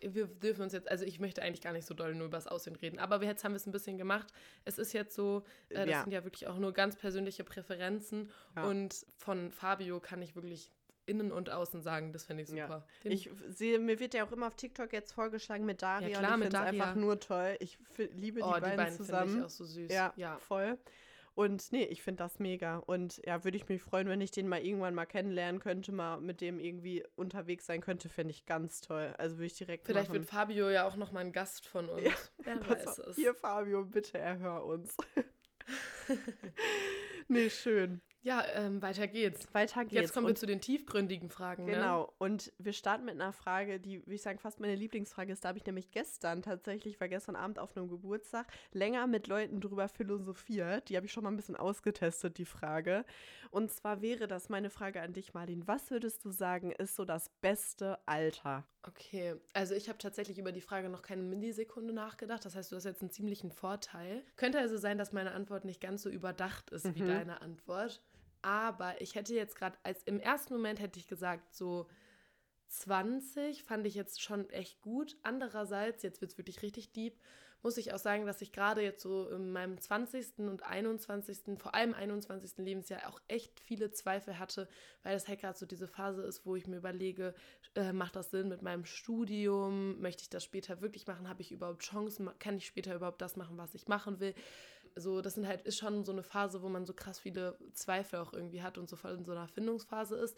wir 0.00 0.26
dürfen 0.26 0.62
uns 0.62 0.72
jetzt, 0.72 0.90
also 0.90 1.04
ich 1.04 1.18
möchte 1.20 1.42
eigentlich 1.42 1.62
gar 1.62 1.72
nicht 1.72 1.86
so 1.86 1.94
doll 1.94 2.14
nur 2.14 2.26
über 2.26 2.36
das 2.36 2.46
Aussehen 2.46 2.76
reden, 2.76 2.98
aber 2.98 3.20
wir, 3.20 3.28
jetzt 3.28 3.44
haben 3.44 3.52
wir 3.52 3.56
es 3.56 3.66
ein 3.66 3.72
bisschen 3.72 3.98
gemacht. 3.98 4.32
Es 4.64 4.78
ist 4.78 4.92
jetzt 4.92 5.14
so, 5.14 5.44
äh, 5.70 5.74
das 5.74 5.88
ja. 5.88 6.02
sind 6.02 6.12
ja 6.12 6.24
wirklich 6.24 6.46
auch 6.46 6.58
nur 6.58 6.72
ganz 6.72 6.96
persönliche 6.96 7.44
Präferenzen 7.44 8.30
ja. 8.56 8.64
und 8.64 9.06
von 9.16 9.50
Fabio 9.50 10.00
kann 10.00 10.22
ich 10.22 10.34
wirklich 10.34 10.72
innen 11.06 11.32
und 11.32 11.50
außen 11.50 11.80
sagen, 11.80 12.12
das 12.12 12.24
finde 12.24 12.42
ich 12.42 12.50
super. 12.50 12.86
Ja. 13.02 13.10
Ich 13.10 13.30
sehe, 13.48 13.78
mir 13.78 13.98
wird 13.98 14.12
ja 14.14 14.24
auch 14.26 14.32
immer 14.32 14.46
auf 14.46 14.56
TikTok 14.56 14.92
jetzt 14.92 15.12
vorgeschlagen 15.12 15.64
mit 15.64 15.80
Daria 15.80 16.08
ja, 16.08 16.18
klar, 16.18 16.34
und 16.34 16.42
ich 16.42 16.48
finde 16.48 16.56
es 16.58 16.62
einfach 16.62 16.94
nur 16.94 17.18
toll. 17.18 17.56
Ich 17.60 17.78
liebe 17.96 18.40
die, 18.40 18.42
oh, 18.42 18.50
beiden, 18.50 18.70
die 18.70 18.76
beiden 18.76 18.96
zusammen. 18.96 19.38
Ich 19.38 19.44
auch 19.44 19.50
so 19.50 19.64
süß. 19.64 19.90
Ja, 19.90 20.12
ja. 20.16 20.38
voll. 20.38 20.78
Und 21.38 21.70
nee, 21.70 21.84
ich 21.84 22.02
finde 22.02 22.24
das 22.24 22.40
mega. 22.40 22.78
Und 22.78 23.22
ja, 23.24 23.44
würde 23.44 23.56
ich 23.56 23.68
mich 23.68 23.80
freuen, 23.80 24.08
wenn 24.08 24.20
ich 24.20 24.32
den 24.32 24.48
mal 24.48 24.60
irgendwann 24.60 24.92
mal 24.92 25.06
kennenlernen 25.06 25.60
könnte, 25.60 25.92
mal 25.92 26.20
mit 26.20 26.40
dem 26.40 26.58
irgendwie 26.58 27.04
unterwegs 27.14 27.64
sein 27.64 27.80
könnte, 27.80 28.08
fände 28.08 28.32
ich 28.32 28.44
ganz 28.44 28.80
toll. 28.80 29.14
Also 29.18 29.36
würde 29.36 29.46
ich 29.46 29.54
direkt 29.54 29.86
Vielleicht 29.86 30.08
machen. 30.08 30.18
wird 30.18 30.28
Fabio 30.28 30.68
ja 30.68 30.84
auch 30.84 30.96
noch 30.96 31.12
mal 31.12 31.20
ein 31.20 31.30
Gast 31.30 31.68
von 31.68 31.88
uns. 31.88 32.02
Ja, 32.02 32.12
Wer 32.38 32.68
weiß 32.68 32.98
es. 32.98 33.14
Hier, 33.14 33.36
Fabio, 33.36 33.84
bitte 33.84 34.18
erhör 34.18 34.64
uns. 34.64 34.96
nee, 37.28 37.48
schön. 37.50 38.00
Ja, 38.28 38.44
ähm, 38.56 38.82
weiter 38.82 39.08
geht's. 39.08 39.48
Weiter 39.54 39.84
geht's. 39.84 40.02
Jetzt 40.02 40.12
kommen 40.12 40.26
wir 40.26 40.34
zu 40.34 40.44
den 40.44 40.60
tiefgründigen 40.60 41.30
Fragen. 41.30 41.64
Ne? 41.64 41.72
Genau. 41.72 42.02
Ne? 42.02 42.08
Und 42.18 42.52
wir 42.58 42.74
starten 42.74 43.06
mit 43.06 43.14
einer 43.14 43.32
Frage, 43.32 43.80
die, 43.80 44.02
würde 44.02 44.16
ich 44.16 44.20
sagen, 44.20 44.38
fast 44.38 44.60
meine 44.60 44.74
Lieblingsfrage 44.74 45.32
ist. 45.32 45.46
Da 45.46 45.48
habe 45.48 45.56
ich 45.56 45.64
nämlich 45.64 45.92
gestern 45.92 46.42
tatsächlich, 46.42 47.00
war 47.00 47.08
gestern 47.08 47.36
Abend 47.36 47.58
auf 47.58 47.74
einem 47.74 47.88
Geburtstag, 47.88 48.46
länger 48.72 49.06
mit 49.06 49.28
Leuten 49.28 49.62
drüber 49.62 49.88
philosophiert. 49.88 50.90
Die 50.90 50.96
habe 50.96 51.06
ich 51.06 51.12
schon 51.12 51.24
mal 51.24 51.30
ein 51.30 51.36
bisschen 51.36 51.56
ausgetestet, 51.56 52.36
die 52.36 52.44
Frage. 52.44 53.06
Und 53.50 53.70
zwar 53.70 54.02
wäre 54.02 54.28
das 54.28 54.50
meine 54.50 54.68
Frage 54.68 55.00
an 55.00 55.14
dich, 55.14 55.32
Marlin. 55.32 55.66
Was 55.66 55.90
würdest 55.90 56.22
du 56.26 56.30
sagen, 56.30 56.72
ist 56.72 56.96
so 56.96 57.06
das 57.06 57.30
beste 57.40 57.98
Alter? 58.04 58.66
Okay, 58.82 59.36
also 59.54 59.74
ich 59.74 59.88
habe 59.88 59.96
tatsächlich 59.96 60.38
über 60.38 60.52
die 60.52 60.60
Frage 60.60 60.90
noch 60.90 61.00
keine 61.00 61.22
Millisekunde 61.22 61.94
nachgedacht. 61.94 62.44
Das 62.44 62.54
heißt, 62.54 62.72
du 62.72 62.76
hast 62.76 62.84
jetzt 62.84 63.00
einen 63.00 63.10
ziemlichen 63.10 63.50
Vorteil. 63.50 64.22
Könnte 64.36 64.58
also 64.58 64.76
sein, 64.76 64.98
dass 64.98 65.12
meine 65.14 65.32
Antwort 65.32 65.64
nicht 65.64 65.80
ganz 65.80 66.02
so 66.02 66.10
überdacht 66.10 66.68
ist 66.70 66.84
mhm. 66.84 66.94
wie 66.94 67.04
deine 67.04 67.40
Antwort. 67.40 68.02
Aber 68.42 69.00
ich 69.00 69.14
hätte 69.14 69.34
jetzt 69.34 69.56
gerade, 69.56 69.76
als 69.82 70.02
im 70.04 70.20
ersten 70.20 70.54
Moment 70.54 70.80
hätte 70.80 70.98
ich 70.98 71.06
gesagt, 71.06 71.54
so 71.54 71.88
20 72.68 73.64
fand 73.64 73.86
ich 73.86 73.94
jetzt 73.94 74.22
schon 74.22 74.48
echt 74.50 74.80
gut. 74.80 75.16
Andererseits, 75.22 76.02
jetzt 76.02 76.20
wird 76.20 76.32
es 76.32 76.38
wirklich 76.38 76.62
richtig 76.62 76.92
deep, 76.92 77.18
muss 77.62 77.76
ich 77.76 77.92
auch 77.92 77.98
sagen, 77.98 78.24
dass 78.24 78.40
ich 78.40 78.52
gerade 78.52 78.82
jetzt 78.82 79.02
so 79.02 79.28
in 79.30 79.50
meinem 79.50 79.80
20. 79.80 80.38
und 80.38 80.62
21., 80.62 81.58
vor 81.58 81.74
allem 81.74 81.92
21. 81.92 82.58
Lebensjahr 82.58 83.08
auch 83.08 83.20
echt 83.26 83.58
viele 83.58 83.90
Zweifel 83.90 84.38
hatte, 84.38 84.68
weil 85.02 85.14
das 85.14 85.26
halt 85.26 85.40
gerade 85.40 85.58
so 85.58 85.66
diese 85.66 85.88
Phase 85.88 86.22
ist, 86.22 86.46
wo 86.46 86.54
ich 86.54 86.68
mir 86.68 86.76
überlege, 86.76 87.34
äh, 87.74 87.92
macht 87.92 88.14
das 88.14 88.30
Sinn 88.30 88.48
mit 88.48 88.62
meinem 88.62 88.84
Studium? 88.84 90.00
Möchte 90.00 90.22
ich 90.22 90.30
das 90.30 90.44
später 90.44 90.80
wirklich 90.80 91.06
machen? 91.08 91.28
Habe 91.28 91.42
ich 91.42 91.50
überhaupt 91.50 91.82
Chancen? 91.82 92.30
Kann 92.38 92.56
ich 92.56 92.66
später 92.66 92.94
überhaupt 92.94 93.20
das 93.20 93.36
machen, 93.36 93.58
was 93.58 93.74
ich 93.74 93.88
machen 93.88 94.20
will? 94.20 94.34
So, 95.00 95.20
das 95.20 95.34
sind 95.34 95.46
halt, 95.46 95.62
ist 95.62 95.78
schon 95.78 96.04
so 96.04 96.12
eine 96.12 96.22
Phase, 96.22 96.62
wo 96.62 96.68
man 96.68 96.86
so 96.86 96.92
krass 96.92 97.18
viele 97.18 97.58
Zweifel 97.72 98.18
auch 98.18 98.32
irgendwie 98.32 98.62
hat 98.62 98.78
und 98.78 98.88
so 98.88 98.96
voll 98.96 99.12
in 99.12 99.24
so 99.24 99.32
einer 99.32 99.48
Findungsphase 99.48 100.16
ist. 100.16 100.36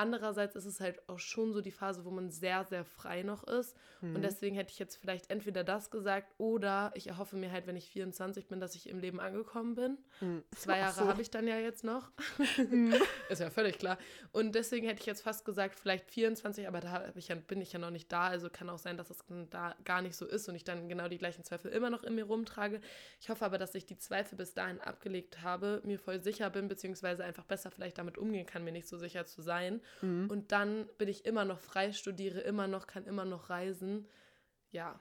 Andererseits 0.00 0.56
ist 0.56 0.64
es 0.64 0.80
halt 0.80 1.06
auch 1.10 1.18
schon 1.18 1.52
so 1.52 1.60
die 1.60 1.70
Phase, 1.70 2.06
wo 2.06 2.10
man 2.10 2.30
sehr, 2.30 2.64
sehr 2.64 2.86
frei 2.86 3.22
noch 3.22 3.44
ist. 3.44 3.76
Mhm. 4.00 4.16
Und 4.16 4.22
deswegen 4.22 4.56
hätte 4.56 4.72
ich 4.72 4.78
jetzt 4.78 4.96
vielleicht 4.96 5.28
entweder 5.30 5.62
das 5.62 5.90
gesagt 5.90 6.32
oder 6.38 6.90
ich 6.94 7.08
erhoffe 7.08 7.36
mir 7.36 7.52
halt, 7.52 7.66
wenn 7.66 7.76
ich 7.76 7.90
24 7.90 8.46
bin, 8.46 8.60
dass 8.60 8.74
ich 8.74 8.88
im 8.88 8.98
Leben 8.98 9.20
angekommen 9.20 9.74
bin. 9.74 9.98
Mhm. 10.22 10.42
Zwei 10.56 10.78
Jahre 10.78 11.00
so. 11.00 11.06
habe 11.06 11.20
ich 11.20 11.30
dann 11.30 11.46
ja 11.46 11.58
jetzt 11.58 11.84
noch. 11.84 12.10
Mhm. 12.70 12.94
ist 13.28 13.40
ja 13.40 13.50
völlig 13.50 13.78
klar. 13.78 13.98
Und 14.32 14.54
deswegen 14.54 14.86
hätte 14.86 15.00
ich 15.00 15.06
jetzt 15.06 15.22
fast 15.22 15.44
gesagt, 15.44 15.78
vielleicht 15.78 16.10
24, 16.10 16.68
aber 16.68 16.80
da 16.80 17.12
ich 17.16 17.28
ja, 17.28 17.34
bin 17.34 17.60
ich 17.60 17.72
ja 17.72 17.78
noch 17.78 17.90
nicht 17.90 18.10
da. 18.12 18.28
Also 18.28 18.48
kann 18.48 18.70
auch 18.70 18.78
sein, 18.78 18.96
dass 18.96 19.10
es 19.10 19.24
da 19.50 19.74
gar 19.84 20.02
nicht 20.02 20.14
so 20.14 20.26
ist 20.26 20.48
und 20.48 20.54
ich 20.54 20.64
dann 20.64 20.88
genau 20.88 21.08
die 21.08 21.18
gleichen 21.18 21.42
Zweifel 21.42 21.70
immer 21.72 21.90
noch 21.90 22.04
in 22.04 22.14
mir 22.14 22.24
rumtrage. 22.24 22.80
Ich 23.20 23.28
hoffe 23.28 23.44
aber, 23.44 23.58
dass 23.58 23.74
ich 23.74 23.86
die 23.86 23.96
Zweifel 23.98 24.36
bis 24.36 24.54
dahin 24.54 24.80
abgelegt 24.80 25.42
habe, 25.42 25.80
mir 25.84 25.98
voll 25.98 26.22
sicher 26.22 26.48
bin, 26.50 26.68
beziehungsweise 26.68 27.24
einfach 27.24 27.44
besser 27.44 27.70
vielleicht 27.70 27.98
damit 27.98 28.18
umgehen 28.18 28.46
kann, 28.46 28.62
mir 28.64 28.72
nicht 28.72 28.88
so 28.88 28.96
sicher 28.96 29.26
zu 29.26 29.42
sein. 29.42 29.80
Mhm. 30.02 30.30
Und 30.30 30.52
dann 30.52 30.88
bin 30.98 31.08
ich 31.08 31.24
immer 31.26 31.44
noch 31.44 31.58
frei, 31.58 31.92
studiere 31.92 32.40
immer 32.40 32.68
noch, 32.68 32.86
kann 32.86 33.04
immer 33.06 33.24
noch 33.24 33.50
reisen. 33.50 34.08
Ja. 34.70 35.00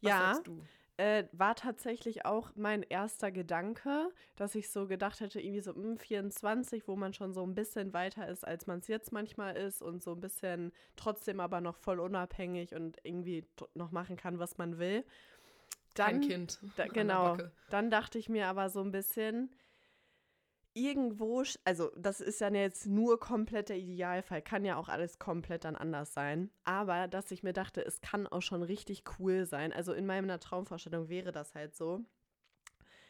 Was 0.00 0.10
ja. 0.10 0.18
sagst 0.18 0.46
du? 0.46 0.62
Äh, 0.98 1.24
war 1.32 1.54
tatsächlich 1.54 2.24
auch 2.24 2.52
mein 2.54 2.82
erster 2.82 3.30
Gedanke, 3.30 4.08
dass 4.34 4.54
ich 4.54 4.70
so 4.70 4.86
gedacht 4.86 5.20
hätte, 5.20 5.40
irgendwie 5.42 5.60
so 5.60 5.74
mh, 5.74 5.98
24, 5.98 6.88
wo 6.88 6.96
man 6.96 7.12
schon 7.12 7.34
so 7.34 7.42
ein 7.42 7.54
bisschen 7.54 7.92
weiter 7.92 8.26
ist, 8.28 8.46
als 8.46 8.66
man 8.66 8.78
es 8.78 8.88
jetzt 8.88 9.12
manchmal 9.12 9.58
ist 9.58 9.82
und 9.82 10.02
so 10.02 10.12
ein 10.12 10.20
bisschen 10.20 10.72
trotzdem 10.96 11.38
aber 11.38 11.60
noch 11.60 11.76
voll 11.76 12.00
unabhängig 12.00 12.74
und 12.74 12.96
irgendwie 13.02 13.44
noch 13.74 13.92
machen 13.92 14.16
kann, 14.16 14.38
was 14.38 14.56
man 14.56 14.78
will. 14.78 15.04
Dann, 15.96 16.06
Kein 16.06 16.20
Kind. 16.22 16.60
Da, 16.76 16.86
genau. 16.86 17.36
Dann 17.68 17.90
dachte 17.90 18.18
ich 18.18 18.30
mir 18.30 18.46
aber 18.46 18.70
so 18.70 18.80
ein 18.80 18.90
bisschen, 18.90 19.50
irgendwo, 20.76 21.42
also 21.64 21.90
das 21.96 22.20
ist 22.20 22.40
ja 22.40 22.50
jetzt 22.50 22.86
nur 22.86 23.18
komplett 23.18 23.70
der 23.70 23.78
Idealfall, 23.78 24.42
kann 24.42 24.64
ja 24.64 24.76
auch 24.76 24.88
alles 24.88 25.18
komplett 25.18 25.64
dann 25.64 25.74
anders 25.74 26.12
sein. 26.12 26.50
Aber 26.64 27.08
dass 27.08 27.30
ich 27.30 27.42
mir 27.42 27.54
dachte, 27.54 27.84
es 27.84 28.00
kann 28.02 28.26
auch 28.26 28.42
schon 28.42 28.62
richtig 28.62 29.02
cool 29.18 29.46
sein. 29.46 29.72
Also 29.72 29.94
in 29.94 30.06
meiner 30.06 30.38
Traumvorstellung 30.38 31.08
wäre 31.08 31.32
das 31.32 31.54
halt 31.54 31.74
so. 31.74 32.04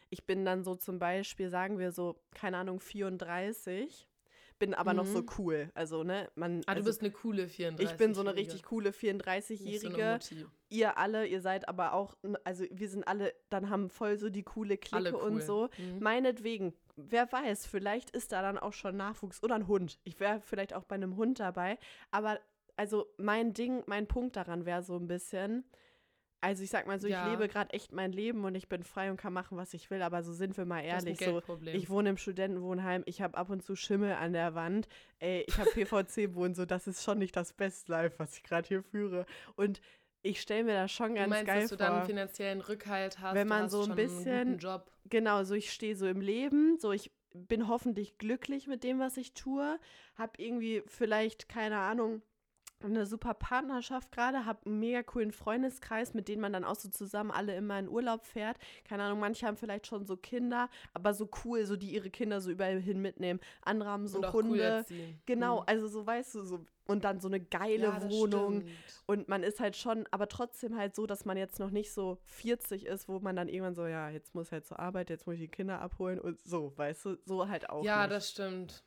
Ich 0.08 0.24
bin 0.24 0.44
dann 0.44 0.62
so 0.62 0.76
zum 0.76 1.00
Beispiel, 1.00 1.50
sagen 1.50 1.80
wir 1.80 1.90
so, 1.90 2.22
keine 2.32 2.58
Ahnung, 2.58 2.78
34 2.78 4.06
bin 4.58 4.74
aber 4.74 4.92
mhm. 4.92 4.96
noch 4.96 5.06
so 5.06 5.20
mhm. 5.20 5.26
cool. 5.38 5.70
Also, 5.74 6.02
ne, 6.02 6.30
man. 6.34 6.62
Ah, 6.66 6.72
also, 6.72 6.82
du 6.82 6.86
bist 6.86 7.00
eine 7.00 7.10
coole 7.10 7.48
34. 7.48 7.90
Ich 7.90 7.98
bin 7.98 8.14
so 8.14 8.22
eine 8.22 8.34
richtig 8.34 8.62
coole 8.62 8.90
34-Jährige. 8.90 10.18
So 10.20 10.46
ihr 10.68 10.96
alle, 10.96 11.26
ihr 11.26 11.40
seid 11.40 11.68
aber 11.68 11.92
auch, 11.92 12.16
also 12.44 12.64
wir 12.70 12.88
sind 12.88 13.06
alle, 13.06 13.34
dann 13.50 13.70
haben 13.70 13.90
voll 13.90 14.18
so 14.18 14.30
die 14.30 14.42
coole 14.42 14.78
Clique 14.78 15.14
cool. 15.14 15.20
und 15.20 15.42
so. 15.42 15.68
Mhm. 15.76 15.98
Meinetwegen, 16.00 16.72
wer 16.96 17.30
weiß, 17.30 17.66
vielleicht 17.66 18.10
ist 18.10 18.32
da 18.32 18.42
dann 18.42 18.58
auch 18.58 18.72
schon 18.72 18.96
Nachwuchs 18.96 19.42
oder 19.42 19.54
ein 19.54 19.68
Hund. 19.68 19.98
Ich 20.04 20.18
wäre 20.18 20.40
vielleicht 20.40 20.74
auch 20.74 20.84
bei 20.84 20.96
einem 20.96 21.16
Hund 21.16 21.40
dabei. 21.40 21.78
Aber 22.10 22.40
also 22.76 23.06
mein 23.18 23.52
Ding, 23.52 23.82
mein 23.86 24.06
Punkt 24.06 24.36
daran 24.36 24.66
wäre 24.66 24.82
so 24.82 24.96
ein 24.96 25.06
bisschen, 25.06 25.64
also 26.40 26.62
ich 26.62 26.70
sag 26.70 26.86
mal 26.86 27.00
so, 27.00 27.08
ja. 27.08 27.24
ich 27.24 27.32
lebe 27.32 27.48
gerade 27.48 27.72
echt 27.72 27.92
mein 27.92 28.12
Leben 28.12 28.44
und 28.44 28.54
ich 28.54 28.68
bin 28.68 28.82
frei 28.82 29.10
und 29.10 29.16
kann 29.16 29.32
machen, 29.32 29.56
was 29.56 29.74
ich 29.74 29.90
will, 29.90 30.02
aber 30.02 30.22
so 30.22 30.32
sind 30.32 30.56
wir 30.56 30.64
mal 30.66 30.82
ehrlich. 30.82 31.18
So, 31.18 31.42
ich 31.64 31.88
wohne 31.88 32.10
im 32.10 32.16
Studentenwohnheim, 32.16 33.02
ich 33.06 33.22
habe 33.22 33.36
ab 33.36 33.50
und 33.50 33.62
zu 33.62 33.76
Schimmel 33.76 34.12
an 34.12 34.32
der 34.32 34.54
Wand, 34.54 34.88
ey, 35.18 35.44
ich 35.46 35.58
habe 35.58 35.70
PVC-Wohnen, 35.70 36.54
so 36.54 36.66
das 36.66 36.86
ist 36.86 37.02
schon 37.02 37.18
nicht 37.18 37.34
das 37.36 37.52
Best 37.52 37.88
Life, 37.88 38.18
was 38.18 38.36
ich 38.36 38.42
gerade 38.42 38.68
hier 38.68 38.82
führe. 38.82 39.26
Und 39.56 39.80
ich 40.26 40.40
stelle 40.40 40.64
mir 40.64 40.74
das 40.74 40.92
schon 40.92 41.14
ganz 41.14 41.24
du 41.24 41.30
meinst, 41.30 41.46
geil 41.46 41.60
dass 41.62 41.70
du 41.70 41.76
dann 41.76 42.04
finanziellen 42.06 42.60
Rückhalt 42.60 43.20
hast, 43.20 43.34
wenn 43.34 43.48
man 43.48 43.68
so 43.68 43.84
ein 43.84 43.94
bisschen, 43.94 44.58
genau, 45.08 45.44
so 45.44 45.54
ich 45.54 45.72
stehe 45.72 45.96
so 45.96 46.06
im 46.06 46.20
Leben, 46.20 46.78
so 46.78 46.92
ich 46.92 47.10
bin 47.32 47.68
hoffentlich 47.68 48.18
glücklich 48.18 48.66
mit 48.66 48.82
dem, 48.82 48.98
was 48.98 49.16
ich 49.16 49.34
tue, 49.34 49.78
habe 50.16 50.32
irgendwie 50.38 50.82
vielleicht 50.86 51.48
keine 51.48 51.78
Ahnung 51.78 52.22
eine 52.82 53.06
super 53.06 53.34
Partnerschaft 53.34 54.12
gerade, 54.12 54.44
habe 54.44 54.66
einen 54.66 54.78
mega 54.78 55.02
coolen 55.02 55.32
Freundeskreis, 55.32 56.14
mit 56.14 56.28
denen 56.28 56.40
man 56.40 56.52
dann 56.52 56.64
auch 56.64 56.76
so 56.76 56.88
zusammen 56.88 57.30
alle 57.30 57.56
immer 57.56 57.78
in 57.78 57.88
Urlaub 57.88 58.24
fährt. 58.24 58.58
Keine 58.84 59.04
Ahnung, 59.04 59.20
manche 59.20 59.46
haben 59.46 59.56
vielleicht 59.56 59.86
schon 59.86 60.04
so 60.04 60.16
Kinder, 60.16 60.68
aber 60.94 61.14
so 61.14 61.28
cool, 61.44 61.64
so 61.66 61.76
die 61.76 61.92
ihre 61.92 62.10
Kinder 62.10 62.40
so 62.40 62.50
überall 62.50 62.80
hin 62.80 63.00
mitnehmen. 63.00 63.40
Andere 63.62 63.88
haben 63.88 64.06
so 64.06 64.20
Hunde. 64.32 64.84
Cool 64.88 65.14
genau, 65.24 65.60
mhm. 65.60 65.64
also 65.66 65.88
so 65.88 66.06
weißt 66.06 66.34
du, 66.34 66.42
so 66.42 66.66
und 66.86 67.04
dann 67.04 67.20
so 67.20 67.28
eine 67.28 67.40
geile 67.40 67.86
ja, 67.86 68.10
Wohnung. 68.10 68.60
Stimmt. 68.60 69.02
Und 69.06 69.28
man 69.28 69.42
ist 69.42 69.60
halt 69.60 69.76
schon, 69.76 70.06
aber 70.10 70.28
trotzdem 70.28 70.76
halt 70.76 70.94
so, 70.94 71.06
dass 71.06 71.24
man 71.24 71.36
jetzt 71.36 71.58
noch 71.58 71.70
nicht 71.70 71.92
so 71.92 72.18
40 72.26 72.86
ist, 72.86 73.08
wo 73.08 73.18
man 73.18 73.36
dann 73.36 73.48
irgendwann 73.48 73.74
so, 73.74 73.86
ja, 73.86 74.08
jetzt 74.10 74.34
muss 74.34 74.52
halt 74.52 74.66
zur 74.66 74.78
Arbeit, 74.78 75.10
jetzt 75.10 75.26
muss 75.26 75.34
ich 75.34 75.42
die 75.42 75.48
Kinder 75.48 75.80
abholen 75.80 76.20
und 76.20 76.40
so, 76.42 76.72
weißt 76.76 77.04
du, 77.06 77.16
so 77.24 77.48
halt 77.48 77.70
auch. 77.70 77.84
Ja, 77.84 78.02
nicht. 78.02 78.12
das 78.12 78.30
stimmt. 78.30 78.84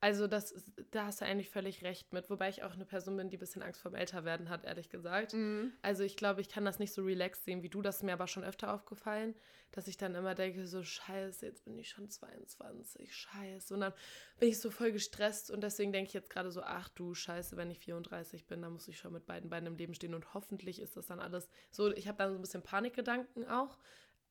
Also 0.00 0.26
das, 0.26 0.54
da 0.90 1.06
hast 1.06 1.20
du 1.20 1.24
eigentlich 1.24 1.50
völlig 1.50 1.82
recht 1.82 2.12
mit, 2.12 2.30
wobei 2.30 2.48
ich 2.48 2.62
auch 2.62 2.72
eine 2.72 2.84
Person 2.84 3.16
bin, 3.16 3.30
die 3.30 3.36
ein 3.36 3.40
bisschen 3.40 3.62
Angst 3.62 3.80
vorm 3.80 3.94
Älterwerden 3.94 4.48
hat, 4.48 4.64
ehrlich 4.64 4.90
gesagt. 4.90 5.34
Mhm. 5.34 5.72
Also 5.82 6.04
ich 6.04 6.16
glaube, 6.16 6.40
ich 6.40 6.48
kann 6.48 6.64
das 6.64 6.78
nicht 6.78 6.92
so 6.92 7.02
relaxed 7.02 7.44
sehen 7.44 7.62
wie 7.62 7.68
du, 7.68 7.82
das 7.82 7.96
ist 7.96 8.02
mir 8.02 8.12
aber 8.12 8.26
schon 8.26 8.44
öfter 8.44 8.72
aufgefallen, 8.72 9.34
dass 9.72 9.88
ich 9.88 9.96
dann 9.96 10.14
immer 10.14 10.34
denke, 10.34 10.66
so 10.66 10.82
scheiße, 10.82 11.46
jetzt 11.46 11.64
bin 11.64 11.78
ich 11.78 11.88
schon 11.88 12.08
22, 12.08 13.14
scheiße. 13.14 13.74
Und 13.74 13.80
dann 13.80 13.92
bin 14.38 14.48
ich 14.48 14.60
so 14.60 14.70
voll 14.70 14.92
gestresst 14.92 15.50
und 15.50 15.62
deswegen 15.62 15.92
denke 15.92 16.08
ich 16.08 16.14
jetzt 16.14 16.30
gerade 16.30 16.50
so, 16.50 16.62
ach 16.62 16.88
du 16.90 17.14
scheiße, 17.14 17.56
wenn 17.56 17.70
ich 17.70 17.78
34 17.78 18.46
bin, 18.46 18.62
dann 18.62 18.72
muss 18.72 18.88
ich 18.88 18.98
schon 18.98 19.12
mit 19.12 19.26
beiden 19.26 19.50
Beinen 19.50 19.66
im 19.66 19.76
Leben 19.76 19.94
stehen 19.94 20.14
und 20.14 20.34
hoffentlich 20.34 20.80
ist 20.80 20.96
das 20.96 21.06
dann 21.06 21.20
alles 21.20 21.48
so, 21.70 21.90
ich 21.92 22.08
habe 22.08 22.18
dann 22.18 22.32
so 22.32 22.38
ein 22.38 22.42
bisschen 22.42 22.62
Panikgedanken 22.62 23.46
auch. 23.48 23.78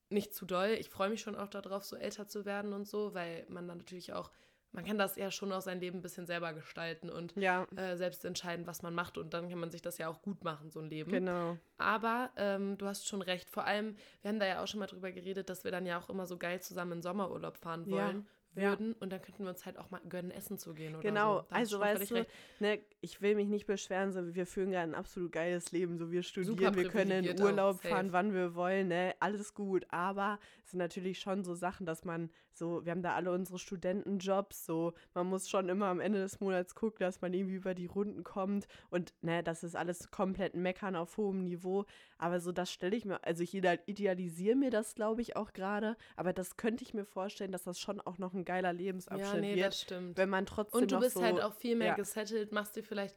Nicht 0.09 0.33
zu 0.33 0.45
doll. 0.45 0.77
Ich 0.79 0.89
freue 0.89 1.09
mich 1.09 1.19
schon 1.19 1.35
auch 1.35 1.49
darauf, 1.49 1.83
so 1.83 1.97
älter 1.97 2.29
zu 2.29 2.45
werden 2.45 2.71
und 2.71 2.87
so, 2.87 3.13
weil 3.13 3.45
man 3.49 3.67
dann 3.67 3.79
natürlich 3.79 4.13
auch 4.13 4.31
man 4.77 4.85
kann 4.85 4.99
das 4.99 5.15
ja 5.15 5.31
schon 5.31 5.51
auch 5.51 5.61
sein 5.61 5.79
Leben 5.79 5.97
ein 5.97 6.01
bisschen 6.03 6.27
selber 6.27 6.53
gestalten 6.53 7.09
und 7.09 7.35
ja. 7.35 7.65
äh, 7.75 7.97
selbst 7.97 8.23
entscheiden, 8.23 8.67
was 8.67 8.83
man 8.83 8.93
macht. 8.93 9.17
Und 9.17 9.33
dann 9.33 9.49
kann 9.49 9.57
man 9.57 9.71
sich 9.71 9.81
das 9.81 9.97
ja 9.97 10.07
auch 10.07 10.21
gut 10.21 10.43
machen, 10.43 10.69
so 10.69 10.79
ein 10.79 10.87
Leben. 10.87 11.11
Genau. 11.11 11.57
Aber 11.79 12.29
ähm, 12.35 12.77
du 12.77 12.85
hast 12.85 13.07
schon 13.07 13.23
recht. 13.23 13.49
Vor 13.49 13.65
allem, 13.65 13.95
wir 14.21 14.29
haben 14.29 14.39
da 14.39 14.45
ja 14.45 14.61
auch 14.61 14.67
schon 14.67 14.79
mal 14.79 14.85
drüber 14.85 15.11
geredet, 15.11 15.49
dass 15.49 15.63
wir 15.63 15.71
dann 15.71 15.87
ja 15.87 15.99
auch 15.99 16.11
immer 16.11 16.27
so 16.27 16.37
geil 16.37 16.61
zusammen 16.61 16.91
in 16.91 17.01
Sommerurlaub 17.01 17.57
fahren 17.57 17.89
wollen. 17.89 18.17
Ja 18.17 18.23
würden 18.53 18.89
ja. 18.89 18.95
und 18.99 19.11
dann 19.11 19.21
könnten 19.21 19.43
wir 19.43 19.49
uns 19.49 19.65
halt 19.65 19.77
auch 19.77 19.89
mal 19.89 20.01
gönnen, 20.09 20.31
essen 20.31 20.57
zu 20.57 20.73
gehen 20.73 20.95
oder 20.95 21.03
genau. 21.03 21.39
so. 21.39 21.45
also 21.49 21.79
weißt 21.79 22.11
du, 22.11 22.25
ne, 22.59 22.79
ich 23.01 23.21
will 23.21 23.35
mich 23.35 23.47
nicht 23.47 23.65
beschweren, 23.65 24.11
so 24.11 24.35
wir 24.35 24.45
führen 24.45 24.71
gerade 24.71 24.91
ein 24.91 24.95
absolut 24.95 25.31
geiles 25.31 25.71
Leben, 25.71 25.97
so 25.97 26.11
wir 26.11 26.23
studieren, 26.23 26.75
wir 26.75 26.89
können 26.89 27.25
in 27.25 27.41
Urlaub 27.41 27.81
fahren, 27.81 28.11
wann 28.11 28.33
wir 28.33 28.55
wollen, 28.55 28.87
ne, 28.87 29.15
alles 29.19 29.53
gut, 29.53 29.85
aber 29.89 30.39
es 30.63 30.71
sind 30.71 30.79
natürlich 30.79 31.19
schon 31.19 31.43
so 31.43 31.55
Sachen, 31.55 31.85
dass 31.85 32.03
man 32.03 32.29
so, 32.51 32.83
wir 32.83 32.91
haben 32.91 33.03
da 33.03 33.13
alle 33.13 33.31
unsere 33.31 33.59
Studentenjobs, 33.59 34.65
so 34.65 34.93
man 35.13 35.27
muss 35.27 35.47
schon 35.47 35.69
immer 35.69 35.85
am 35.85 35.99
Ende 35.99 36.19
des 36.19 36.39
Monats 36.39 36.73
gucken, 36.73 36.99
dass 36.99 37.21
man 37.21 37.33
irgendwie 37.33 37.55
über 37.55 37.75
die 37.75 37.85
Runden 37.85 38.23
kommt 38.23 38.67
und 38.89 39.13
ne, 39.21 39.43
das 39.43 39.63
ist 39.63 39.75
alles 39.75 40.09
komplett 40.09 40.55
meckern 40.55 40.95
auf 40.95 41.17
hohem 41.17 41.43
Niveau, 41.43 41.85
aber 42.17 42.39
so 42.39 42.51
das 42.51 42.71
stelle 42.71 42.95
ich 42.95 43.05
mir, 43.05 43.23
also 43.23 43.43
ich 43.43 43.53
idealisiere 43.53 44.55
mir 44.55 44.71
das, 44.71 44.95
glaube 44.95 45.21
ich, 45.21 45.35
auch 45.35 45.53
gerade, 45.53 45.95
aber 46.15 46.33
das 46.33 46.57
könnte 46.57 46.83
ich 46.83 46.95
mir 46.95 47.05
vorstellen, 47.05 47.51
dass 47.51 47.63
das 47.63 47.79
schon 47.79 48.01
auch 48.01 48.17
noch 48.17 48.33
ein 48.33 48.45
geiler 48.47 48.73
Lebensabschnitt 48.73 49.33
ja, 49.33 49.39
nee, 49.39 49.55
wird. 49.55 49.67
Das 49.67 49.81
stimmt. 49.81 50.17
Wenn 50.17 50.29
man 50.29 50.47
trotzdem 50.47 50.81
Und 50.81 50.91
du 50.91 50.99
bist 50.99 51.15
so, 51.15 51.21
halt 51.21 51.39
auch 51.41 51.53
viel 51.53 51.75
mehr 51.75 51.89
ja. 51.89 51.95
gesettelt, 51.95 52.51
machst 52.51 52.75
dir 52.75 52.83
vielleicht 52.83 53.15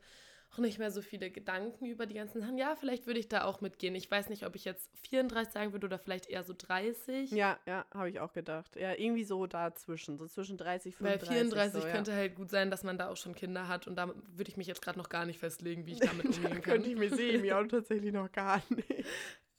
auch 0.53 0.59
nicht 0.59 0.81
mehr 0.81 0.91
so 0.91 1.01
viele 1.01 1.31
Gedanken 1.31 1.87
über 1.87 2.07
die 2.07 2.15
ganzen 2.15 2.41
Sachen. 2.41 2.59
Ja, 2.59 2.75
vielleicht 2.75 3.07
würde 3.07 3.21
ich 3.21 3.29
da 3.29 3.45
auch 3.45 3.61
mitgehen. 3.61 3.95
Ich 3.95 4.11
weiß 4.11 4.29
nicht, 4.31 4.45
ob 4.45 4.57
ich 4.57 4.65
jetzt 4.65 4.91
34 5.09 5.53
sagen 5.53 5.73
würde 5.73 5.87
oder 5.87 5.99
vielleicht 5.99 6.29
eher 6.29 6.43
so 6.43 6.55
30. 6.57 7.31
Ja, 7.31 7.59
ja, 7.67 7.87
habe 7.95 8.11
ich 8.11 8.19
auch 8.19 8.33
gedacht. 8.33 8.75
Ja, 8.75 8.93
irgendwie 8.95 9.23
so 9.23 9.47
dazwischen, 9.47 10.19
so 10.19 10.27
zwischen 10.27 10.57
30 10.57 10.95
und 10.95 11.07
35. 11.07 11.29
Weil 11.29 11.37
34 11.37 11.81
so, 11.81 11.87
ja. 11.87 11.95
könnte 11.95 12.15
halt 12.15 12.35
gut 12.35 12.51
sein, 12.51 12.71
dass 12.71 12.83
man 12.83 12.99
da 12.99 13.11
auch 13.11 13.17
schon 13.17 13.35
Kinder 13.35 13.69
hat 13.69 13.87
und 13.87 13.95
da 13.95 14.09
würde 14.09 14.51
ich 14.51 14.57
mich 14.57 14.67
jetzt 14.67 14.83
gerade 14.83 14.99
noch 14.99 15.09
gar 15.09 15.25
nicht 15.25 15.39
festlegen, 15.39 15.87
wie 15.87 15.93
ich 15.93 16.01
damit 16.01 16.27
umgehen 16.27 16.51
kann. 16.51 16.63
könnte 16.63 16.91
ich 16.91 16.97
mir 16.97 17.11
sehen, 17.11 17.43
mir 17.43 17.57
auch 17.57 17.67
tatsächlich 17.67 18.13
noch 18.13 18.33
gar 18.33 18.61
nicht. 18.71 19.05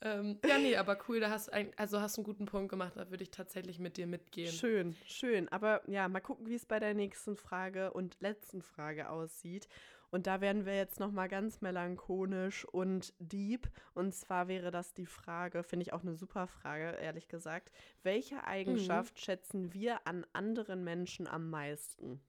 Ähm, 0.04 0.38
ja, 0.44 0.58
nee, 0.58 0.76
aber 0.76 0.98
cool, 1.08 1.20
da 1.20 1.30
hast 1.30 1.52
ein, 1.52 1.70
also 1.76 2.00
hast 2.00 2.18
einen 2.18 2.24
guten 2.24 2.44
Punkt 2.44 2.70
gemacht, 2.70 2.94
da 2.96 3.08
würde 3.10 3.22
ich 3.22 3.30
tatsächlich 3.30 3.78
mit 3.78 3.96
dir 3.96 4.08
mitgehen. 4.08 4.52
Schön, 4.52 4.96
schön. 5.06 5.48
Aber 5.50 5.80
ja, 5.88 6.08
mal 6.08 6.20
gucken, 6.20 6.48
wie 6.48 6.56
es 6.56 6.66
bei 6.66 6.80
der 6.80 6.92
nächsten 6.92 7.36
Frage 7.36 7.92
und 7.92 8.16
letzten 8.20 8.62
Frage 8.62 9.08
aussieht. 9.10 9.68
Und 10.10 10.26
da 10.26 10.42
werden 10.42 10.66
wir 10.66 10.76
jetzt 10.76 11.00
nochmal 11.00 11.28
ganz 11.28 11.62
melancholisch 11.62 12.66
und 12.66 13.14
deep. 13.18 13.70
Und 13.94 14.12
zwar 14.14 14.46
wäre 14.46 14.70
das 14.70 14.92
die 14.92 15.06
Frage, 15.06 15.62
finde 15.62 15.84
ich 15.84 15.92
auch 15.94 16.02
eine 16.02 16.16
super 16.16 16.48
Frage, 16.48 16.98
ehrlich 17.00 17.28
gesagt. 17.28 17.72
Welche 18.02 18.44
Eigenschaft 18.44 19.14
mhm. 19.14 19.20
schätzen 19.20 19.72
wir 19.72 20.06
an 20.06 20.26
anderen 20.34 20.84
Menschen 20.84 21.26
am 21.26 21.48
meisten? 21.48 22.20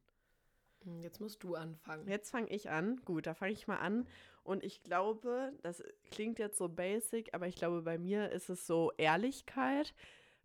Hm, 0.83 1.01
jetzt 1.01 1.19
musst 1.19 1.43
du 1.43 1.55
anfangen. 1.55 2.07
Jetzt 2.07 2.31
fange 2.31 2.49
ich 2.49 2.69
an. 2.69 3.01
Gut, 3.05 3.27
da 3.27 3.33
fange 3.33 3.53
ich 3.53 3.67
mal 3.67 3.77
an. 3.77 4.07
Und 4.43 4.63
ich 4.63 4.83
glaube, 4.83 5.53
das 5.61 5.83
klingt 6.11 6.39
jetzt 6.39 6.57
so 6.57 6.67
basic, 6.69 7.33
aber 7.33 7.47
ich 7.47 7.55
glaube, 7.55 7.81
bei 7.81 7.97
mir 7.97 8.31
ist 8.31 8.49
es 8.49 8.67
so 8.67 8.91
Ehrlichkeit, 8.97 9.93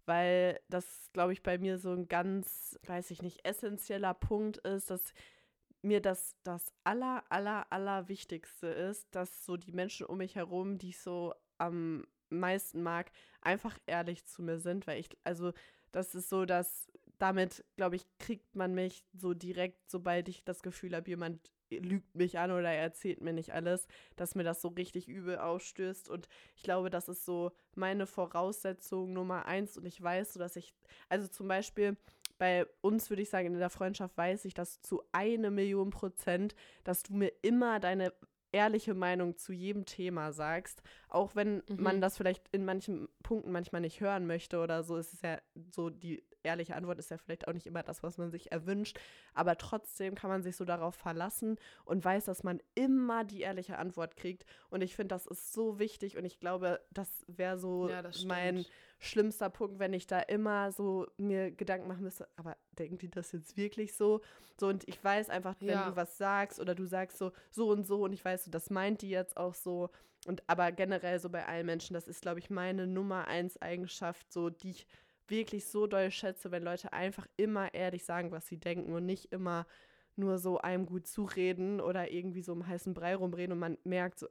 weil 0.07 0.61
das, 0.68 1.11
glaube 1.12 1.33
ich, 1.33 1.42
bei 1.42 1.59
mir 1.59 1.79
so 1.79 1.92
ein 1.92 2.09
ganz, 2.09 2.79
weiß 2.87 3.11
ich 3.11 3.22
nicht, 3.22 3.44
essentieller 3.44 4.14
Punkt 4.14 4.59
ist, 4.59 4.90
dass 4.90 5.12
mir 5.83 6.01
das 6.01 6.37
das 6.42 6.72
aller, 6.85 7.24
aller, 7.29 7.66
aller 7.70 8.09
Wichtigste 8.09 8.68
ist, 8.68 9.14
dass 9.14 9.44
so 9.44 9.57
die 9.57 9.72
Menschen 9.72 10.07
um 10.07 10.18
mich 10.18 10.37
herum, 10.37 10.79
die 10.79 10.90
ich 10.90 10.98
so 10.98 11.35
am 11.59 12.07
meisten 12.31 12.83
mag, 12.83 13.11
einfach 13.40 13.79
ehrlich 13.87 14.24
zu 14.27 14.42
mir 14.42 14.59
sind, 14.59 14.87
weil 14.87 15.01
ich, 15.01 15.09
also 15.24 15.53
das 15.92 16.14
ist 16.14 16.29
so, 16.29 16.44
dass 16.44 16.88
damit, 17.18 17.64
glaube 17.76 17.96
ich, 17.96 18.07
kriegt 18.18 18.54
man 18.54 18.74
mich 18.74 19.04
so 19.12 19.35
direkt, 19.35 19.90
sobald 19.90 20.28
ich 20.28 20.44
das 20.44 20.62
Gefühl 20.62 20.94
habe, 20.94 21.09
jemand 21.11 21.50
lügt 21.70 22.14
mich 22.14 22.38
an 22.38 22.50
oder 22.50 22.70
erzählt 22.70 23.20
mir 23.20 23.33
nicht 23.33 23.52
alles, 23.52 23.87
dass 24.16 24.35
mir 24.35 24.44
das 24.44 24.62
so 24.62 24.68
richtig 24.68 25.09
übel 25.09 25.38
ausstößt. 25.38 26.09
Und 26.09 26.28
ich 26.57 26.62
glaube, 26.62 26.90
das 26.90 27.09
ist 27.09 27.24
so 27.24 27.52
meine 27.74 28.07
Voraussetzung 28.07 29.12
Nummer 29.12 29.46
eins. 29.46 29.76
Und 29.76 29.85
ich 29.85 30.00
weiß 30.02 30.33
so, 30.33 30.38
dass 30.38 30.57
ich, 30.57 30.74
also 31.09 31.28
zum 31.28 31.48
Beispiel 31.48 31.96
bei 32.38 32.66
uns 32.81 33.11
würde 33.11 33.22
ich 33.22 33.31
sagen, 33.31 33.48
in 33.48 33.59
der 33.59 33.70
Freundschaft 33.70 34.16
weiß 34.16 34.44
ich, 34.44 34.54
dass 34.54 34.81
zu 34.81 35.02
eine 35.12 35.50
Million 35.50 35.90
Prozent, 35.90 36.54
dass 36.85 37.02
du 37.02 37.14
mir 37.14 37.33
immer 37.42 37.81
deine 37.81 38.12
ehrliche 38.52 38.94
Meinung 38.94 39.37
zu 39.37 39.52
jedem 39.52 39.85
Thema 39.85 40.33
sagst, 40.33 40.83
auch 41.09 41.35
wenn 41.35 41.57
mhm. 41.68 41.83
man 41.83 42.00
das 42.00 42.16
vielleicht 42.16 42.48
in 42.52 42.64
manchen 42.64 43.09
Punkten 43.22 43.52
manchmal 43.52 43.83
nicht 43.83 44.00
hören 44.00 44.26
möchte 44.26 44.61
oder 44.61 44.83
so, 44.83 44.96
ist 44.96 45.12
es 45.12 45.22
ja 45.22 45.38
so 45.70 45.90
die 45.90 46.24
ehrliche 46.48 46.74
Antwort 46.74 46.98
ist 46.98 47.11
ja 47.11 47.18
vielleicht 47.18 47.46
auch 47.46 47.52
nicht 47.52 47.66
immer 47.66 47.82
das, 47.82 48.02
was 48.02 48.18
man 48.18 48.30
sich 48.30 48.50
erwünscht, 48.50 48.98
aber 49.34 49.56
trotzdem 49.56 50.14
kann 50.14 50.30
man 50.30 50.42
sich 50.42 50.56
so 50.56 50.64
darauf 50.64 50.94
verlassen 50.96 51.56
und 51.84 52.04
weiß, 52.04 52.24
dass 52.24 52.42
man 52.42 52.61
immer 52.74 53.24
die 53.24 53.42
ehrliche 53.42 53.78
Antwort 53.78 54.16
kriegt. 54.16 54.44
Und 54.70 54.82
ich 54.82 54.96
finde, 54.96 55.14
das 55.14 55.26
ist 55.26 55.52
so 55.52 55.78
wichtig 55.78 56.16
und 56.16 56.24
ich 56.24 56.40
glaube, 56.40 56.80
das 56.90 57.24
wäre 57.28 57.58
so 57.58 57.88
Ja, 57.88 58.02
das 58.02 58.24
mein 58.24 58.66
schlimmster 58.98 59.48
Punkt, 59.50 59.78
wenn 59.78 59.92
ich 59.92 60.06
da 60.06 60.18
immer 60.20 60.72
so 60.72 61.06
mir 61.18 61.50
Gedanken 61.52 61.87
machen 61.87 62.02
müsste, 62.02 62.28
aber 62.37 62.56
denken 62.78 62.98
die 62.98 63.11
das 63.11 63.30
jetzt 63.32 63.56
wirklich 63.56 63.94
so? 63.94 64.20
So, 64.58 64.66
und 64.68 64.88
ich 64.88 65.02
weiß 65.02 65.30
einfach, 65.30 65.54
wenn 65.61 65.68
Ja. 65.68 65.90
du 65.90 65.96
was 65.96 66.18
sagst 66.18 66.58
oder 66.58 66.74
du 66.74 66.84
sagst 66.87 67.18
so, 67.18 67.30
so 67.50 67.70
und 67.70 67.87
so 67.87 68.02
und 68.04 68.12
ich 68.12 68.24
weiß, 68.24 68.46
so, 68.46 68.50
das 68.50 68.70
meint 68.70 69.02
die 69.02 69.11
jetzt 69.11 69.37
auch 69.37 69.54
so. 69.54 69.90
Und 70.26 70.42
aber 70.48 70.72
generell 70.72 71.20
so 71.20 71.30
bei 71.30 71.46
allen 71.46 71.66
Menschen, 71.66 71.94
das 71.94 72.09
ist, 72.09 72.22
glaube 72.22 72.40
ich, 72.40 72.51
meine 72.51 72.86
Nummer 72.88 73.28
eins 73.28 73.57
Eigenschaft, 73.62 74.32
so 74.32 74.51
die 74.51 74.70
ich 74.70 74.86
wirklich 75.31 75.66
so 75.66 75.87
doll 75.87 76.11
schätze, 76.11 76.51
wenn 76.51 76.62
Leute 76.62 76.93
einfach 76.93 77.26
immer 77.37 77.72
ehrlich 77.74 78.05
sagen, 78.05 78.31
was 78.33 78.47
sie 78.47 78.59
denken 78.59 78.93
und 78.95 79.07
nicht 79.07 79.33
immer 79.33 79.66
nur 80.16 80.39
so 80.39 80.59
einem 80.59 80.87
gut 80.87 81.07
zureden 81.07 81.81
oder 81.81 82.11
irgendwie 82.11 82.43
so 82.43 82.53
im 82.53 82.66
heißen 82.66 82.95
Brei 82.95 83.14
rumreden 83.16 83.53
und 83.53 83.59
man 83.61 83.79
merkt, 83.85 84.18
so, 84.20 84.29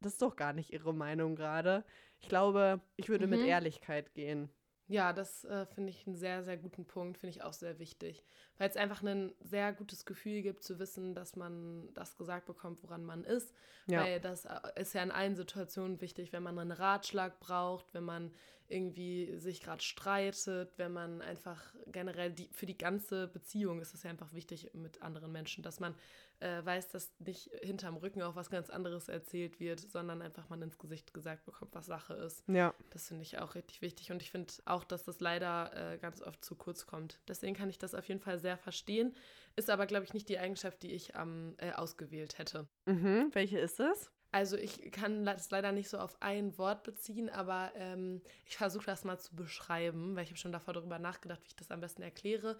das 0.00 0.12
ist 0.14 0.22
doch 0.22 0.36
gar 0.36 0.52
nicht 0.52 0.72
ihre 0.72 0.94
Meinung 0.94 1.36
gerade. 1.36 1.84
Ich 2.20 2.28
glaube, 2.28 2.80
ich 2.96 3.08
würde 3.08 3.26
mit 3.26 3.42
Mhm. 3.42 3.42
Ehrlichkeit 3.42 4.14
gehen. 4.14 4.50
Ja, 4.88 5.12
das 5.12 5.44
äh, 5.44 5.66
finde 5.66 5.90
ich 5.90 6.06
einen 6.06 6.16
sehr, 6.16 6.42
sehr 6.42 6.56
guten 6.56 6.84
Punkt, 6.86 7.18
finde 7.18 7.30
ich 7.36 7.42
auch 7.42 7.52
sehr 7.52 7.78
wichtig. 7.78 8.24
Weil 8.58 8.68
es 8.68 8.76
einfach 8.76 9.02
ein 9.02 9.32
sehr 9.40 9.72
gutes 9.72 10.04
Gefühl 10.04 10.42
gibt, 10.42 10.62
zu 10.62 10.78
wissen, 10.78 11.14
dass 11.14 11.36
man 11.36 11.88
das 11.94 12.16
gesagt 12.16 12.46
bekommt, 12.46 12.82
woran 12.82 13.04
man 13.04 13.24
ist. 13.24 13.54
Ja. 13.86 14.02
Weil 14.02 14.20
das 14.20 14.44
äh, 14.44 14.58
ist 14.76 14.94
ja 14.94 15.02
in 15.02 15.10
allen 15.10 15.36
Situationen 15.36 16.00
wichtig, 16.00 16.32
wenn 16.32 16.42
man 16.42 16.58
einen 16.58 16.72
Ratschlag 16.72 17.40
braucht, 17.40 17.94
wenn 17.94 18.04
man 18.04 18.32
irgendwie 18.68 19.38
sich 19.38 19.62
gerade 19.62 19.82
streitet, 19.82 20.76
wenn 20.76 20.92
man 20.92 21.22
einfach 21.22 21.74
generell 21.86 22.30
die, 22.30 22.48
für 22.52 22.66
die 22.66 22.76
ganze 22.76 23.26
Beziehung 23.28 23.80
ist 23.80 23.94
es 23.94 24.02
ja 24.02 24.10
einfach 24.10 24.34
wichtig 24.34 24.70
mit 24.74 25.00
anderen 25.02 25.32
Menschen, 25.32 25.62
dass 25.62 25.80
man 25.80 25.94
äh, 26.40 26.64
weiß, 26.64 26.90
dass 26.90 27.10
nicht 27.18 27.50
hinterm 27.62 27.96
Rücken 27.96 28.22
auch 28.22 28.36
was 28.36 28.50
ganz 28.50 28.70
anderes 28.70 29.08
erzählt 29.08 29.58
wird, 29.58 29.80
sondern 29.80 30.22
einfach 30.22 30.48
man 30.48 30.62
ins 30.62 30.78
Gesicht 30.78 31.12
gesagt 31.12 31.44
bekommt, 31.46 31.74
was 31.74 31.86
Sache 31.86 32.14
ist. 32.14 32.44
Ja. 32.46 32.74
Das 32.90 33.08
finde 33.08 33.22
ich 33.22 33.38
auch 33.38 33.54
richtig 33.54 33.82
wichtig 33.82 34.12
und 34.12 34.22
ich 34.22 34.30
finde 34.30 34.52
auch, 34.66 34.84
dass 34.84 35.04
das 35.04 35.20
leider 35.20 35.94
äh, 35.94 35.98
ganz 35.98 36.22
oft 36.22 36.44
zu 36.44 36.54
kurz 36.54 36.86
kommt. 36.86 37.18
Deswegen 37.26 37.56
kann 37.56 37.70
ich 37.70 37.78
das 37.78 37.94
auf 37.94 38.06
jeden 38.06 38.20
Fall 38.20 38.38
sehr 38.38 38.47
verstehen. 38.56 39.14
Ist 39.56 39.70
aber, 39.70 39.86
glaube 39.86 40.04
ich, 40.04 40.14
nicht 40.14 40.28
die 40.28 40.38
Eigenschaft, 40.38 40.82
die 40.82 40.92
ich 40.92 41.12
ähm, 41.14 41.54
äh, 41.58 41.72
ausgewählt 41.72 42.38
hätte. 42.38 42.68
Mhm. 42.86 43.30
Welche 43.32 43.58
ist 43.58 43.80
es? 43.80 44.10
Also 44.30 44.56
ich 44.56 44.92
kann 44.92 45.24
das 45.24 45.50
leider 45.50 45.72
nicht 45.72 45.88
so 45.88 45.98
auf 45.98 46.20
ein 46.20 46.56
Wort 46.58 46.82
beziehen, 46.84 47.30
aber 47.30 47.72
ähm, 47.74 48.20
ich 48.46 48.56
versuche 48.56 48.84
das 48.84 49.04
mal 49.04 49.18
zu 49.18 49.34
beschreiben, 49.34 50.14
weil 50.14 50.24
ich 50.24 50.30
habe 50.30 50.38
schon 50.38 50.52
davor 50.52 50.74
darüber 50.74 50.98
nachgedacht, 50.98 51.40
wie 51.42 51.48
ich 51.48 51.56
das 51.56 51.70
am 51.70 51.80
besten 51.80 52.02
erkläre. 52.02 52.58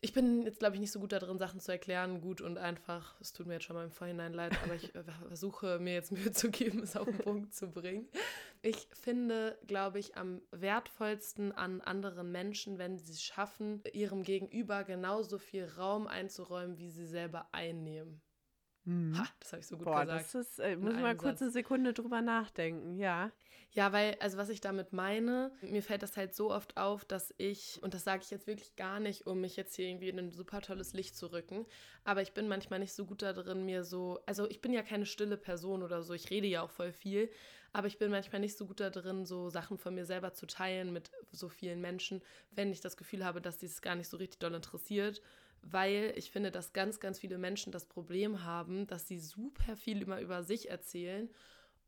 Ich 0.00 0.12
bin 0.12 0.42
jetzt, 0.42 0.60
glaube 0.60 0.76
ich, 0.76 0.80
nicht 0.80 0.92
so 0.92 1.00
gut 1.00 1.10
darin, 1.10 1.38
Sachen 1.38 1.58
zu 1.58 1.72
erklären, 1.72 2.20
gut 2.20 2.40
und 2.40 2.56
einfach. 2.56 3.20
Es 3.20 3.32
tut 3.32 3.46
mir 3.46 3.54
jetzt 3.54 3.64
schon 3.64 3.74
mal 3.74 3.84
im 3.84 3.90
Vorhinein 3.90 4.32
leid, 4.32 4.56
aber 4.62 4.74
ich 4.74 4.94
äh, 4.94 5.02
versuche 5.26 5.80
mir 5.80 5.94
jetzt 5.94 6.12
Mühe 6.12 6.30
zu 6.30 6.50
geben, 6.50 6.82
es 6.84 6.96
auf 6.96 7.06
den 7.06 7.18
Punkt 7.18 7.52
zu 7.52 7.68
bringen. 7.68 8.06
Ich 8.62 8.88
finde, 8.92 9.58
glaube 9.66 9.98
ich, 9.98 10.16
am 10.16 10.40
wertvollsten 10.52 11.50
an 11.50 11.80
anderen 11.80 12.30
Menschen, 12.30 12.78
wenn 12.78 12.98
sie 12.98 13.10
es 13.10 13.22
schaffen, 13.22 13.82
ihrem 13.92 14.22
Gegenüber 14.22 14.84
genauso 14.84 15.38
viel 15.38 15.64
Raum 15.64 16.06
einzuräumen, 16.06 16.78
wie 16.78 16.90
sie 16.90 17.06
selber 17.06 17.48
einnehmen. 17.50 18.20
Ha, 19.16 19.26
das 19.40 19.52
habe 19.52 19.60
ich 19.60 19.66
so 19.66 19.76
gut 19.76 19.88
Mhm. 19.88 19.90
Boah, 19.90 20.06
gesagt. 20.06 20.34
das 20.34 20.34
ist, 20.34 20.58
äh, 20.60 20.76
muss 20.76 20.94
ich 20.94 21.00
mal 21.00 21.16
kurz 21.16 21.42
eine 21.42 21.50
Sekunde 21.50 21.92
drüber 21.92 22.20
nachdenken, 22.22 22.98
ja. 22.98 23.32
Ja, 23.70 23.92
weil, 23.92 24.16
also 24.20 24.38
was 24.38 24.48
ich 24.48 24.60
damit 24.60 24.92
meine, 24.92 25.52
mir 25.60 25.82
fällt 25.82 26.02
das 26.02 26.16
halt 26.16 26.34
so 26.34 26.50
oft 26.50 26.76
auf, 26.78 27.04
dass 27.04 27.34
ich, 27.36 27.82
und 27.82 27.92
das 27.92 28.02
sage 28.04 28.22
ich 28.22 28.30
jetzt 28.30 28.46
wirklich 28.46 28.76
gar 28.76 28.98
nicht, 28.98 29.26
um 29.26 29.40
mich 29.42 29.56
jetzt 29.56 29.74
hier 29.76 29.86
irgendwie 29.88 30.08
in 30.08 30.18
ein 30.18 30.30
super 30.32 30.62
tolles 30.62 30.94
Licht 30.94 31.16
zu 31.16 31.30
rücken, 31.32 31.66
aber 32.04 32.22
ich 32.22 32.32
bin 32.32 32.48
manchmal 32.48 32.78
nicht 32.78 32.94
so 32.94 33.04
gut 33.04 33.20
darin, 33.20 33.64
mir 33.66 33.84
so, 33.84 34.20
also 34.26 34.48
ich 34.48 34.60
bin 34.62 34.72
ja 34.72 34.82
keine 34.82 35.04
stille 35.06 35.36
Person 35.36 35.82
oder 35.82 36.02
so, 36.02 36.14
ich 36.14 36.30
rede 36.30 36.46
ja 36.46 36.62
auch 36.62 36.70
voll 36.70 36.92
viel, 36.92 37.30
aber 37.72 37.88
ich 37.88 37.98
bin 37.98 38.10
manchmal 38.10 38.40
nicht 38.40 38.56
so 38.56 38.66
gut 38.66 38.80
darin, 38.80 39.26
so 39.26 39.50
Sachen 39.50 39.76
von 39.76 39.94
mir 39.94 40.06
selber 40.06 40.32
zu 40.32 40.46
teilen 40.46 40.92
mit 40.92 41.10
so 41.30 41.48
vielen 41.50 41.80
Menschen, 41.82 42.22
wenn 42.50 42.72
ich 42.72 42.80
das 42.80 42.96
Gefühl 42.96 43.24
habe, 43.24 43.42
dass 43.42 43.58
dies 43.58 43.82
gar 43.82 43.94
nicht 43.96 44.08
so 44.08 44.16
richtig 44.16 44.38
doll 44.38 44.54
interessiert 44.54 45.20
weil 45.62 46.12
ich 46.16 46.30
finde, 46.30 46.50
dass 46.50 46.72
ganz, 46.72 47.00
ganz 47.00 47.18
viele 47.18 47.38
Menschen 47.38 47.72
das 47.72 47.86
Problem 47.86 48.44
haben, 48.44 48.86
dass 48.86 49.08
sie 49.08 49.18
super 49.18 49.76
viel 49.76 50.02
immer 50.02 50.20
über 50.20 50.42
sich 50.42 50.70
erzählen. 50.70 51.28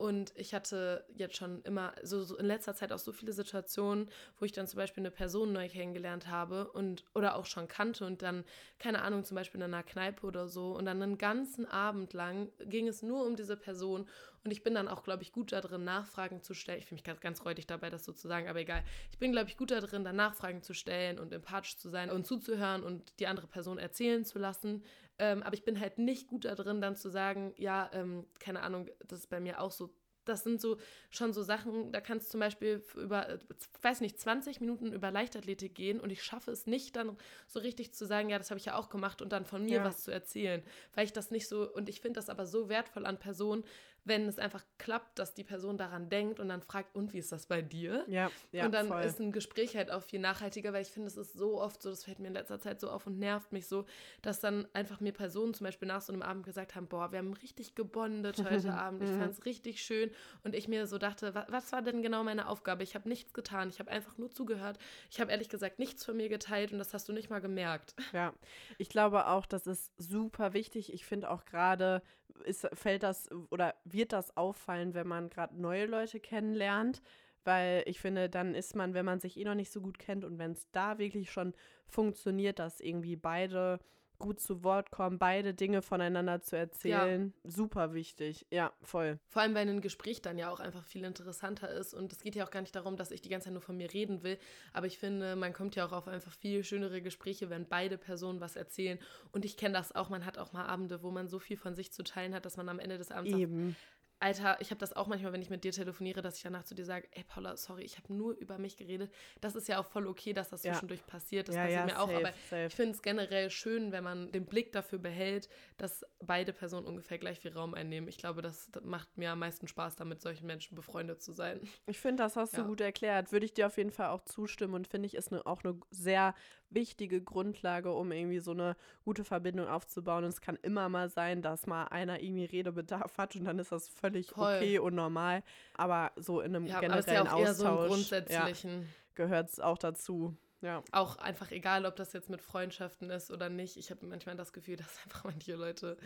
Und 0.01 0.33
ich 0.35 0.55
hatte 0.55 1.05
jetzt 1.15 1.37
schon 1.37 1.61
immer, 1.65 1.93
so, 2.03 2.23
so 2.23 2.39
in 2.39 2.47
letzter 2.47 2.75
Zeit 2.75 2.91
auch 2.91 2.99
so 2.99 3.13
viele 3.13 3.35
Situationen, 3.35 4.09
wo 4.39 4.47
ich 4.47 4.53
dann 4.53 4.67
zum 4.67 4.79
Beispiel 4.79 5.03
eine 5.03 5.11
Person 5.11 5.53
neu 5.53 5.69
kennengelernt 5.69 6.27
habe 6.27 6.73
und 6.73 7.05
oder 7.15 7.37
auch 7.37 7.45
schon 7.45 7.69
kannte 7.69 8.07
und 8.07 8.23
dann, 8.23 8.45
keine 8.79 9.03
Ahnung, 9.03 9.25
zum 9.25 9.35
Beispiel 9.35 9.61
in 9.61 9.65
einer 9.65 9.83
Kneipe 9.83 10.27
oder 10.27 10.49
so. 10.49 10.73
Und 10.73 10.87
dann 10.87 11.03
einen 11.03 11.19
ganzen 11.19 11.67
Abend 11.67 12.15
lang 12.15 12.51
ging 12.61 12.89
es 12.89 13.03
nur 13.03 13.27
um 13.27 13.37
diese 13.37 13.59
Person. 13.59 14.09
Und 14.45 14.53
ich 14.53 14.63
bin 14.63 14.75
dann 14.75 14.89
auch, 14.89 15.03
glaube 15.03 15.23
ich, 15.23 15.33
gut 15.33 15.53
darin, 15.53 15.85
Nachfragen 15.85 16.43
zu 16.43 16.55
stellen. 16.55 16.79
Ich 16.79 16.87
fühle 16.87 16.97
mich 16.97 17.05
ganz, 17.05 17.21
ganz 17.21 17.45
räudig 17.45 17.67
dabei, 17.67 17.91
das 17.91 18.05
so 18.05 18.13
zu 18.13 18.27
sagen, 18.27 18.49
aber 18.49 18.61
egal. 18.61 18.83
Ich 19.11 19.19
bin, 19.19 19.33
glaube 19.33 19.51
ich, 19.51 19.57
gut 19.59 19.71
darin, 19.71 20.03
dann 20.03 20.17
Nachfragen 20.17 20.63
zu 20.63 20.73
stellen 20.73 21.19
und 21.19 21.33
empathisch 21.33 21.77
zu 21.77 21.91
sein 21.91 22.11
und 22.11 22.27
zuzuhören 22.27 22.83
und 22.83 23.13
die 23.21 23.27
andere 23.27 23.47
Person 23.47 23.79
erzählen 23.79 24.25
zu 24.25 24.39
lassen. 24.39 24.83
Ähm, 25.19 25.43
aber 25.43 25.55
ich 25.55 25.65
bin 25.65 25.79
halt 25.79 25.99
nicht 25.99 26.27
gut 26.29 26.47
darin, 26.47 26.81
dann 26.81 26.97
zu 26.97 27.11
sagen, 27.11 27.53
ja, 27.59 27.91
ähm, 27.93 28.27
keine 28.39 28.63
Ahnung, 28.63 28.89
das 29.07 29.19
ist 29.21 29.29
bei 29.29 29.41
mir 29.41 29.61
auch 29.61 29.73
so. 29.73 29.95
Das 30.27 30.45
sind 30.45 30.61
so 30.61 30.77
schon 31.09 31.33
so 31.33 31.43
Sachen, 31.43 31.93
da 31.93 32.01
kannst 32.03 32.29
du 32.29 32.33
zum 32.33 32.41
Beispiel 32.41 32.85
über, 32.95 33.29
äh, 33.31 33.39
weiß 33.81 34.03
nicht, 34.03 34.21
20 34.21 34.61
Minuten 34.61 34.93
über 34.93 35.11
Leichtathletik 35.11 35.75
gehen 35.75 35.99
und 35.99 36.11
ich 36.11 36.23
schaffe 36.23 36.51
es 36.51 36.67
nicht, 36.67 36.95
dann 36.95 37.17
so 37.47 37.59
richtig 37.59 37.95
zu 37.95 38.05
sagen, 38.07 38.29
ja, 38.29 38.37
das 38.39 38.51
habe 38.51 38.59
ich 38.59 38.67
ja 38.67 38.77
auch 38.77 38.91
gemacht 38.91 39.23
und 39.23 39.33
dann 39.33 39.47
von 39.47 39.65
mir 39.65 39.79
Ja. 39.79 39.85
was 39.85 40.05
zu 40.05 40.11
erzählen, 40.11 40.63
weil 40.95 41.07
ich 41.07 41.15
das 41.15 41.31
nicht 41.31 41.49
so, 41.49 41.73
und 41.73 41.89
ich 41.89 42.01
finde 42.03 42.19
das 42.19 42.29
aber 42.29 42.47
so 42.47 42.69
wertvoll 42.69 43.07
an 43.07 43.19
Personen, 43.19 43.65
wenn 44.05 44.27
es 44.27 44.39
einfach 44.39 44.65
klappt, 44.79 45.19
dass 45.19 45.35
die 45.35 45.45
Person 45.45 45.77
daran 45.77 46.09
denkt 46.09 46.41
und 46.41 46.49
dann 46.49 46.63
fragt, 46.63 46.95
und 46.97 47.13
wie 47.13 47.19
ist 47.19 47.33
das 47.33 47.47
bei 47.47 47.63
dir? 47.63 48.05
Ja, 48.09 48.31
ja, 48.53 48.65
und 48.65 48.73
dann 48.73 48.89
voll. 48.89 49.03
ist 49.03 49.21
ein 49.21 49.33
Gespräch 49.33 49.77
halt 49.77 49.91
auch 49.91 50.03
viel 50.03 50.21
nachhaltiger, 50.21 50.73
weil 50.73 50.83
ich 50.83 50.89
finde, 50.89 51.09
es 51.09 51.17
ist 51.17 51.35
so 51.35 51.61
oft 51.61 51.83
so, 51.83 51.91
das 51.91 52.05
fällt 52.05 52.19
mir 52.19 52.29
in 52.29 52.35
letzter 52.35 52.61
Zeit 52.61 52.81
so 52.81 52.91
auf 52.91 53.07
und 53.07 53.19
nervt 53.19 53.53
mich 53.53 53.67
so, 53.67 53.85
dass 54.23 54.41
dann 54.41 54.67
einfach 54.73 55.01
mir 55.01 55.13
Personen 55.13 55.55
zum 55.55 55.65
Beispiel 55.65 55.89
nach 55.89 56.03
so 56.03 56.13
einem 56.13 56.23
Abend 56.23 56.45
gesagt 56.45 56.75
haben, 56.75 56.87
boah, 56.87 57.13
wir 57.13 57.19
haben 57.19 57.33
richtig 57.35 57.75
gebondet 57.75 58.43
heute 58.51 58.73
Abend, 58.73 59.03
ich 59.03 59.11
fand 59.11 59.33
es 59.33 59.45
richtig 59.45 59.83
schön 59.83 60.11
und 60.45 60.55
ich 60.55 60.69
mir 60.69 60.87
so 60.87 60.99
dachte, 60.99 61.35
wa 61.35 61.47
was 61.49 61.73
war 61.73 61.83
denn 61.83 62.03
genau 62.03 62.25
meine 62.25 62.49
Aufgabe? 62.49 62.83
Ich 62.83 62.95
habe 62.95 63.09
nichts 63.09 63.33
getan, 63.33 63.69
ich 63.69 63.79
habe 63.79 63.91
einfach 63.91 64.17
nur 64.19 64.31
zugehört, 64.31 64.79
ich 65.11 65.21
habe 65.21 65.31
ehrlich 65.31 65.49
gesagt 65.49 65.79
nichts 65.79 66.05
von 66.05 66.17
mir 66.17 66.29
geteilt 66.29 66.73
und 66.73 66.79
das 66.79 66.95
hast 66.95 67.09
du 67.09 67.13
nicht 67.13 67.31
mal 67.31 67.41
gemerkt. 67.41 67.95
Ja, 68.13 68.33
ich 68.79 68.89
glaube 68.89 69.27
auch, 69.27 69.47
das 69.47 69.67
ist 69.67 69.93
super 69.99 70.53
wichtig. 70.53 70.93
Ich 70.93 71.05
finde 71.05 71.31
auch 71.31 71.45
gerade, 71.45 72.03
ist, 72.45 72.69
fällt 72.73 73.03
das 73.03 73.31
oder 73.51 73.75
wird 73.85 74.13
das 74.13 74.37
auffallen, 74.37 74.95
wenn 74.95 75.07
man 75.07 75.31
gerade 75.31 75.61
neue 75.61 75.87
Leute 75.87 76.21
kennenlernt. 76.21 77.03
Weil 77.45 77.83
ich 77.87 78.01
finde, 78.01 78.29
dann 78.29 78.55
ist 78.55 78.77
man, 78.77 78.93
wenn 78.93 79.07
man 79.07 79.21
sich 79.21 79.39
eh 79.39 79.45
noch 79.45 79.55
nicht 79.55 79.73
so 79.73 79.81
gut 79.81 79.99
kennt 79.99 80.25
und 80.25 80.39
wenn 80.39 80.53
es 80.53 80.71
da 80.73 80.99
wirklich 80.99 81.31
schon 81.31 81.55
funktioniert, 81.87 82.59
dass 82.59 82.81
irgendwie 82.81 83.17
beide 83.17 83.81
gut 84.21 84.39
zu 84.39 84.63
Wort 84.63 84.93
kommen, 84.93 85.19
beide 85.19 85.53
Dinge 85.53 85.83
voneinander 85.83 86.41
zu 86.41 86.57
erzählen, 86.57 87.35
super 87.43 87.93
wichtig. 87.93 88.47
Ja, 88.51 88.73
voll. 88.83 89.19
Vor 89.27 89.43
allem, 89.43 89.55
weil 89.57 89.69
ein 89.69 89.81
Gespräch 89.81 90.23
dann 90.23 90.39
ja 90.39 90.51
auch 90.51 90.61
einfach 90.61 90.85
viel 90.85 91.05
interessanter 91.05 91.69
ist. 91.69 91.93
Und 91.93 92.13
es 92.13 92.23
geht 92.23 92.37
ja 92.37 92.47
auch 92.47 92.53
gar 92.53 92.61
nicht 92.61 92.77
darum, 92.77 92.97
dass 92.97 93.11
ich 93.11 93.21
die 93.21 93.29
ganze 93.29 93.47
Zeit 93.47 93.55
nur 93.55 93.63
von 93.63 93.77
mir 93.77 93.93
reden 93.93 94.23
will. 94.23 94.39
Aber 94.73 94.87
ich 94.87 94.99
finde, 94.99 95.35
man 95.35 95.53
kommt 95.53 95.75
ja 95.75 95.85
auch 95.85 95.93
auf 95.93 96.07
einfach 96.07 96.33
viel 96.33 96.63
schönere 96.63 97.03
Gespräche, 97.03 97.51
wenn 97.51 97.67
beide 97.67 97.99
Personen 97.99 98.41
was 98.41 98.55
erzählen. 98.55 98.99
Und 99.33 99.45
ich 99.45 99.57
kenne 99.57 99.75
das 99.75 99.93
auch. 99.93 100.11
Man 100.11 100.25
hat 100.25 100.39
auch 100.39 100.53
mal 100.53 100.67
Abende, 100.67 101.03
wo 101.03 101.11
man 101.11 101.27
so 101.27 101.41
viel 101.41 101.57
von 101.57 101.75
sich 101.75 101.93
zu 101.93 102.05
teilen 102.05 102.35
hat, 102.35 102.45
dass 102.45 102.57
man 102.57 102.69
am 102.69 102.79
Ende 102.79 102.99
des 102.99 103.11
Abends 103.11 103.33
sagt, 103.33 103.43
Eben. 103.43 103.75
Alter, 104.23 104.59
ich 104.61 104.71
habe 104.71 104.79
das 104.79 104.93
auch 104.95 105.07
manchmal, 105.07 105.33
wenn 105.33 105.41
ich 105.41 105.49
mit 105.49 105.65
dir 105.65 105.73
telefoniere, 105.73 106.21
dass 106.21 106.37
ich 106.37 106.43
danach 106.43 106.65
zu 106.65 106.75
dir 106.75 106.85
sage, 106.85 107.09
ey 107.13 107.25
Paula, 107.25 107.57
sorry, 107.57 107.85
ich 107.85 107.97
habe 107.97 108.13
nur 108.13 108.35
über 108.35 108.59
mich 108.59 108.77
geredet. 108.77 109.11
Das 109.41 109.55
ist 109.55 109.67
ja 109.67 109.81
auch 109.81 109.87
voll 109.87 110.07
okay, 110.07 110.35
dass 110.35 110.51
das 110.51 110.63
Ja. 110.63 110.73
zwischendurch 110.73 111.07
passiert. 111.07 111.49
Das 111.49 111.57
Ja, 111.57 111.63
passiert 111.63 111.87
ja, 111.89 111.95
mir 111.95 112.01
auch. 112.01 112.09
safe, 112.09 112.17
Aber 112.19 112.33
safe. 112.51 112.67
ich 112.69 112.75
finde 112.75 112.93
es 112.95 113.03
generell 113.03 113.49
schön, 113.51 113.93
wenn 113.93 114.05
man 114.05 114.31
den 114.31 114.45
Blick 114.45 114.73
dafür 114.73 114.99
behält, 114.99 115.49
dass 115.79 116.05
beide 116.21 116.53
Personen 116.53 116.87
ungefähr 116.87 117.19
gleich 117.19 117.41
viel 117.41 117.53
Raum 117.53 117.73
einnehmen. 117.73 118.09
Ich 118.09 118.19
glaube, 118.19 118.43
das, 118.43 118.71
macht 118.83 119.17
mir 119.17 119.31
am 119.31 119.39
meisten 119.39 119.67
Spaß, 119.67 119.97
damit 119.97 120.11
mit 120.11 120.23
solchen 120.23 120.47
Menschen 120.47 120.75
befreundet 120.75 121.23
zu 121.23 121.33
sein. 121.33 121.61
Ich 121.87 121.99
finde, 121.99 122.23
das 122.23 122.37
hast 122.37 122.59
du 122.59 122.65
gut 122.65 122.81
erklärt. 122.81 123.33
Würde 123.33 123.47
ich 123.47 123.55
dir 123.55 123.67
auf 123.67 123.79
jeden 123.79 123.91
Fall 123.91 124.09
auch 124.09 124.25
zustimmen 124.25 124.75
und 124.75 124.87
finde 124.87 125.07
ich, 125.07 125.15
ist 125.15 125.31
ne, 125.31 125.45
auch 125.47 125.65
eine 125.65 125.81
sehr 125.91 126.35
wichtige 126.71 127.21
Grundlage, 127.21 127.93
um 127.93 128.13
irgendwie 128.13 128.39
so 128.39 128.53
eine 128.53 128.77
gute 129.05 129.25
Verbindung 129.25 129.69
aufzubauen. 129.69 130.25
Und 130.25 130.31
es 130.31 130.41
kann 130.41 130.57
immer 130.63 130.89
mal 130.89 131.09
sein, 131.09 131.43
dass 131.43 131.67
mal 131.67 131.85
einer 131.85 132.23
irgendwie 132.23 132.45
Redebedarf 132.45 133.19
hat 133.19 133.37
und 133.37 133.45
dann 133.45 133.59
ist 133.59 133.73
das 133.73 133.89
völlig 133.89 134.29
Voll. 134.29 134.57
okay 134.57 134.79
und 134.79 134.95
normal. 134.95 135.43
Aber 135.75 136.13
so 136.17 136.41
in 136.41 136.55
einem 136.55 136.67
Ja, 136.67 136.79
aber 136.79 136.87
es 136.99 137.07
ist 137.07 137.07
ja 137.09 137.23
generellen 137.23 137.29
auch 137.29 137.41
eher 137.41 137.55
so 137.55 137.65
im 137.65 137.71
Austausch 137.71 137.83
ja, 137.83 137.89
Grundsätzlichen. 137.89 138.89
gehört 139.15 139.51
es 139.51 139.61
auch 139.61 139.79
dazu. 139.79 140.37
Ja. 140.63 140.83
Auch 140.93 141.17
einfach 141.17 141.51
egal, 141.53 141.87
ob 141.87 141.97
das 141.97 142.13
jetzt 142.13 142.29
mit 142.29 142.43
Freundschaften 142.43 143.09
ist 143.09 143.31
oder 143.31 143.49
nicht. 143.49 143.79
Ich 143.79 143.91
habe 143.91 144.05
manchmal 144.05 144.37
das 144.37 144.53
Gefühl, 144.53 144.77
dass 144.77 144.99
einfach 145.05 145.25
manche 145.25 145.55
Leute, 145.55 145.97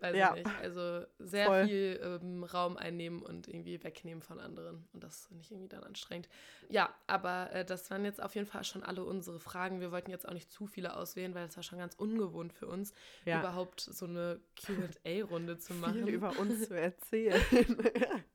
weiß 0.00 0.14
Ja. 0.14 0.34
ich 0.36 0.44
nicht, 0.44 0.56
also 0.60 1.06
sehr 1.18 1.46
Voll. 1.46 1.66
viel 1.66 2.00
ähm, 2.02 2.44
Raum 2.44 2.76
einnehmen 2.76 3.22
und 3.22 3.48
irgendwie 3.48 3.82
wegnehmen 3.82 4.22
von 4.22 4.40
anderen. 4.40 4.86
Und 4.92 5.02
das 5.02 5.26
finde 5.26 5.42
ich 5.42 5.50
irgendwie 5.50 5.68
dann 5.68 5.84
anstrengend. 5.84 6.28
Ja, 6.68 6.94
aber 7.06 7.50
äh, 7.52 7.64
das 7.64 7.90
waren 7.90 8.04
jetzt 8.04 8.22
auf 8.22 8.34
jeden 8.34 8.46
Fall 8.46 8.64
schon 8.64 8.82
alle 8.82 9.04
unsere 9.04 9.40
Fragen. 9.40 9.80
Wir 9.80 9.90
wollten 9.90 10.10
jetzt 10.10 10.28
auch 10.28 10.34
nicht 10.34 10.50
zu 10.50 10.66
viele 10.66 10.96
auswählen, 10.96 11.34
weil 11.34 11.46
es 11.46 11.56
war 11.56 11.62
schon 11.62 11.78
ganz 11.78 11.94
ungewohnt 11.94 12.52
für 12.52 12.66
uns, 12.66 12.92
Ja. 13.24 13.40
überhaupt 13.40 13.80
so 13.80 14.04
eine 14.04 14.38
QA-Runde 14.56 15.58
zu 15.58 15.72
machen. 15.74 16.04
Viel 16.04 16.08
über 16.14 16.38
uns 16.38 16.68
zu 16.68 16.76
erzählen. 16.78 17.40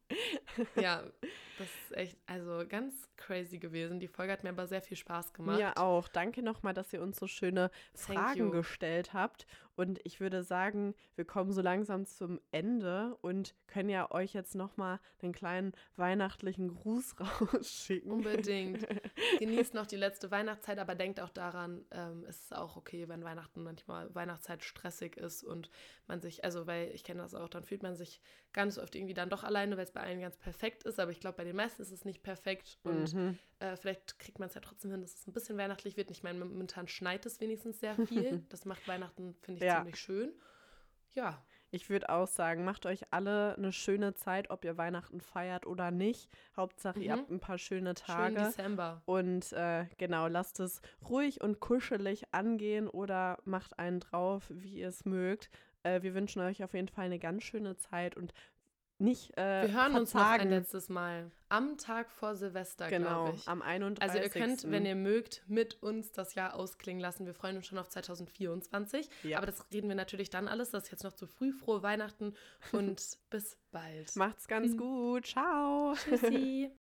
Ja, 0.75 1.03
das 1.57 1.67
ist 1.67 1.97
echt, 1.97 2.17
also 2.25 2.63
ganz 2.67 3.07
crazy 3.17 3.59
gewesen. 3.59 3.99
Die 3.99 4.07
Folge 4.07 4.33
hat 4.33 4.43
mir 4.43 4.49
aber 4.49 4.67
sehr 4.67 4.81
viel 4.81 4.97
Spaß 4.97 5.33
gemacht. 5.33 5.57
Mir 5.57 5.77
auch. 5.77 6.07
Danke 6.07 6.41
nochmal, 6.41 6.73
dass 6.73 6.91
ihr 6.93 7.01
uns 7.01 7.17
so 7.17 7.27
schöne 7.27 7.69
Thank 7.93 8.19
Fragen 8.19 8.39
you. 8.39 8.51
gestellt 8.51 9.13
habt. 9.13 9.45
Und 9.79 10.01
ich 10.03 10.19
würde 10.19 10.43
sagen, 10.43 10.93
wir 11.15 11.23
kommen 11.23 11.53
so 11.53 11.61
langsam 11.61 12.05
zum 12.05 12.41
Ende 12.51 13.15
und 13.21 13.55
können 13.65 13.87
ja 13.87 14.11
euch 14.11 14.33
jetzt 14.33 14.53
nochmal 14.53 14.99
einen 15.21 15.31
kleinen 15.31 15.71
weihnachtlichen 15.95 16.67
Gruß 16.75 17.15
rausschicken. 17.53 18.11
Unbedingt. 18.11 18.85
Genießt 19.39 19.73
noch 19.75 19.85
die 19.85 19.95
letzte 19.95 20.31
Weihnachtszeit, 20.31 20.79
aber 20.79 20.95
denkt 20.95 21.21
auch 21.21 21.29
daran, 21.29 21.85
ähm, 21.91 22.25
es 22.27 22.41
ist 22.41 22.53
auch 22.53 22.75
okay, 22.75 23.07
wenn 23.07 23.23
Weihnachten 23.23 23.63
manchmal 23.63 24.13
Weihnachtszeit 24.13 24.65
stressig 24.65 25.15
ist 25.15 25.45
und 25.45 25.69
man 26.07 26.19
sich, 26.19 26.43
also 26.43 26.67
weil 26.67 26.91
ich 26.93 27.05
kenne 27.05 27.21
das 27.21 27.33
auch, 27.33 27.47
dann 27.47 27.63
fühlt 27.63 27.81
man 27.81 27.95
sich 27.95 28.19
ganz 28.51 28.77
oft 28.79 28.95
irgendwie 28.95 29.13
dann 29.13 29.29
doch 29.29 29.45
alleine, 29.45 29.77
weil 29.77 29.85
es 29.85 29.91
bei 29.91 30.01
allen 30.01 30.19
ganz 30.19 30.35
perfekt 30.35 30.83
ist, 30.83 30.99
aber 30.99 31.11
ich 31.11 31.21
glaube, 31.21 31.37
bei 31.37 31.43
den 31.45 31.55
meisten 31.55 31.81
ist 31.81 31.91
es 31.91 32.03
nicht 32.03 32.21
perfekt 32.21 32.79
und 32.83 33.13
Mhm. 33.13 33.37
äh, 33.59 33.75
vielleicht 33.77 34.19
kriegt 34.19 34.39
man 34.39 34.47
es 34.49 34.55
ja 34.55 34.61
trotzdem 34.61 34.91
hin, 34.91 35.01
dass 35.01 35.13
es 35.13 35.27
ein 35.27 35.33
bisschen 35.33 35.57
weihnachtlich 35.57 35.95
wird. 35.97 36.09
Ich 36.11 36.23
meine, 36.23 36.43
momentan 36.43 36.87
schneit 36.87 37.25
es 37.25 37.39
wenigstens 37.39 37.79
sehr 37.79 37.95
viel. 37.95 38.43
Das 38.49 38.65
macht 38.65 38.87
Weihnachten, 38.87 39.35
finde 39.41 39.59
ich, 39.59 39.68
Ja. 39.69 39.77
ziemlich 39.77 39.99
schön. 39.99 40.31
Ja, 41.13 41.43
Ich 41.71 41.87
würde 41.87 42.09
auch 42.09 42.25
sagen, 42.25 42.63
macht 42.63 42.87
euch 42.87 43.03
alle 43.13 43.55
eine 43.55 43.71
schöne 43.71 44.15
Zeit, 44.15 44.49
ob 44.49 44.65
ihr 44.65 44.75
Weihnachten 44.79 45.21
feiert 45.21 45.67
oder 45.67 45.91
nicht. 45.91 46.27
Hauptsache, 46.57 46.99
ihr 46.99 47.13
Mhm. 47.15 47.19
habt 47.19 47.29
ein 47.29 47.39
paar 47.39 47.59
schöne 47.59 47.89
schön 47.95 48.05
Tage. 48.07 48.35
Dezember. 48.37 49.03
Und 49.05 49.53
äh, 49.53 49.85
genau, 49.99 50.25
lasst 50.25 50.59
es 50.59 50.81
ruhig 51.07 51.41
und 51.41 51.59
kuschelig 51.59 52.23
angehen 52.33 52.87
oder 52.87 53.37
macht 53.45 53.77
einen 53.77 53.99
drauf, 53.99 54.45
wie 54.49 54.79
ihr 54.79 54.87
es 54.87 55.05
mögt. 55.05 55.51
Äh, 55.83 56.01
wir 56.01 56.15
wünschen 56.15 56.41
euch 56.41 56.63
auf 56.63 56.73
jeden 56.73 56.87
Fall 56.87 57.05
eine 57.05 57.19
ganz 57.19 57.43
schöne 57.43 57.75
Zeit 57.77 58.17
und 58.17 58.33
nicht 58.99 59.37
äh, 59.37 59.67
Wir 59.67 59.73
hören 59.73 59.95
uns 59.95 60.13
noch 60.13 60.21
ein 60.21 60.27
verzagen. 60.39 60.49
letztes 60.49 60.89
Mal. 60.89 61.31
Am 61.47 61.77
Tag 61.77 62.11
vor 62.11 62.35
Silvester, 62.35 62.87
Genau, 62.89 63.23
glaube 63.25 63.37
ich. 63.37 63.47
am 63.47 63.61
31. 63.61 64.01
Also 64.03 64.17
ihr 64.23 64.29
könnt, 64.29 64.69
wenn 64.69 64.85
ihr 64.85 64.95
mögt, 64.95 65.41
mit 65.47 65.81
uns 65.81 66.11
das 66.11 66.35
Jahr 66.35 66.53
ausklingen 66.55 67.01
lassen. 67.01 67.25
Wir 67.25 67.33
freuen 67.33 67.55
uns 67.57 67.65
schon 67.65 67.77
auf 67.79 67.89
2024. 67.89 69.09
Ja. 69.23 69.37
Aber 69.37 69.47
das 69.47 69.65
reden 69.73 69.87
wir 69.89 69.95
natürlich 69.95 70.29
dann 70.29 70.47
alles. 70.47 70.69
Das 70.71 70.83
ist 70.85 70.91
jetzt 70.91 71.03
noch 71.03 71.13
zu 71.13 71.25
früh. 71.25 71.51
Frohe 71.51 71.81
Weihnachten 71.81 72.33
und 72.71 73.01
bis 73.31 73.57
bald. 73.71 74.15
Macht's 74.15 74.47
ganz 74.47 74.77
gut. 74.77 75.25
Ciao. 75.25 75.93
Tschüssi. 75.95 76.69